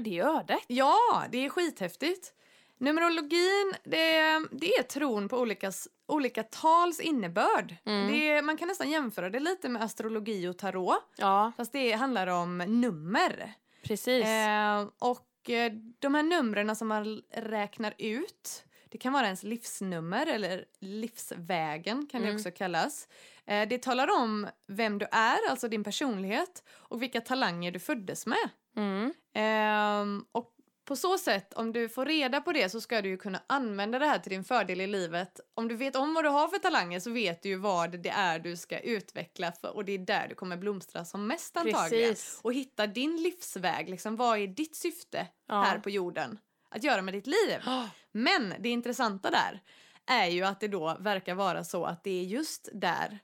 Det 0.00 0.18
är 0.18 0.36
ödet. 0.38 0.58
Ja, 0.66 1.24
det 1.30 1.38
är 1.44 1.48
skithäftigt. 1.48 2.32
Numerologin, 2.78 3.74
det, 3.84 4.22
det 4.50 4.74
är 4.78 4.82
tron 4.82 5.28
på 5.28 5.38
olika, 5.38 5.72
olika 6.08 6.42
tals 6.42 7.00
innebörd. 7.00 7.76
Mm. 7.86 8.12
Det, 8.12 8.42
man 8.42 8.56
kan 8.56 8.68
nästan 8.68 8.90
jämföra 8.90 9.30
det 9.30 9.40
lite 9.40 9.68
med 9.68 9.82
astrologi 9.82 10.48
och 10.48 10.58
tarot. 10.58 11.12
Ja, 11.16 11.52
Fast 11.56 11.72
det 11.72 11.92
handlar 11.92 12.26
om 12.26 12.58
nummer. 12.58 13.52
precis. 13.82 14.24
Eh, 14.24 14.86
och 14.98 15.50
eh, 15.50 15.72
de 15.98 16.14
här 16.14 16.22
numren 16.22 16.76
som 16.76 16.88
man 16.88 17.22
räknar 17.34 17.94
ut, 17.98 18.64
det 18.94 18.98
kan 18.98 19.12
vara 19.12 19.24
ens 19.24 19.42
livsnummer 19.42 20.26
eller 20.26 20.64
livsvägen 20.80 22.06
kan 22.06 22.20
det 22.22 22.28
Mm. 22.28 22.36
också 22.36 22.50
kallas. 22.50 23.08
Eh, 23.46 23.68
det 23.68 23.82
talar 23.82 24.08
om 24.22 24.46
vem 24.66 24.98
du 24.98 25.06
är, 25.12 25.50
alltså 25.50 25.68
din 25.68 25.84
personlighet 25.84 26.62
och 26.70 27.02
vilka 27.02 27.20
talanger 27.20 27.70
du 27.72 27.78
föddes 27.78 28.26
med. 28.26 28.48
Mm. 28.76 29.14
Ehm, 29.34 30.24
och 30.32 30.50
på 30.84 30.96
så 30.96 31.18
sätt, 31.18 31.54
om 31.54 31.72
du 31.72 31.88
får 31.88 32.06
reda 32.06 32.40
på 32.40 32.52
det 32.52 32.68
så 32.68 32.80
ska 32.80 33.02
du 33.02 33.08
ju 33.08 33.16
kunna 33.16 33.42
använda 33.46 33.98
det 33.98 34.06
här 34.06 34.18
till 34.18 34.30
din 34.30 34.44
fördel 34.44 34.80
i 34.80 34.86
livet. 34.86 35.40
Om 35.54 35.68
du 35.68 35.76
vet 35.76 35.96
om 35.96 36.14
vad 36.14 36.24
du 36.24 36.28
har 36.28 36.48
för 36.48 36.58
talanger 36.58 37.00
så 37.00 37.10
vet 37.10 37.42
du 37.42 37.48
ju 37.48 37.56
vad 37.56 37.90
det 38.02 38.08
är 38.10 38.38
du 38.38 38.56
ska 38.56 38.78
utveckla 38.78 39.52
för 39.52 39.74
och 39.76 39.84
det 39.84 39.92
är 39.92 39.98
där 39.98 40.26
du 40.28 40.34
kommer 40.34 40.56
blomstra 40.56 41.04
som 41.04 41.26
mest 41.26 41.56
antagligen. 41.56 42.08
Precis. 42.10 42.40
Och 42.42 42.54
hitta 42.54 42.86
din 42.86 43.16
livsväg, 43.22 43.88
liksom 43.90 44.16
vad 44.16 44.38
är 44.38 44.46
ditt 44.46 44.76
syfte 44.76 45.26
Ja. 45.48 45.62
här 45.62 45.78
på 45.78 45.90
jorden 45.90 46.38
att 46.74 46.84
göra 46.84 47.02
med 47.02 47.14
ditt 47.14 47.26
liv? 47.26 47.60
Men 48.12 48.54
det 48.58 48.68
intressanta 48.68 49.30
där 49.30 49.62
är 50.06 50.26
ju 50.26 50.44
att 50.44 50.60
det 50.60 50.68
då 50.68 50.96
verkar 51.00 51.34
vara 51.34 51.64
så 51.64 51.84
att 51.84 52.04
det 52.04 52.20
är 52.20 52.24
just 52.24 52.68
där, 52.72 53.18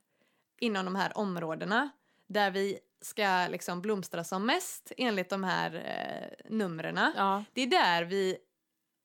inom 0.60 0.84
de 0.84 0.94
här 0.94 1.18
områdena, 1.18 1.90
där 2.26 2.50
vi 2.50 2.78
ska 3.02 3.46
liksom 3.50 3.80
blomstra 3.82 4.24
som 4.24 4.46
mest 4.46 4.92
enligt 4.96 5.30
de 5.30 5.44
här 5.44 5.74
eh, 5.74 6.50
numren. 6.50 7.12
Ja. 7.16 7.44
Det 7.52 7.60
är 7.62 7.66
där 7.66 8.04
vi 8.04 8.38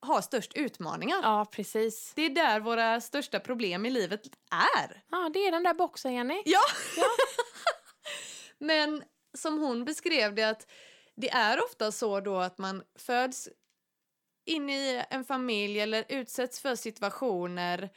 har 0.00 0.20
störst 0.20 0.52
utmaningar. 0.54 1.20
ja, 1.22 1.44
precis. 1.44 2.12
Det 2.14 2.22
är 2.22 2.30
där 2.30 2.60
våra 2.60 3.00
största 3.00 3.40
problem 3.40 3.86
i 3.86 3.90
livet 3.90 4.20
är. 4.76 5.02
Ja, 5.10 5.30
det 5.34 5.38
är 5.46 5.52
den 5.52 5.62
där 5.62 5.74
boxen, 5.74 6.14
Jenny. 6.14 6.42
Ja! 6.44 6.60
Men 8.58 9.02
som 9.34 9.58
hon 9.58 9.84
beskrev 9.84 10.34
det 10.34 10.42
att 10.42 10.66
det 11.16 11.30
är 11.30 11.64
ofta 11.64 11.92
så 11.92 12.20
då 12.20 12.36
att 12.36 12.58
man 12.58 12.82
föds 12.98 13.48
in 14.46 14.70
i 14.70 15.04
en 15.10 15.24
familj 15.24 15.80
eller 15.80 16.04
utsätts 16.08 16.60
för 16.60 16.74
situationer 16.74 17.90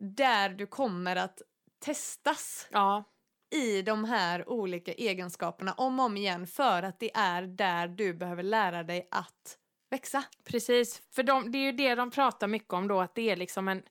där 0.00 0.48
du 0.48 0.66
kommer 0.66 1.16
att 1.16 1.42
testas 1.84 2.68
Ja, 2.70 3.04
i 3.50 3.82
de 3.82 4.04
här 4.04 4.48
olika 4.48 4.92
egenskaperna 4.92 5.72
om 5.72 6.00
och 6.00 6.06
om 6.06 6.16
igen 6.16 6.46
för 6.46 6.82
att 6.82 7.00
det 7.00 7.16
är 7.16 7.42
där 7.42 7.88
du 7.88 8.14
behöver 8.14 8.42
lära 8.42 8.82
dig 8.82 9.08
att 9.10 9.58
växa. 9.90 10.24
precis. 10.44 11.02
För 11.10 11.22
de, 11.22 11.52
det 11.52 11.58
är 11.58 11.62
ju 11.62 11.72
det 11.72 11.94
de 11.94 12.10
pratar 12.10 12.48
mycket 12.48 12.72
om 12.72 12.88
då, 12.88 13.00
att 13.00 13.14
det 13.14 13.30
är 13.30 13.36
liksom 13.36 13.68
en... 13.68 13.82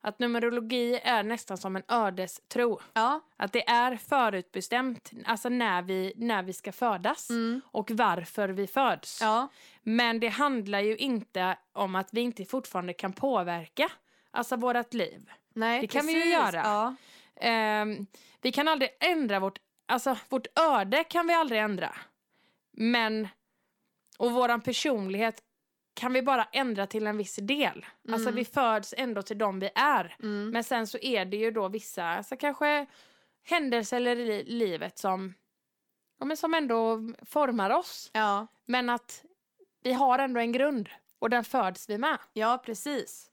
Att 0.00 0.18
numerologi 0.18 1.00
är 1.04 1.22
nästan 1.22 1.56
som 1.58 1.76
en 1.76 1.82
ödestro. 1.88 2.80
Ja. 2.92 3.20
Att 3.36 3.52
det 3.52 3.68
är 3.68 3.96
förutbestämt, 3.96 5.10
alltså 5.24 5.48
när 5.48 5.82
vi, 5.82 6.12
när 6.16 6.42
vi 6.42 6.52
ska 6.52 6.72
födas 6.72 7.30
Mm. 7.30 7.60
och 7.66 7.90
varför 7.90 8.48
vi 8.48 8.66
föds. 8.66 9.18
Ja. 9.22 9.48
Men 9.82 10.20
det 10.20 10.28
handlar 10.28 10.80
ju 10.80 10.96
inte 10.96 11.58
om 11.72 11.94
att 11.94 12.08
vi 12.12 12.20
inte 12.20 12.44
fortfarande 12.44 12.92
kan 12.92 13.12
påverka 13.12 13.88
alltså 14.30 14.56
vårt 14.56 14.94
liv. 14.94 15.30
Nej, 15.54 15.80
Det 15.80 15.86
kan 15.86 16.06
vi 16.06 16.12
ju 16.12 16.18
precis. 16.20 16.32
göra. 16.54 16.60
Ja. 16.64 16.94
Ehm, 17.40 18.06
vi 18.42 18.52
kan 18.52 18.68
aldrig 18.68 18.90
ändra 19.00 19.40
vårt, 19.40 19.58
alltså 19.88 20.16
vårt 20.28 20.46
öde 20.58 21.04
kan 21.04 21.26
vi 21.26 21.34
aldrig 21.34 21.60
ändra. 21.60 21.94
Men, 22.72 23.28
och 24.18 24.32
våran 24.32 24.60
personlighet 24.60 25.40
kan 25.96 26.12
vi 26.12 26.22
bara 26.22 26.44
ändra 26.52 26.86
till 26.86 27.06
en 27.06 27.16
viss 27.16 27.36
del. 27.36 27.86
Alltså 28.12 28.30
vi 28.30 28.44
föds 28.44 28.94
ändå 28.96 29.22
till 29.22 29.38
de 29.38 29.60
vi 29.60 29.70
är. 29.74 30.16
Mm. 30.22 30.50
Men 30.50 30.64
sen 30.64 30.86
så 30.86 30.98
är 30.98 31.24
det 31.24 31.36
ju 31.36 31.50
då 31.50 31.68
vissa, 31.68 32.04
alltså 32.04 32.36
kanske 32.36 32.86
händelser 33.44 34.00
i 34.06 34.14
li- 34.26 34.44
livet 34.44 34.98
som, 34.98 35.34
ja, 36.18 36.24
men 36.24 36.36
som 36.36 36.54
ändå 36.54 37.00
formar 37.26 37.70
oss. 37.70 38.10
Ja. 38.12 38.46
Men 38.64 38.90
att 38.90 39.24
vi 39.82 39.92
har 39.92 40.18
ändå 40.18 40.40
en 40.40 40.52
grund 40.52 40.88
och 41.18 41.30
den 41.30 41.44
föds 41.44 41.90
vi 41.90 41.98
med. 41.98 42.18
ja, 42.32 42.58
precis. 42.64 43.30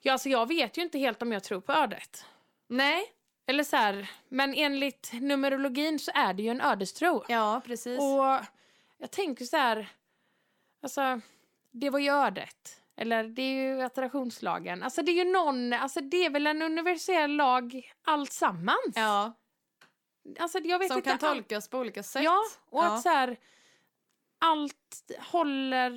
Ja, 0.00 0.12
alltså 0.12 0.28
jag 0.28 0.48
vet 0.48 0.78
ju 0.78 0.82
inte 0.82 0.98
helt 0.98 1.22
om 1.22 1.32
jag 1.32 1.44
tror 1.44 1.60
på 1.60 1.72
ödet. 1.72 2.24
Nej. 2.68 3.04
Eller 3.46 3.64
så 3.64 3.76
här, 3.76 4.10
men 4.28 4.54
enligt 4.54 5.10
numerologin 5.12 5.98
så 5.98 6.10
är 6.14 6.34
det 6.34 6.42
ju 6.42 6.48
en 6.48 6.60
ödestro. 6.60 7.24
Ja, 7.28 7.62
precis. 7.66 8.00
Och 8.00 8.36
jag 8.98 9.10
tänker 9.10 9.44
så 9.44 9.56
här, 9.56 9.88
alltså 10.82 11.20
det 11.70 11.90
var 11.90 11.98
ju 11.98 12.10
ödet. 12.10 12.76
Eller 12.96 13.24
det 13.24 13.42
är 13.42 13.74
ju 13.76 13.82
attraktionslagen. 13.82 14.82
Alltså 14.82 15.02
det 15.02 15.12
är 15.12 15.24
ju 15.24 15.32
någon, 15.32 15.72
alltså 15.72 16.00
det 16.00 16.24
är 16.26 16.30
väl 16.30 16.46
en 16.46 16.62
universell 16.62 17.36
lag 17.36 17.92
alltsammans. 18.04 18.92
ja, 18.94 19.32
Alltså 20.38 20.58
jag 20.58 20.78
vet 20.78 20.88
som 20.88 20.96
inte. 20.98 21.10
kan 21.10 21.18
tolkas 21.18 21.68
på 21.68 21.78
olika 21.78 22.02
sätt. 22.02 22.22
Ja, 22.22 22.38
och 22.70 22.84
Ja. 22.84 22.94
att 22.94 23.02
så 23.02 23.08
här, 23.08 23.36
allt 24.38 25.10
håller... 25.18 25.90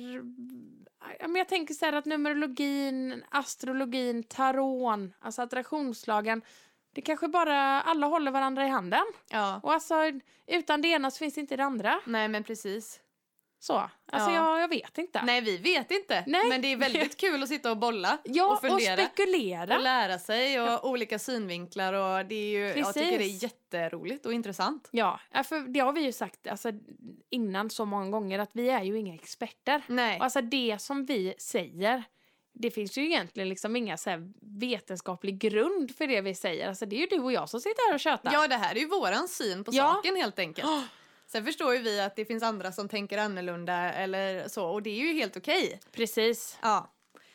Men 1.20 1.34
jag 1.36 1.48
tänker 1.48 1.74
så 1.74 1.84
här 1.84 1.92
att 1.92 2.04
numerologin, 2.04 3.24
astrologin, 3.30 4.22
taron, 4.22 5.14
alltså 5.20 5.42
attraktionslagen, 5.42 6.42
det 6.94 7.00
kanske 7.02 7.28
bara 7.28 7.82
alla 7.82 8.06
håller 8.06 8.30
varandra 8.30 8.66
i 8.66 8.68
handen. 8.68 9.04
ja. 9.30 9.60
Och 9.62 9.72
alltså 9.72 9.94
utan 10.46 10.82
det 10.82 10.88
ena 10.88 11.10
så 11.10 11.18
finns 11.18 11.38
inte 11.38 11.56
det 11.56 11.64
andra. 11.64 12.00
Nej, 12.06 12.28
men 12.28 12.44
precis. 12.44 13.00
Så. 13.66 13.90
Alltså 14.12 14.30
Ja. 14.30 14.34
jag, 14.34 14.60
jag 14.62 14.68
vet 14.68 14.98
inte. 14.98 15.22
Nej, 15.22 15.40
vi 15.40 15.56
vet 15.56 15.90
inte. 15.90 16.24
Nej. 16.26 16.48
Men 16.48 16.62
det 16.62 16.72
är 16.72 16.76
väldigt 16.76 17.16
kul 17.20 17.42
att 17.42 17.48
sitta 17.48 17.70
och 17.70 17.76
bolla 17.76 18.18
ja, 18.24 18.44
och 18.46 18.52
och, 18.52 18.60
fundera. 18.60 18.96
spekulera. 18.96 19.76
och 19.76 19.82
lära 19.82 20.18
sig 20.18 20.60
och 20.60 20.88
olika 20.90 21.18
synvinklar 21.18 21.92
och 21.92 22.26
det 22.26 22.34
är 22.34 22.48
ju, 22.50 22.80
jag 22.80 22.94
tycker 22.94 23.18
det 23.18 23.24
är 23.24 23.42
jätteroligt 23.42 24.26
och 24.26 24.32
intressant. 24.32 24.88
Ja, 24.90 25.20
ja, 25.30 25.44
för 25.44 25.60
det 25.60 25.80
har 25.80 25.92
vi 25.92 26.00
ju 26.00 26.12
sagt 26.12 26.46
alltså, 26.46 26.68
innan 27.30 27.70
så 27.70 27.84
många 27.84 28.10
gånger 28.10 28.38
att 28.38 28.50
vi 28.52 28.70
är 28.70 28.82
ju 28.82 28.98
inga 28.98 29.14
experter. 29.14 29.82
Nej. 29.86 30.18
Och 30.18 30.24
Alltså 30.24 30.40
det 30.40 30.76
som 30.80 31.04
vi 31.06 31.34
säger, 31.38 32.02
det 32.52 32.70
finns 32.70 32.98
ju 32.98 33.04
egentligen 33.04 33.48
liksom 33.48 33.76
inga 33.76 33.96
så 33.96 34.10
vetenskaplig 34.42 35.38
grund 35.38 35.96
för 35.96 36.06
det 36.06 36.20
vi 36.20 36.34
säger. 36.34 36.68
Alltså 36.68 36.86
det 36.86 36.96
är 36.96 37.00
ju 37.00 37.06
du 37.06 37.18
och 37.20 37.32
jag 37.32 37.48
som 37.48 37.60
sitter 37.60 37.88
här 37.88 37.94
och 37.94 38.00
tjötar. 38.00 38.32
Ja, 38.32 38.48
det 38.48 38.56
här 38.56 38.74
är 38.74 38.80
ju 38.80 38.88
våran 38.88 39.28
syn 39.28 39.64
på 39.64 39.70
Ja. 39.74 39.94
saken 39.94 40.16
helt 40.16 40.38
enkelt. 40.38 40.68
Åh, 40.70 40.80
Sen 41.26 41.44
förstår 41.44 41.74
ju 41.74 41.80
vi 41.82 42.00
att 42.00 42.16
det 42.16 42.24
finns 42.24 42.42
andra 42.42 42.72
som 42.72 42.88
tänker 42.88 43.18
annorlunda 43.18 43.92
eller 43.92 44.48
så 44.48 44.66
och 44.66 44.82
det 44.82 44.90
är 44.90 45.06
ju 45.06 45.12
helt 45.12 45.36
okej. 45.36 45.80
Precis. 45.92 46.58
Ja. 46.62 46.90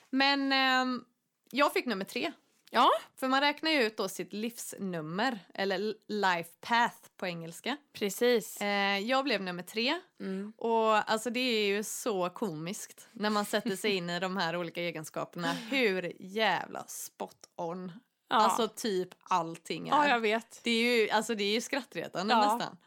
Men 0.10 0.52
ehm, 0.54 1.06
jag 1.52 1.74
fick 1.74 1.86
nummer 1.86 2.06
tre. 2.06 2.32
Ja, 2.72 2.90
För 3.16 3.28
man 3.28 3.42
räknar 3.42 3.72
ju 3.72 3.84
ut 3.84 3.98
då 3.98 4.10
sitt 4.10 4.34
livsnummer, 4.34 5.40
eller 5.54 5.96
life 6.08 6.50
path 6.62 6.96
på 7.18 7.28
engelska. 7.28 7.78
precis. 7.94 8.62
Eh, 8.62 9.00
jag 9.00 9.24
blev 9.24 9.42
nummer 9.42 9.64
tre. 9.64 10.00
Mm. 10.20 10.54
Och 10.58 11.12
alltså 11.12 11.30
det 11.30 11.40
är 11.40 11.68
ju 11.68 11.84
så 11.84 12.30
komiskt 12.30 13.08
när 13.12 13.30
man 13.30 13.46
sätter 13.46 13.76
sig 13.76 13.92
in 13.92 14.10
i 14.10 14.20
de 14.20 14.38
här 14.38 14.56
olika 14.56 14.82
egenskaperna. 14.82 15.48
Hur 15.52 16.14
jävla 16.20 16.84
spot 16.88 17.38
on. 17.56 17.92
Ja. 18.30 18.36
Alltså 18.36 18.68
typ 18.68 19.10
allting 19.24 19.88
är. 19.90 19.92
ja, 19.94 20.08
jag 20.10 20.20
vet. 20.20 20.60
Det 20.64 20.72
är 20.72 20.98
ju, 21.02 21.10
alltså 21.10 21.36
det 21.36 21.44
är 21.44 21.54
ju 21.54 21.62
skrattretande 21.62 22.34
Ja. 22.34 22.56
nästan. 22.58 22.78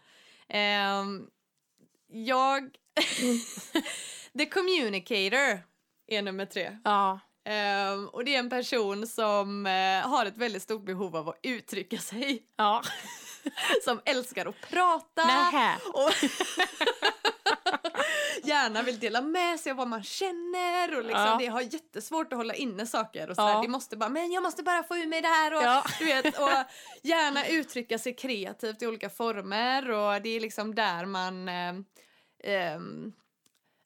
Ehm, 0.48 1.26
jag... 2.12 2.70
The 4.38 4.46
communicator 4.46 5.62
är 6.06 6.22
nummer 6.22 6.46
tre. 6.46 6.78
Ja. 6.84 7.20
Ehm, 7.44 8.08
och 8.08 8.24
det 8.24 8.34
är 8.34 8.38
en 8.38 8.50
person 8.50 9.06
som 9.06 9.66
eh, 9.66 10.08
har 10.08 10.26
ett 10.26 10.36
väldigt 10.36 10.62
stort 10.62 10.84
behov 10.84 11.16
av 11.16 11.28
att 11.28 11.38
uttrycka 11.42 11.98
sig. 11.98 12.42
Ja. 12.56 12.82
Som 13.84 14.00
älskar 14.04 14.46
att 14.46 14.60
prata. 14.70 15.24
Nähä. 15.24 15.76
Och 15.92 16.10
gärna 18.42 18.82
vill 18.82 18.98
dela 18.98 19.20
med 19.20 19.60
sig 19.60 19.70
av 19.70 19.76
vad 19.76 19.88
man 19.88 20.02
känner 20.02 20.96
och 20.96 21.02
liksom, 21.04 21.20
Ja. 21.26 21.36
det 21.40 21.46
har 21.46 21.60
jättesvårt 21.60 22.32
att 22.32 22.36
hålla 22.36 22.54
inne 22.54 22.86
saker 22.86 23.30
och 23.30 23.36
sådär. 23.36 23.52
Ja. 23.52 23.62
Det 23.62 23.68
måste 23.68 23.96
bara, 23.96 24.08
men 24.08 24.32
jag 24.32 24.42
måste 24.42 24.62
bara 24.62 24.82
få 24.82 24.96
ur 24.96 25.06
mig 25.06 25.20
det 25.22 25.28
här 25.28 25.54
och 25.54 25.62
Ja. 25.62 25.84
du 25.98 26.04
vet, 26.04 26.38
och 26.38 26.48
gärna 27.02 27.46
uttrycka 27.46 27.98
sig 27.98 28.14
kreativt 28.14 28.82
i 28.82 28.86
olika 28.86 29.10
former 29.10 29.90
och 29.90 30.22
det 30.22 30.28
är 30.36 30.40
liksom 30.40 30.74
där 30.74 31.04
man 31.06 31.48
eh, 31.48 31.74
ehm, 32.44 33.12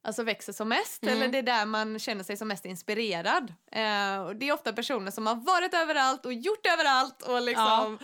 Alltså 0.04 0.22
växer 0.22 0.52
som 0.52 0.68
mest 0.68 1.02
Mm. 1.02 1.14
eller 1.14 1.28
det 1.28 1.38
är 1.38 1.42
där 1.42 1.66
man 1.66 1.98
känner 1.98 2.24
sig 2.24 2.36
som 2.36 2.48
mest 2.48 2.64
inspirerad. 2.64 3.54
Eh, 3.72 4.20
och 4.26 4.36
det 4.36 4.48
är 4.48 4.52
ofta 4.52 4.72
personer 4.72 5.10
som 5.10 5.26
har 5.26 5.34
varit 5.34 5.74
överallt 5.74 6.26
och 6.26 6.32
gjort 6.32 6.66
överallt 6.66 7.22
och 7.22 7.42
liksom 7.42 7.98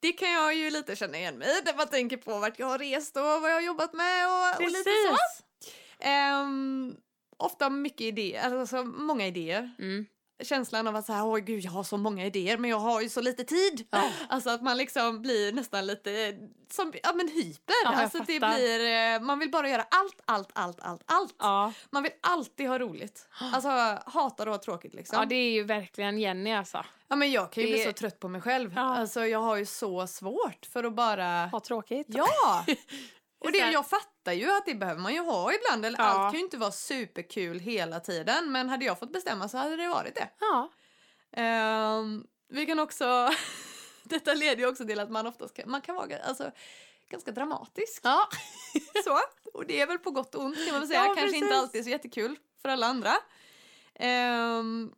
Det 0.00 0.12
kan 0.12 0.30
jag 0.32 0.54
ju 0.54 0.70
lite 0.70 0.96
känna 0.96 1.18
igen 1.18 1.38
mig 1.38 1.48
i 1.48 1.62
när 1.64 1.74
man 1.76 1.86
tänker 1.88 2.16
på 2.16 2.38
vart 2.38 2.58
jag 2.58 2.66
har 2.66 2.78
rest 2.78 3.16
och 3.16 3.22
vad 3.22 3.50
jag 3.50 3.54
har 3.54 3.60
jobbat 3.60 3.92
med 3.92 4.26
och, 4.28 4.56
och 4.56 4.62
lite 4.70 4.90
så. 4.90 5.16
Ehm, 6.00 6.96
ofta 7.36 7.70
mycket 7.70 8.00
idéer, 8.00 8.58
alltså 8.60 8.82
många 8.84 9.26
idéer. 9.26 9.74
Mm. 9.78 10.06
Känslan 10.42 10.86
av 10.88 10.96
att 10.96 11.06
så 11.06 11.12
här, 11.12 11.24
åh 11.26 11.38
gud 11.38 11.60
jag 11.60 11.70
har 11.70 11.82
så 11.82 11.96
många 11.96 12.26
idéer 12.26 12.58
men 12.58 12.70
jag 12.70 12.78
har 12.78 13.00
ju 13.00 13.08
så 13.08 13.20
lite 13.20 13.44
tid. 13.44 13.86
Ja. 13.90 14.10
Alltså 14.28 14.50
att 14.50 14.62
man 14.62 14.76
liksom 14.76 15.22
blir 15.22 15.52
nästan 15.52 15.86
lite 15.86 16.34
som, 16.70 16.92
ja 17.02 17.12
men 17.14 17.28
hyper. 17.28 17.74
Ja, 17.84 17.94
alltså 17.94 18.18
det 18.18 18.40
blir, 18.40 19.14
eh, 19.14 19.20
man 19.20 19.38
vill 19.38 19.50
bara 19.50 19.68
göra 19.68 19.82
allt, 19.90 20.20
allt, 20.24 20.50
allt, 20.52 20.78
allt, 20.82 21.02
allt. 21.06 21.34
Ja. 21.38 21.72
Man 21.90 22.02
vill 22.02 22.12
alltid 22.20 22.68
ha 22.68 22.78
roligt. 22.78 23.28
Alltså 23.52 23.68
hatar 24.06 24.46
att 24.46 24.52
ha 24.52 24.58
tråkigt 24.58 24.94
liksom. 24.94 25.18
ja, 25.18 25.24
det 25.24 25.34
är 25.34 25.50
ju 25.52 25.64
verkligen 25.64 26.18
Jenny 26.18 26.52
alltså. 26.52 26.84
Ja 27.08 27.16
men 27.16 27.32
jag 27.32 27.52
kan 27.52 27.62
ju 27.62 27.68
Det- 27.70 27.74
bli 27.74 27.84
så 27.84 27.92
trött 27.92 28.20
på 28.20 28.28
mig 28.28 28.40
själv. 28.40 28.72
Ja. 28.76 28.96
Alltså 28.96 29.26
jag 29.26 29.38
har 29.42 29.56
ju 29.56 29.66
så 29.66 30.06
svårt 30.06 30.66
för 30.72 30.84
att 30.84 30.94
bara... 30.94 31.46
Ha 31.46 31.60
tråkigt. 31.60 32.06
Ja! 32.08 32.64
Och 33.44 33.52
det, 33.52 33.58
jag 33.58 33.88
fattar 33.88 34.32
ju 34.32 34.52
att 34.52 34.66
det 34.66 34.74
behöver 34.74 35.00
man 35.00 35.14
ju 35.14 35.20
ha 35.20 35.52
ibland. 35.52 35.86
Eller 35.86 35.98
Ja. 35.98 36.04
Allt 36.04 36.32
kan 36.32 36.38
ju 36.38 36.44
inte 36.44 36.56
vara 36.56 36.72
superkul 36.72 37.58
hela 37.60 38.00
tiden. 38.00 38.52
Men 38.52 38.68
hade 38.68 38.84
jag 38.84 38.98
fått 38.98 39.12
bestämma 39.12 39.48
så 39.48 39.58
hade 39.58 39.76
det 39.76 39.88
varit 39.88 40.14
det. 40.14 40.28
Ja. 40.40 40.70
Ehm, 41.32 42.26
vi 42.48 42.66
kan 42.66 42.78
också... 42.80 43.30
Detta 44.04 44.34
leder 44.34 44.56
ju 44.62 44.66
också 44.66 44.84
till 44.86 45.00
att 45.00 45.10
man 45.10 45.26
oftast 45.26 45.54
kan, 45.54 45.70
man 45.70 45.80
kan 45.80 45.94
vara 45.94 46.18
alltså, 46.24 46.50
ganska 47.08 47.32
dramatisk. 47.32 48.00
Ja. 48.04 48.28
Så. 49.04 49.18
Och 49.52 49.66
det 49.66 49.80
är 49.80 49.86
väl 49.86 49.98
på 49.98 50.10
gott 50.10 50.34
och 50.34 50.42
ont 50.44 50.56
kan 50.56 50.70
man 50.72 50.80
väl 50.80 50.88
säga. 50.88 51.00
Ja, 51.00 51.04
Kanske 51.04 51.22
precis. 51.22 51.42
inte 51.42 51.56
alltid 51.56 51.84
så 51.84 51.90
jättekul 51.90 52.38
för 52.62 52.68
alla 52.68 52.86
andra. 52.86 53.12
Ehm, 53.94 54.92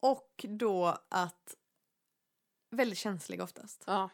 och 0.00 0.44
då 0.48 0.98
att 1.08 1.54
väldigt 2.70 2.98
känslig 2.98 3.42
oftast. 3.42 3.84
ja. 3.86 4.10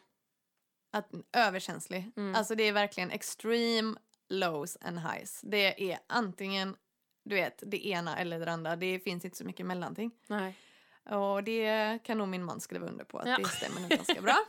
Att, 0.93 1.11
överkänslig. 1.33 2.11
Mm. 2.17 2.35
Alltså 2.35 2.55
det 2.55 2.63
är 2.63 2.73
verkligen 2.73 3.11
extreme 3.11 3.95
lows 4.29 4.77
and 4.81 4.99
highs. 4.99 5.39
Det 5.43 5.91
är 5.91 5.99
antingen 6.07 6.75
du 7.25 7.35
vet, 7.35 7.63
det 7.65 7.87
ena 7.87 8.17
eller 8.17 8.39
det 8.39 8.51
andra. 8.51 8.75
Det 8.75 8.99
finns 8.99 9.25
inte 9.25 9.37
så 9.37 9.45
mycket 9.45 9.65
mellanting. 9.65 10.11
Nej. 10.27 10.55
Och 11.09 11.43
det 11.43 11.99
kan 12.03 12.17
nog 12.17 12.27
min 12.27 12.43
man 12.43 12.61
skriva 12.61 12.87
under 12.87 13.05
på 13.05 13.17
att 13.17 13.27
Ja. 13.27 13.37
det 13.37 13.45
stämmer 13.45 13.81
nog 13.81 13.89
ganska 13.89 14.21
bra. 14.21 14.35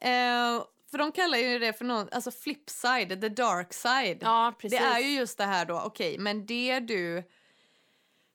eh, 0.00 0.64
för 0.90 0.98
de 0.98 1.12
kallar 1.12 1.38
ju 1.38 1.58
det 1.58 1.72
för 1.72 1.84
någon, 1.84 2.08
alltså 2.12 2.30
flip 2.30 2.70
side, 2.70 3.20
the 3.20 3.28
dark 3.28 3.72
side. 3.72 4.18
Ja, 4.20 4.54
precis. 4.58 4.78
Det 4.78 4.84
är 4.84 4.98
ju 4.98 5.08
just 5.08 5.38
det 5.38 5.44
här 5.44 5.64
då, 5.64 5.80
okej, 5.80 6.18
men 6.18 6.46
det 6.46 6.80
du... 6.80 7.24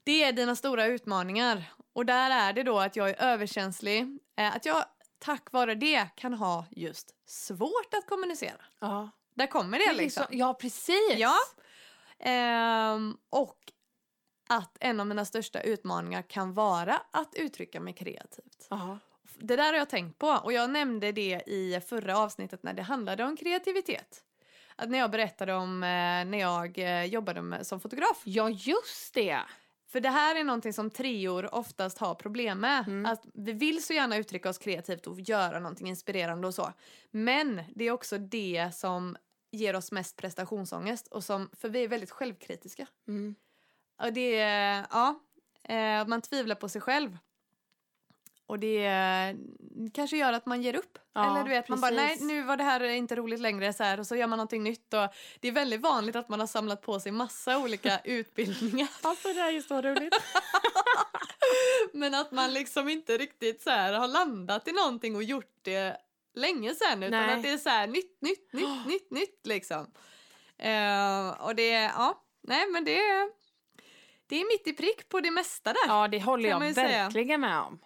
Det 0.03 0.23
är 0.23 0.31
dina 0.31 0.55
stora 0.55 0.85
utmaningar. 0.85 1.63
Och 1.93 2.05
där 2.05 2.31
är 2.31 2.53
det 2.53 2.63
då 2.63 2.79
att 2.79 2.95
jag 2.95 3.09
är 3.09 3.21
överkänslig. 3.21 4.19
Eh, 4.37 4.55
att 4.55 4.65
jag 4.65 4.85
tack 5.19 5.51
vare 5.51 5.75
det 5.75 6.07
kan 6.15 6.33
ha 6.33 6.65
just 6.71 7.15
svårt 7.25 7.93
att 7.97 8.07
kommunicera. 8.07 8.61
Ja. 8.79 9.09
Där 9.35 9.47
kommer 9.47 9.77
det 9.79 9.93
liksom. 9.93 9.97
liksom- 10.01 10.37
Ja, 10.39 10.53
precis. 10.53 11.15
Ja. 11.17 11.35
Ehm, 12.19 13.17
och 13.29 13.57
att 14.49 14.77
en 14.79 14.99
av 14.99 15.07
mina 15.07 15.25
största 15.25 15.61
utmaningar 15.61 16.21
kan 16.21 16.53
vara 16.53 17.01
att 17.11 17.35
uttrycka 17.35 17.79
mig 17.79 17.93
kreativt. 17.93 18.67
Ja. 18.69 18.99
Det 19.39 19.55
där 19.55 19.63
har 19.73 19.79
jag 19.79 19.89
tänkt 19.89 20.19
på 20.19 20.27
och 20.27 20.53
jag 20.53 20.69
nämnde 20.69 21.11
det 21.11 21.41
i 21.47 21.81
förra 21.87 22.17
avsnittet 22.17 22.63
när 22.63 22.73
det 22.73 22.81
handlade 22.81 23.23
om 23.23 23.37
kreativitet. 23.37 24.23
Att 24.75 24.89
när 24.89 24.99
jag 24.99 25.11
berättade 25.11 25.53
om 25.53 25.83
eh, 25.83 25.87
när 26.25 26.37
jag 26.39 26.77
eh, 26.77 27.03
jobbade 27.05 27.41
med, 27.41 27.67
som 27.67 27.79
fotograf. 27.79 28.21
ja, 28.23 28.49
just 28.49 29.13
det. 29.13 29.39
För 29.87 29.99
det 29.99 30.09
här 30.09 30.35
är 30.35 30.43
någonting 30.43 30.73
som 30.73 30.89
trior 30.89 31.55
oftast 31.55 31.97
har 31.97 32.15
problem 32.15 32.59
med. 32.59 32.87
Mm. 32.87 33.05
Att 33.05 33.25
vi 33.33 33.53
vill 33.53 33.83
så 33.83 33.93
gärna 33.93 34.17
uttrycka 34.17 34.49
oss 34.49 34.57
kreativt 34.57 35.07
och 35.07 35.19
göra 35.19 35.59
någonting 35.59 35.87
inspirerande 35.87 36.47
och 36.47 36.55
så. 36.55 36.73
Men 37.11 37.61
det 37.75 37.85
är 37.85 37.91
också 37.91 38.17
det 38.17 38.71
som 38.75 39.17
ger 39.51 39.75
oss 39.75 39.91
mest 39.91 40.15
prestationsångest 40.15 41.07
och 41.07 41.23
som, 41.23 41.49
för 41.53 41.69
vi 41.69 41.83
är 41.83 41.87
väldigt 41.87 42.11
självkritiska. 42.11 42.87
Mm. 43.07 43.35
Och 44.01 44.13
det 44.13 44.35
är, 44.39 44.87
ja, 44.91 45.19
eh, 45.63 46.07
man 46.07 46.21
tvivlar 46.21 46.55
på 46.55 46.69
sig 46.69 46.81
själv. 46.81 47.17
Och 48.47 48.59
det 48.59 48.89
kanske 49.93 50.17
gör 50.17 50.33
att 50.33 50.45
man 50.45 50.61
ger 50.61 50.75
upp. 50.75 50.97
Ja, 51.13 51.31
Eller 51.31 51.43
du 51.43 51.49
vet, 51.49 51.69
man 51.69 51.81
bara 51.81 51.91
nej 51.91 52.07
precis. 52.07 52.27
nu 52.27 52.43
var 52.43 52.57
det 52.57 52.63
här 52.63 52.83
inte 52.83 53.15
roligt 53.15 53.39
längre 53.39 53.73
så 53.73 53.83
här 53.83 53.99
och 53.99 54.07
så 54.07 54.15
gör 54.15 54.27
man 54.27 54.37
någonting 54.37 54.63
nytt. 54.63 54.93
Och 54.93 55.07
det 55.39 55.47
är 55.47 55.51
väldigt 55.51 55.81
vanligt 55.81 56.15
att 56.15 56.29
man 56.29 56.39
har 56.39 56.47
samlat 56.47 56.81
på 56.81 56.99
sig 56.99 57.11
massa 57.11 57.57
olika 57.57 57.99
utbildningar. 58.03 58.87
Alltså, 59.01 59.27
det 59.27 59.39
här 59.41 59.47
är 59.47 59.51
ju 59.51 59.61
så 59.61 59.81
roligt. 59.81 60.15
Men 61.93 62.13
att 62.13 62.31
man 62.31 62.53
liksom 62.53 62.89
inte 62.89 63.17
riktigt 63.17 63.61
så 63.61 63.69
här 63.69 63.93
har 63.93 64.07
landat 64.07 64.67
i 64.67 64.71
någonting 64.71 65.15
och 65.15 65.23
gjort 65.23 65.59
det 65.61 65.97
länge 66.35 66.75
sen 66.75 67.03
utan 67.03 67.27
Nej. 67.27 67.35
att 67.35 67.43
det 67.43 67.49
är 67.49 67.57
så 67.57 67.69
här 67.69 67.87
nytt, 67.87 68.21
nytt, 68.21 68.53
nytt, 68.53 68.85
nytt, 68.85 69.11
nytt 69.11 69.47
liksom. 69.47 69.91
Eh, 70.57 71.29
och 71.45 71.55
det, 71.55 71.69
ja, 71.71 72.23
nej 72.41 72.67
men 72.67 72.85
det 72.85 72.99
är, 72.99 73.29
det 74.27 74.35
är 74.35 74.45
mitt 74.45 74.67
i 74.67 74.73
prick 74.73 75.09
på 75.09 75.19
det 75.19 75.31
mesta 75.31 75.73
där. 75.73 75.87
Ja, 75.87 76.07
det 76.07 76.19
håller 76.19 76.49
jag 76.49 76.67
ju 76.67 76.73
säga. 76.73 77.03
verkligen 77.03 77.41
med 77.41 77.59
om. 77.59 77.79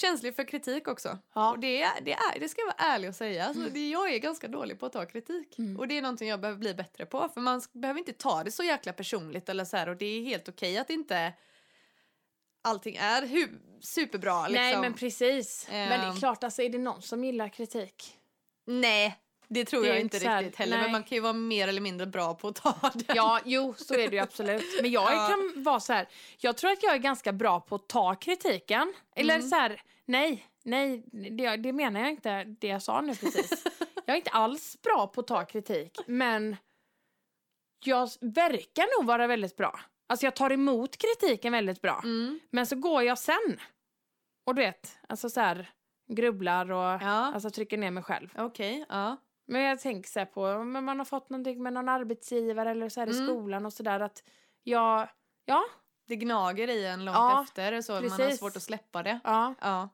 Känslig 0.00 0.36
för 0.36 0.44
kritik 0.44 0.88
också. 0.88 1.18
Ja. 1.34 1.50
Och 1.50 1.58
det, 1.58 1.82
är- 1.82 2.00
det, 2.00 2.12
är, 2.12 2.40
det 2.40 2.48
ska 2.48 2.60
jag 2.60 2.66
vara 2.66 2.76
ärlig 2.94 3.08
och 3.08 3.14
säga. 3.16 3.44
Alltså, 3.46 3.62
det, 3.62 3.88
jag 3.90 4.14
är 4.14 4.18
ganska 4.18 4.48
dålig 4.48 4.80
på 4.80 4.86
att 4.86 4.92
ta 4.92 5.06
kritik. 5.06 5.58
Mm. 5.58 5.76
Och 5.78 5.88
det 5.88 5.98
är 5.98 6.02
någonting 6.02 6.28
jag 6.28 6.40
behöver 6.40 6.58
bli 6.58 6.74
bättre 6.74 7.06
på. 7.06 7.28
För 7.34 7.40
man 7.40 7.62
behöver 7.72 7.98
inte 8.00 8.12
ta 8.12 8.44
det 8.44 8.50
så 8.52 8.62
jäkla 8.62 8.92
personligt 8.92 9.48
eller 9.48 9.64
så 9.64 9.76
här. 9.76 9.88
Och 9.88 9.96
det 9.96 10.06
är 10.06 10.22
helt 10.24 10.48
okej 10.48 10.78
att 10.78 10.90
inte 10.90 11.32
allting 12.62 12.96
är 12.96 13.22
hu- 13.22 13.58
superbra. 13.80 14.48
Liksom. 14.48 14.62
Nej, 14.64 14.78
men 14.80 14.94
precis. 14.94 15.66
Men 15.70 15.88
det 16.00 16.06
är 16.06 16.10
Ehm. 16.10 16.16
klart, 16.16 16.44
alltså, 16.44 16.62
är 16.62 16.68
det 16.68 16.78
någon 16.78 17.02
som 17.02 17.24
gillar 17.24 17.48
kritik? 17.48 18.18
Nej, 18.66 19.18
det 19.48 19.64
tror 19.64 19.82
Det 19.82 19.88
jag 19.88 20.00
inte 20.00 20.20
så 20.20 20.28
här- 20.28 20.42
riktigt 20.42 20.56
heller. 20.58 20.76
nej. 20.76 20.82
Men 20.84 20.92
man 20.92 21.02
kan 21.02 21.16
ju 21.16 21.20
vara 21.22 21.32
mer 21.32 21.68
eller 21.68 21.80
mindre 21.80 22.06
bra 22.06 22.34
på 22.34 22.48
att 22.48 22.56
ta 22.56 22.90
det. 22.94 23.12
Ja, 23.14 23.40
jo, 23.44 23.74
så 23.76 23.94
är 23.94 24.08
det 24.08 24.16
ju 24.16 24.22
absolut. 24.22 24.64
Men 24.82 24.90
jag 24.90 25.12
Ja. 25.12 25.28
kan 25.28 25.62
vara 25.62 25.80
så 25.80 25.92
här, 25.92 26.08
jag 26.38 26.56
tror 26.56 26.70
att 26.70 26.82
jag 26.82 26.94
är 26.94 26.98
ganska 26.98 27.32
bra 27.32 27.60
på 27.60 27.74
att 27.74 27.88
ta 27.88 28.14
kritiken. 28.14 28.94
Eller 29.16 29.34
Mm. 29.34 29.48
så 29.48 29.56
här, 29.56 29.82
nej, 30.04 30.46
nej, 30.64 31.02
det, 31.30 31.56
det 31.56 31.72
menar 31.72 32.00
jag 32.00 32.10
inte, 32.10 32.44
det 32.44 32.66
jag 32.68 32.82
sa 32.82 33.00
nu 33.00 33.14
precis. 33.14 33.64
Jag 34.06 34.14
är 34.14 34.18
inte 34.18 34.30
alls 34.30 34.76
bra 34.82 35.06
på 35.06 35.20
att 35.20 35.26
ta 35.26 35.44
kritik, 35.44 35.98
men 36.06 36.56
jag 37.84 38.08
verkar 38.20 38.98
nog 38.98 39.06
vara 39.06 39.26
väldigt 39.26 39.56
bra. 39.56 39.80
Alltså 40.08 40.26
jag 40.26 40.36
tar 40.36 40.50
emot 40.52 40.96
kritiken 40.96 41.52
väldigt 41.52 41.82
bra. 41.82 42.00
Mm. 42.04 42.40
Men 42.50 42.66
så 42.66 42.76
går 42.76 43.02
jag 43.02 43.18
sen. 43.18 43.60
Och 44.46 44.54
du 44.54 44.62
vet, 44.62 44.98
alltså 45.08 45.30
så 45.30 45.40
här 45.40 45.70
grubblar 46.12 46.70
och 46.70 46.78
Ja, 47.02 47.32
alltså 47.34 47.50
trycker 47.50 47.78
ner 47.78 47.90
mig 47.90 48.02
själv. 48.02 48.28
okej. 48.36 48.84
ja. 48.88 49.16
Men 49.50 49.62
jag 49.62 49.80
tänker 49.80 50.10
så 50.10 50.18
här 50.18 50.26
på 50.26 50.44
om 50.46 50.72
man 50.72 50.98
har 50.98 51.04
fått 51.04 51.30
någonting 51.30 51.62
med 51.62 51.72
någon 51.72 51.88
arbetsgivare 51.88 52.70
eller 52.70 52.88
så 52.88 53.00
här 53.00 53.06
i 53.06 53.10
Mm. 53.18 53.26
skolan 53.26 53.66
och 53.66 53.72
sådär 53.72 54.00
att 54.00 54.22
jag, 54.62 55.08
ja, 55.44 55.64
Det 56.08 56.16
gnager 56.16 56.68
i 56.68 56.86
en 56.86 57.04
långt 57.04 57.16
Ja, 57.16 57.42
efter 57.42 57.80
så 57.80 57.92
man 57.92 58.10
har 58.10 58.18
precis. 58.18 58.38
svårt 58.38 58.56
att 58.56 58.62
släppa 58.62 59.02
det. 59.02 59.20
ja, 59.24 59.54
Ja. 59.60 59.88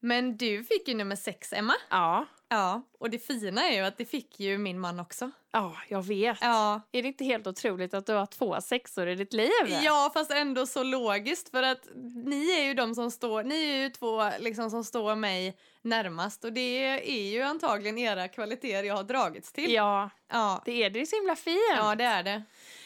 Men 0.00 0.36
du 0.36 0.64
fick 0.64 0.88
ju 0.88 0.94
nummer 0.94 1.16
sex, 1.16 1.52
Emma. 1.52 1.74
ja, 1.90 2.26
Ja. 2.48 2.82
Och 2.98 3.10
det 3.10 3.18
fina 3.18 3.68
är 3.68 3.72
ju 3.72 3.80
att 3.80 3.98
det 3.98 4.04
fick 4.04 4.40
ju 4.40 4.58
min 4.58 4.80
man 4.80 5.00
också. 5.00 5.30
ja, 5.52 5.76
jag 5.88 6.02
vet. 6.02 6.38
Ja. 6.40 6.80
Är 6.92 7.02
det 7.02 7.08
inte 7.08 7.24
helt 7.24 7.46
otroligt 7.46 7.94
att 7.94 8.06
du 8.06 8.12
har 8.12 8.26
två 8.26 8.60
sexor 8.60 9.08
i 9.08 9.14
ditt 9.14 9.32
liv? 9.32 9.50
Ja, 9.82 10.10
fast 10.14 10.30
ändå 10.30 10.66
så 10.66 10.82
logiskt 10.82 11.50
för 11.50 11.62
att 11.62 11.88
ni 12.24 12.50
är 12.60 12.64
ju 12.64 12.74
de 12.74 12.94
som 12.94 13.10
står, 13.10 13.42
ni 13.42 13.70
är 13.70 13.76
ju 13.82 13.88
två 13.90 14.30
liksom 14.38 14.70
som 14.70 14.84
står 14.84 15.14
mig 15.14 15.56
närmast 15.82 16.44
och 16.44 16.52
det 16.52 16.84
är 17.10 17.30
ju 17.32 17.42
antagligen 17.42 17.98
era 17.98 18.28
kvaliteter 18.28 18.84
jag 18.84 18.96
har 18.96 19.04
dragits 19.04 19.52
till. 19.52 19.72
Ja, 19.72 20.10
Ja, 20.32 20.62
det 20.64 20.82
är 20.82 20.90
det 20.90 21.00
är 21.00 21.06
så 21.06 21.16
himla 21.16 21.36
fint. 21.36 21.56
ja 21.76 21.94
det 21.94 22.04
är 22.04 22.22
det. 22.22 22.42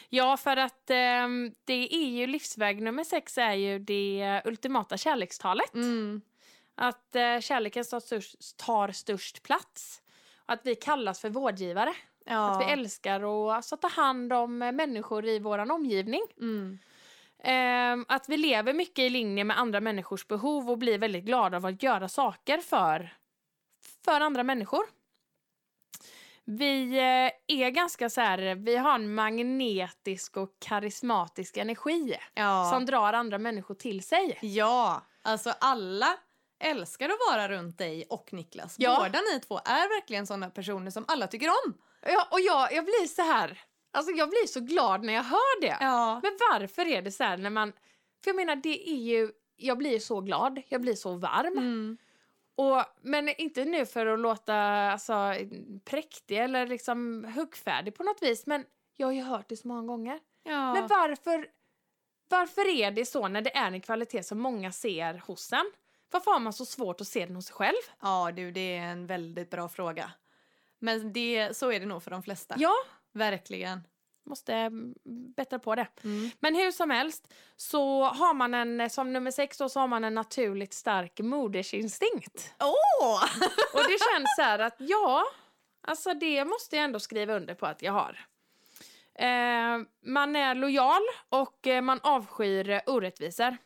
Ja, 0.09 0.37
för 0.37 0.57
att 0.57 0.89
ehm, 0.89 1.51
det 1.65 1.95
är 1.95 2.09
ju 2.09 2.27
livsväg 2.27 2.81
nummer 2.81 3.03
sex 3.03 3.37
är 3.37 3.53
ju 3.53 3.79
det 3.79 4.41
ultimata 4.45 4.97
kärlekstalet. 4.97 5.73
Mm. 5.73 6.21
Att 6.75 7.15
eh, 7.15 7.39
kärleken 7.39 7.83
tar 7.85 7.99
störst, 7.99 8.57
tar 8.57 8.91
störst 8.91 9.43
plats. 9.43 10.01
Och 10.45 10.53
att 10.53 10.61
vi 10.63 10.75
kallas 10.75 11.19
för 11.19 11.29
vårdgivare. 11.29 11.93
Ja. 12.25 12.49
Att 12.51 12.61
vi 12.61 12.71
älskar 12.71 13.23
och 13.23 13.55
alltså, 13.55 13.77
ta 13.77 13.87
hand 13.87 14.33
om 14.33 14.61
eh, 14.61 14.71
människor 14.71 15.25
i 15.25 15.39
vår 15.39 15.71
omgivning. 15.71 16.21
Mm. 16.39 16.79
Ehm, 17.43 18.05
att 18.07 18.29
vi 18.29 18.37
lever 18.37 18.73
mycket 18.73 18.99
i 18.99 19.09
linje 19.09 19.43
med 19.43 19.59
andra 19.59 19.81
människors 19.81 20.27
behov 20.27 20.69
och 20.69 20.77
blir 20.77 20.97
väldigt 20.97 21.23
glada 21.23 21.57
av 21.57 21.65
att 21.65 21.83
göra 21.83 22.09
saker 22.09 22.57
för, 22.57 23.13
för 24.05 24.21
andra 24.21 24.43
människor. 24.43 24.83
Vi 26.43 26.97
eh, 26.97 27.31
är 27.63 27.69
ganska 27.69 28.09
så 28.09 28.21
här, 28.21 28.55
vi 28.55 28.77
har 28.77 28.95
en 28.95 29.13
magnetisk 29.13 30.37
och 30.37 30.49
karismatisk 30.59 31.57
energi 31.57 32.15
Ja. 32.33 32.69
som 32.73 32.85
drar 32.85 33.13
andra 33.13 33.37
människor 33.37 33.75
till 33.75 34.03
sig. 34.03 34.37
ja, 34.41 35.01
alltså 35.21 35.53
alla 35.59 36.17
älskar 36.61 37.09
att 37.09 37.17
vara 37.29 37.49
runt 37.49 37.77
dig 37.77 38.05
och 38.09 38.33
Niklas. 38.33 38.75
Ja. 38.77 38.95
Båda 38.97 39.19
ni 39.33 39.39
två 39.39 39.57
är 39.57 39.99
verkligen 39.99 40.27
sådana 40.27 40.49
personer 40.49 40.91
som 40.91 41.05
alla 41.07 41.27
tycker 41.27 41.47
om. 41.47 41.73
Ja, 42.01 42.27
och 42.31 42.39
jag, 42.39 42.73
jag 42.73 42.85
blir 42.85 43.07
så 43.07 43.21
här, 43.21 43.61
alltså 43.91 44.11
jag 44.11 44.29
blir 44.29 44.47
så 44.47 44.59
glad 44.59 45.03
när 45.03 45.13
jag 45.13 45.23
hör 45.23 45.61
det. 45.61 45.77
Ja. 45.79 46.19
Men 46.23 46.37
varför 46.51 46.87
är 46.87 47.01
det 47.01 47.11
så 47.11 47.23
här 47.23 47.37
när 47.37 47.49
man, 47.49 47.71
för 48.23 48.29
jag 48.29 48.35
menar 48.35 48.55
det 48.55 48.89
är 48.89 49.01
ju, 49.01 49.31
jag 49.55 49.77
blir 49.77 49.99
så 49.99 50.21
glad, 50.21 50.61
jag 50.67 50.81
blir 50.81 50.95
så 50.95 51.13
varm. 51.13 51.57
Mm. 51.57 51.97
Och, 52.55 52.83
men 53.01 53.29
inte 53.29 53.65
nu 53.65 53.85
för 53.85 54.05
att 54.05 54.19
låta 54.19 54.55
alltså, 54.55 55.33
präktig 55.85 56.37
eller 56.37 56.67
liksom 56.67 57.23
huggfärdig 57.35 57.95
på 57.95 58.03
något 58.03 58.23
vis, 58.23 58.45
men 58.45 58.65
jag 58.97 59.07
har 59.07 59.11
ju 59.11 59.21
hört 59.21 59.49
det 59.49 59.57
så 59.57 59.67
många 59.67 59.87
gånger. 59.87 60.19
Ja. 60.43 60.73
Men 60.73 60.87
varför, 60.87 61.47
varför 62.29 62.67
är 62.67 62.91
det 62.91 63.05
så 63.05 63.27
när 63.27 63.41
det 63.41 63.57
är 63.57 63.71
en 63.71 63.81
kvalitet 63.81 64.23
som 64.23 64.39
många 64.39 64.71
ser 64.71 65.13
hos 65.13 65.53
en? 65.53 65.71
Varför 66.11 66.31
har 66.31 66.39
man 66.39 66.53
så 66.53 66.65
svårt 66.65 67.01
att 67.01 67.07
se 67.07 67.25
den 67.25 67.35
hos 67.35 67.45
sig 67.45 67.55
själv? 67.55 67.81
ja, 68.01 68.31
du, 68.35 68.51
det 68.51 68.77
är 68.77 68.81
en 68.81 69.07
väldigt 69.07 69.49
bra 69.49 69.69
fråga. 69.69 70.11
Men 70.79 71.13
det, 71.13 71.57
så 71.57 71.71
är 71.71 71.79
det 71.79 71.85
nog 71.85 72.03
för 72.03 72.11
de 72.11 72.23
flesta. 72.23 72.55
Ja, 72.57 72.73
Verkligen. 73.13 73.83
måste 74.25 74.53
mm, 74.53 74.93
bättra 75.35 75.59
på 75.59 75.75
det. 75.75 75.87
Mm. 76.03 76.29
Men 76.39 76.55
hur 76.55 76.71
som 76.71 76.89
helst 76.89 77.33
så 77.55 78.03
har 78.03 78.33
man 78.33 78.53
en, 78.53 78.89
som 78.89 79.13
nummer 79.13 79.31
sex 79.31 79.57
då, 79.57 79.69
så 79.69 79.79
har 79.79 79.87
man 79.87 80.03
en 80.03 80.15
naturligt 80.15 80.73
stark 80.73 81.19
modersinstinkt. 81.19 82.53
Åh! 82.59 83.23
Och 83.73 83.83
det 83.87 83.97
känns 84.13 84.35
så 84.37 84.41
här 84.41 84.59
att 84.59 84.75
ja, 84.77 85.23
alltså 85.81 86.13
det 86.13 86.45
måste 86.45 86.75
jag 86.75 86.85
ändå 86.85 86.99
skriva 86.99 87.33
under 87.33 87.55
på 87.55 87.65
att 87.65 87.81
jag 87.81 87.93
har. 87.93 88.19
Eh, 89.15 89.79
man 90.05 90.35
är 90.35 90.55
lojal 90.55 91.01
och 91.29 91.67
eh, 91.67 91.81
man 91.81 91.99
avskyr 92.03 92.69
eh, 92.69 92.81
orättvisor. 92.85 93.57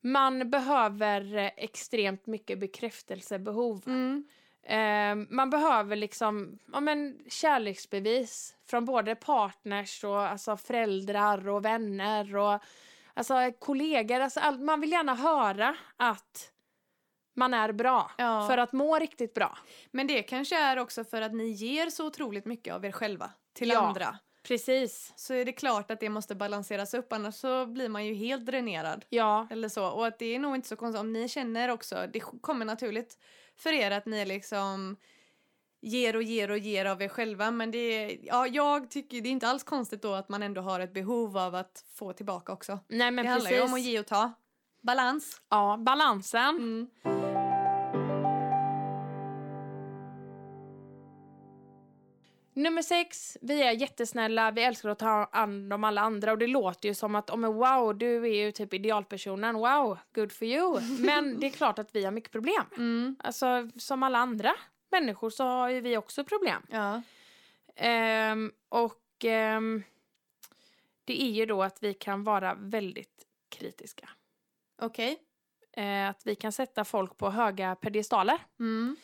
Man 0.00 0.50
behöver 0.50 1.36
eh, 1.36 1.50
extremt 1.56 2.26
mycket 2.26 2.58
bekräftelsebehov. 2.58 3.82
Mm. 3.86 4.24
Eh, 4.62 5.26
man 5.34 5.50
behöver 5.50 5.96
liksom 5.96 6.58
ja, 6.72 6.80
men, 6.80 7.18
kärleksbevis 7.28 8.56
från 8.66 8.84
både 8.84 9.14
partners 9.14 10.04
och 10.04 10.20
alltså, 10.20 10.56
föräldrar 10.56 11.48
och 11.48 11.64
vänner 11.64 12.36
och 12.36 12.62
alltså, 13.14 13.34
kollegor. 13.58 14.20
Alltså, 14.20 14.40
all, 14.40 14.58
man 14.58 14.80
vill 14.80 14.92
gärna 14.92 15.14
höra 15.14 15.76
att 15.96 16.52
man 17.36 17.54
är 17.54 17.72
bra 17.72 18.10
Ja. 18.18 18.46
för 18.46 18.58
att 18.58 18.72
må 18.72 18.98
riktigt 18.98 19.34
bra. 19.34 19.58
Men 19.90 20.06
det 20.06 20.22
kanske 20.22 20.56
är 20.58 20.78
också 20.78 21.04
för 21.04 21.22
att 21.22 21.34
ni 21.34 21.48
ger 21.48 21.90
så 21.90 22.06
otroligt 22.06 22.44
mycket 22.44 22.74
av 22.74 22.84
er 22.84 22.92
själva 22.92 23.30
till 23.52 23.68
Ja. 23.68 23.80
andra. 23.80 24.18
Precis. 24.48 25.12
Så 25.16 25.34
är 25.34 25.44
det 25.44 25.52
klart 25.52 25.90
att 25.90 26.00
det 26.00 26.08
måste 26.08 26.34
balanseras 26.34 26.94
upp 26.94 27.12
annars 27.12 27.34
så 27.34 27.66
blir 27.66 27.88
man 27.88 28.06
ju 28.06 28.14
helt 28.14 28.46
dränerad. 28.46 29.04
Ja, 29.08 29.46
Eller 29.50 29.68
så. 29.68 29.86
Och 29.86 30.06
att 30.06 30.18
det 30.18 30.34
är 30.34 30.38
nog 30.38 30.54
inte 30.54 30.68
så 30.68 30.76
konstigt 30.76 31.00
om 31.00 31.12
ni 31.12 31.28
känner 31.28 31.68
också, 31.68 32.06
det 32.12 32.20
kommer 32.20 32.64
naturligt 32.64 33.18
för 33.56 33.72
er 33.72 33.90
att 33.90 34.06
ni 34.06 34.24
liksom 34.24 34.96
ger 35.80 36.16
och 36.16 36.22
ger 36.22 36.50
och 36.50 36.58
ger 36.58 36.84
av 36.84 37.02
er 37.02 37.08
själva 37.08 37.50
men 37.50 37.70
det 37.70 37.78
är, 37.78 38.18
ja 38.22 38.46
jag 38.46 38.90
tycker 38.90 39.20
det 39.20 39.28
är 39.28 39.30
inte 39.30 39.48
alls 39.48 39.64
konstigt 39.64 40.02
då 40.02 40.14
att 40.14 40.28
man 40.28 40.42
ändå 40.42 40.60
har 40.60 40.80
ett 40.80 40.94
behov 40.94 41.38
av 41.38 41.54
att 41.54 41.84
få 41.94 42.12
tillbaka 42.12 42.52
också. 42.52 42.78
nej 42.88 43.10
men 43.10 43.24
det 43.24 43.30
handlar 43.30 43.50
precis. 43.50 43.64
ju 43.64 43.68
om 43.68 43.74
att 43.74 43.80
ge 43.80 44.00
och 44.00 44.06
ta. 44.06 44.32
Balans. 44.82 45.40
Ja, 45.48 45.76
balansen. 45.78 46.56
Mm. 46.56 47.17
Nummer 52.58 52.82
sex, 52.82 53.38
vi 53.40 53.62
är 53.62 53.72
jättesnälla, 53.72 54.50
vi 54.50 54.62
älskar 54.62 54.88
att 54.88 54.98
ta 54.98 55.28
hand 55.32 55.72
om 55.72 55.84
alla 55.84 56.00
andra 56.00 56.32
och 56.32 56.38
det 56.38 56.46
låter 56.46 56.88
ju 56.88 56.94
som 56.94 57.14
att 57.14 57.30
oh, 57.30 57.36
men 57.36 57.54
wow, 57.54 57.98
du 57.98 58.22
är 58.24 58.44
ju 58.44 58.52
typ 58.52 58.74
idealpersonen, 58.74 59.54
wow, 59.54 59.98
good 60.14 60.32
for 60.32 60.48
you. 60.48 60.80
Men 61.00 61.40
det 61.40 61.46
är 61.46 61.50
klart 61.50 61.78
att 61.78 61.94
vi 61.94 62.04
har 62.04 62.12
mycket 62.12 62.32
problem. 62.32 62.64
Mm. 62.76 63.16
Alltså 63.18 63.70
som 63.76 64.02
alla 64.02 64.18
andra 64.18 64.54
människor 64.90 65.30
så 65.30 65.44
har 65.44 65.68
ju 65.68 65.80
vi 65.80 65.96
också 65.96 66.24
problem. 66.24 66.62
Ja. 66.70 67.02
Ehm, 67.76 68.52
och 68.68 69.24
ehm, 69.24 69.82
det 71.04 71.22
är 71.22 71.30
ju 71.30 71.46
då 71.46 71.62
att 71.62 71.82
vi 71.82 71.94
kan 71.94 72.24
vara 72.24 72.54
väldigt 72.54 73.26
kritiska. 73.48 74.08
Okej. 74.82 75.18
Eh, 75.72 76.08
att 76.08 76.26
vi 76.26 76.34
kan 76.34 76.52
sätta 76.52 76.84
folk 76.84 77.16
på 77.16 77.30
höga 77.30 77.74
pedestaler. 77.74 78.38
Mm. 78.60 78.96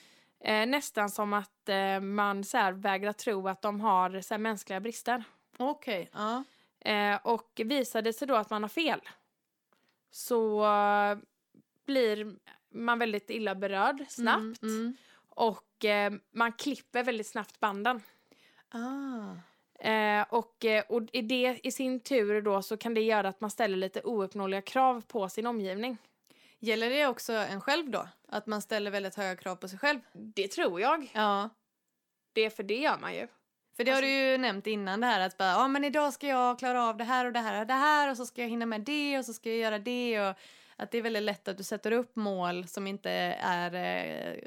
Eh, 0.44 0.66
nästan 0.66 1.10
som 1.10 1.32
att 1.32 1.68
eh, 1.68 2.00
man 2.00 2.44
så 2.44 2.58
här, 2.58 2.72
vägrar 2.72 3.12
tro 3.12 3.48
att 3.48 3.62
de 3.62 3.80
har 3.80 4.20
så 4.20 4.34
här, 4.34 4.38
mänskliga 4.38 4.80
brister. 4.80 5.24
Okej. 5.56 6.10
Ja. 6.12 6.44
Eh, 6.80 7.18
och 7.22 7.60
visar 7.64 8.02
det 8.02 8.12
sig 8.12 8.28
då 8.28 8.34
att 8.34 8.50
man 8.50 8.62
har 8.62 8.68
fel 8.68 9.00
så 10.10 10.64
eh, 10.64 11.18
blir 11.86 12.36
man 12.68 12.98
väldigt 12.98 13.30
illa 13.30 13.54
berörd 13.54 14.04
snabbt. 14.08 14.62
Mm. 14.62 14.80
Mm. 14.80 14.96
Och 15.28 15.84
eh, 15.84 16.12
man 16.30 16.52
klipper 16.52 17.02
väldigt 17.02 17.26
snabbt 17.26 17.60
banden. 17.60 18.02
Ah. 18.68 19.88
Eh, 19.88 20.26
och, 20.28 20.64
eh, 20.64 20.84
och 20.88 21.02
i 21.12 21.22
det 21.22 21.60
i 21.62 21.70
sin 21.70 22.00
tur 22.00 22.42
då 22.42 22.62
så 22.62 22.76
kan 22.76 22.94
det 22.94 23.00
göra 23.00 23.28
att 23.28 23.40
man 23.40 23.50
ställer 23.50 23.76
lite 23.76 24.00
ouppnåeliga 24.00 24.62
krav 24.62 25.00
på 25.00 25.28
sin 25.28 25.46
omgivning. 25.46 25.98
Gäller 26.64 26.90
det 26.90 27.06
också 27.06 27.32
en 27.32 27.60
själv 27.60 27.90
då? 27.90 28.08
Att 28.28 28.46
man 28.46 28.62
ställer 28.62 28.90
väldigt 28.90 29.14
höga 29.14 29.36
krav 29.36 29.56
på 29.56 29.68
sig 29.68 29.78
själv? 29.78 30.00
Det 30.12 30.48
tror 30.48 30.80
jag. 30.80 31.10
Ja. 31.14 31.48
Det 32.32 32.50
för 32.50 32.62
det 32.62 32.76
gör 32.78 32.98
man 32.98 33.14
ju. 33.14 33.28
För 33.76 33.84
det 33.84 33.90
har 33.90 33.96
Alltså- 33.98 34.06
du 34.08 34.12
ju 34.30 34.38
nämnt 34.38 34.66
innan 34.66 35.00
det 35.00 35.06
här 35.06 35.20
att 35.20 35.36
bara, 35.36 35.48
ja 35.50 35.68
men 35.68 35.84
idag 35.84 36.12
ska 36.12 36.26
jag 36.26 36.58
klara 36.58 36.84
av 36.88 36.96
det 36.96 37.04
här 37.04 37.24
och 37.26 37.32
det 37.32 37.38
här 37.40 37.60
och 37.60 37.66
det 37.66 37.74
här 37.74 38.10
och 38.10 38.16
så 38.16 38.26
ska 38.26 38.42
jag 38.42 38.48
hinna 38.48 38.66
med 38.66 38.80
det 38.80 39.18
och 39.18 39.24
så 39.24 39.32
ska 39.32 39.48
jag 39.48 39.58
göra 39.58 39.78
det 39.78 40.20
och 40.20 40.34
att 40.76 40.90
det 40.90 40.98
är 40.98 41.02
väldigt 41.02 41.22
lätt 41.22 41.48
att 41.48 41.56
du 41.56 41.62
sätter 41.64 41.92
upp 41.92 42.16
mål 42.16 42.68
som 42.68 42.86
inte 42.86 43.10
är 43.40 43.74
eh, 43.74 44.38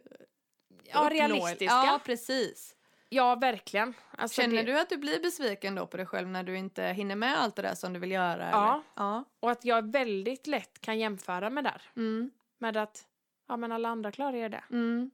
Ja, 0.94 1.10
realistiska. 1.12 1.66
Ja, 1.66 2.00
precis. 2.06 2.76
Ja, 3.10 3.36
verkligen. 3.36 3.94
Alltså 4.18 4.42
Känner 4.42 4.56
det, 4.64 4.72
du 4.72 4.80
att 4.80 4.90
du 4.90 4.98
blir 4.98 5.20
besviken 5.20 5.76
då 5.76 5.88
på 5.88 5.98
dig 5.98 6.06
själv 6.06 6.28
när 6.28 6.44
du 6.44 6.58
inte 6.58 6.84
hinner 6.84 7.16
med 7.16 7.40
allt 7.40 7.56
det 7.56 7.62
där 7.62 7.76
som 7.76 7.94
du 7.94 8.00
vill 8.00 8.12
göra? 8.12 8.50
Ja. 8.52 8.68
Eller? 8.74 8.84
Ja. 8.96 9.24
Och 9.40 9.52
att 9.52 9.66
jag 9.66 9.92
väldigt 9.92 10.48
lätt 10.48 10.82
kan 10.82 11.00
jämföra 11.00 11.50
med 11.50 11.64
där. 11.64 11.82
Mm. 11.96 12.32
Med 12.58 12.78
att, 12.78 13.06
ja 13.48 13.58
men 13.58 13.72
alla 13.72 13.90
andra 13.90 14.12
klarar 14.12 14.38
ju 14.38 14.50
det. 14.50 14.64
Mm. 14.72 15.12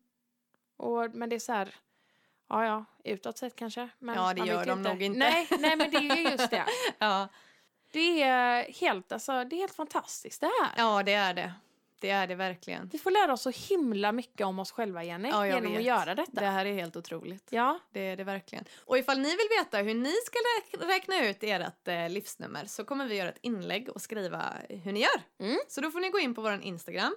Och, 0.77 1.15
men 1.15 1.29
det 1.29 1.35
är 1.35 1.39
så 1.39 1.53
här, 1.53 1.75
ja 2.49 2.65
ja, 2.65 2.85
utåt 3.03 3.37
sett 3.37 3.55
kanske. 3.55 3.89
Men 3.99 4.15
Ja, 4.15 4.33
det 4.33 4.47
gör 4.47 4.65
de 4.65 4.81
nog 4.81 5.01
inte. 5.01 5.19
Nej, 5.19 5.47
nej, 5.59 5.75
men 5.75 5.91
det 5.91 5.97
är 5.97 6.15
ju 6.15 6.29
just 6.29 6.49
det. 6.49 6.65
Ja. 6.97 7.27
Det 7.91 8.21
är 8.23 8.73
helt, 8.73 9.11
alltså, 9.11 9.43
det 9.43 9.55
är 9.55 9.57
helt 9.57 9.75
fantastiskt 9.75 10.41
det 10.41 10.51
här. 10.61 10.71
ja, 10.77 11.03
det 11.03 11.13
är 11.13 11.33
det. 11.33 11.53
Det 12.03 12.09
är 12.09 12.27
det 12.27 12.35
verkligen. 12.35 12.89
Vi 12.91 12.97
får 12.97 13.11
lära 13.11 13.33
oss 13.33 13.41
så 13.41 13.49
himla 13.49 14.11
mycket 14.11 14.47
om 14.47 14.59
oss 14.59 14.71
själva, 14.71 15.03
Jenny, 15.03 15.29
Ja, 15.29 15.47
genom 15.47 15.71
att 15.71 15.77
vet. 15.77 15.85
göra 15.85 16.15
detta. 16.15 16.31
Det 16.41 16.45
här 16.45 16.65
är 16.65 16.73
helt 16.73 16.95
otroligt. 16.95 17.47
Ja, 17.49 17.79
Det 17.91 17.99
är 17.99 18.17
det 18.17 18.23
verkligen. 18.23 18.65
Och 18.85 18.97
ifall 18.97 19.19
ni 19.19 19.29
vill 19.29 19.47
veta 19.59 19.77
hur 19.77 19.93
ni 19.93 20.11
ska 20.25 20.37
räk- 20.39 20.87
räkna 20.87 21.25
ut 21.29 21.37
ert 21.43 21.87
eh, 21.87 22.09
livsnummer 22.09 22.65
så 22.65 22.83
kommer 22.85 23.05
vi 23.07 23.15
göra 23.15 23.29
ett 23.29 23.37
inlägg 23.41 23.89
och 23.89 24.01
skriva 24.01 24.53
hur 24.69 24.91
ni 24.91 24.99
gör. 24.99 25.21
Mm. 25.39 25.57
Så 25.67 25.81
då 25.81 25.91
får 25.91 25.99
ni 25.99 26.09
gå 26.09 26.19
in 26.19 26.35
på 26.35 26.41
vår 26.41 26.59
Instagram, 26.61 27.15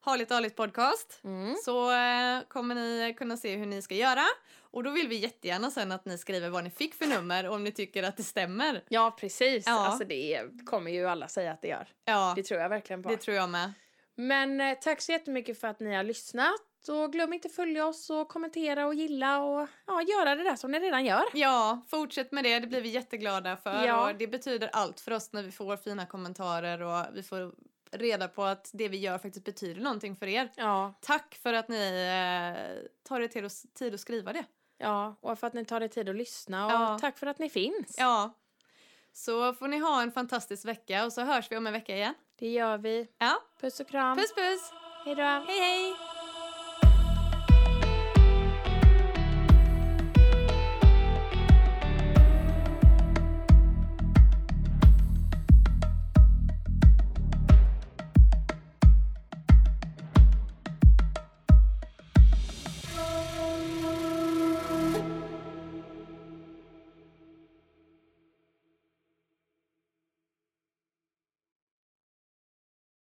Harligt 0.00 0.32
Arligt 0.32 0.56
Podcast. 0.56 1.20
mm. 1.24 1.56
Så 1.64 1.90
eh, 1.92 2.40
kommer 2.48 2.74
ni 2.74 3.14
kunna 3.18 3.36
se 3.36 3.56
hur 3.56 3.66
ni 3.66 3.82
ska 3.82 3.94
göra. 3.94 4.24
Och 4.70 4.84
då 4.84 4.90
vill 4.90 5.08
vi 5.08 5.16
jättegärna 5.16 5.70
sen 5.70 5.92
att 5.92 6.04
ni 6.04 6.18
skriver 6.18 6.48
vad 6.48 6.64
ni 6.64 6.70
fick 6.70 6.94
för 6.94 7.06
nummer 7.06 7.48
och 7.48 7.54
om 7.54 7.64
ni 7.64 7.72
tycker 7.72 8.02
att 8.02 8.16
det 8.16 8.22
stämmer. 8.22 8.84
ja 8.88 9.16
precis. 9.20 9.66
Ja. 9.66 9.86
Alltså 9.86 10.04
det 10.04 10.42
kommer 10.66 10.90
ju 10.90 11.06
alla 11.08 11.28
säga 11.28 11.52
att 11.52 11.62
det 11.62 11.68
gör. 11.68 11.88
Ja, 12.04 12.32
Det 12.36 12.42
tror 12.42 12.60
jag 12.60 12.68
verkligen 12.68 13.02
på. 13.02 13.08
det 13.08 13.16
tror 13.16 13.36
jag 13.36 13.48
med. 13.50 13.72
Men 14.20 14.60
eh, 14.60 14.78
tack 14.80 15.00
så 15.00 15.12
jättemycket 15.12 15.60
för 15.60 15.68
att 15.68 15.80
ni 15.80 15.94
har 15.94 16.02
lyssnat. 16.02 16.60
Och 16.88 17.12
glöm 17.12 17.32
inte 17.32 17.48
följa 17.48 17.86
oss 17.86 18.10
och 18.10 18.28
kommentera 18.28 18.86
och 18.86 18.94
gilla 18.94 19.38
och 19.42 19.68
ja, 19.86 20.02
göra 20.02 20.34
det 20.34 20.42
där 20.44 20.56
som 20.56 20.70
ni 20.70 20.78
redan 20.80 21.04
gör. 21.04 21.24
Ja, 21.34 21.80
fortsätt 21.88 22.32
med 22.32 22.44
det. 22.44 22.58
Det 22.60 22.66
blir 22.66 22.80
vi 22.80 22.88
jätteglada 22.88 23.56
för. 23.56 23.86
Ja. 23.86 24.10
Och 24.10 24.16
det 24.18 24.26
betyder 24.26 24.70
allt 24.72 25.00
för 25.00 25.10
oss 25.12 25.32
när 25.32 25.42
vi 25.42 25.50
får 25.52 25.76
fina 25.76 26.06
kommentarer 26.06 26.82
och 26.82 27.06
vi 27.12 27.22
får 27.22 27.52
reda 27.90 28.28
på 28.28 28.44
att 28.44 28.70
det 28.74 28.88
vi 28.88 28.96
gör 28.96 29.18
faktiskt 29.18 29.44
betyder 29.44 29.80
någonting 29.80 30.16
för 30.16 30.26
er. 30.26 30.52
Ja, 30.56 30.94
Tack 31.00 31.34
för 31.42 31.52
att 31.52 31.68
ni 31.68 31.76
eh, 31.78 32.88
tar 33.08 33.20
er 33.20 33.28
tid 33.28 33.44
att, 33.44 33.64
tid 33.74 33.94
att 33.94 34.00
skriva 34.00 34.32
det. 34.32 34.44
ja, 34.78 35.16
och 35.20 35.38
för 35.38 35.46
att 35.46 35.54
ni 35.54 35.64
tar 35.64 35.80
er 35.80 35.88
tid 35.88 36.08
att 36.08 36.16
lyssna 36.16 36.66
och 36.66 36.72
Ja. 36.72 36.98
tack 37.00 37.18
för 37.18 37.26
att 37.26 37.38
ni 37.38 37.50
finns. 37.50 37.94
Ja. 37.98 38.34
Så 39.12 39.54
får 39.54 39.68
ni 39.68 39.78
ha 39.78 40.02
en 40.02 40.12
fantastisk 40.12 40.64
vecka 40.64 41.04
och 41.04 41.12
så 41.12 41.20
hörs 41.22 41.52
vi 41.52 41.56
om 41.56 41.66
en 41.66 41.72
vecka 41.72 41.96
igen. 41.96 42.14
Det 42.38 42.48
gör 42.48 42.78
vi. 42.78 43.08
Ja, 43.18 43.42
Puss 43.60 43.80
och 43.80 43.88
kram. 43.88 44.16
puss 44.16 44.34
puss! 44.34 44.72
Hej 45.04 45.14
då. 45.14 45.22
Hej 45.22 45.60
hej! 45.60 45.94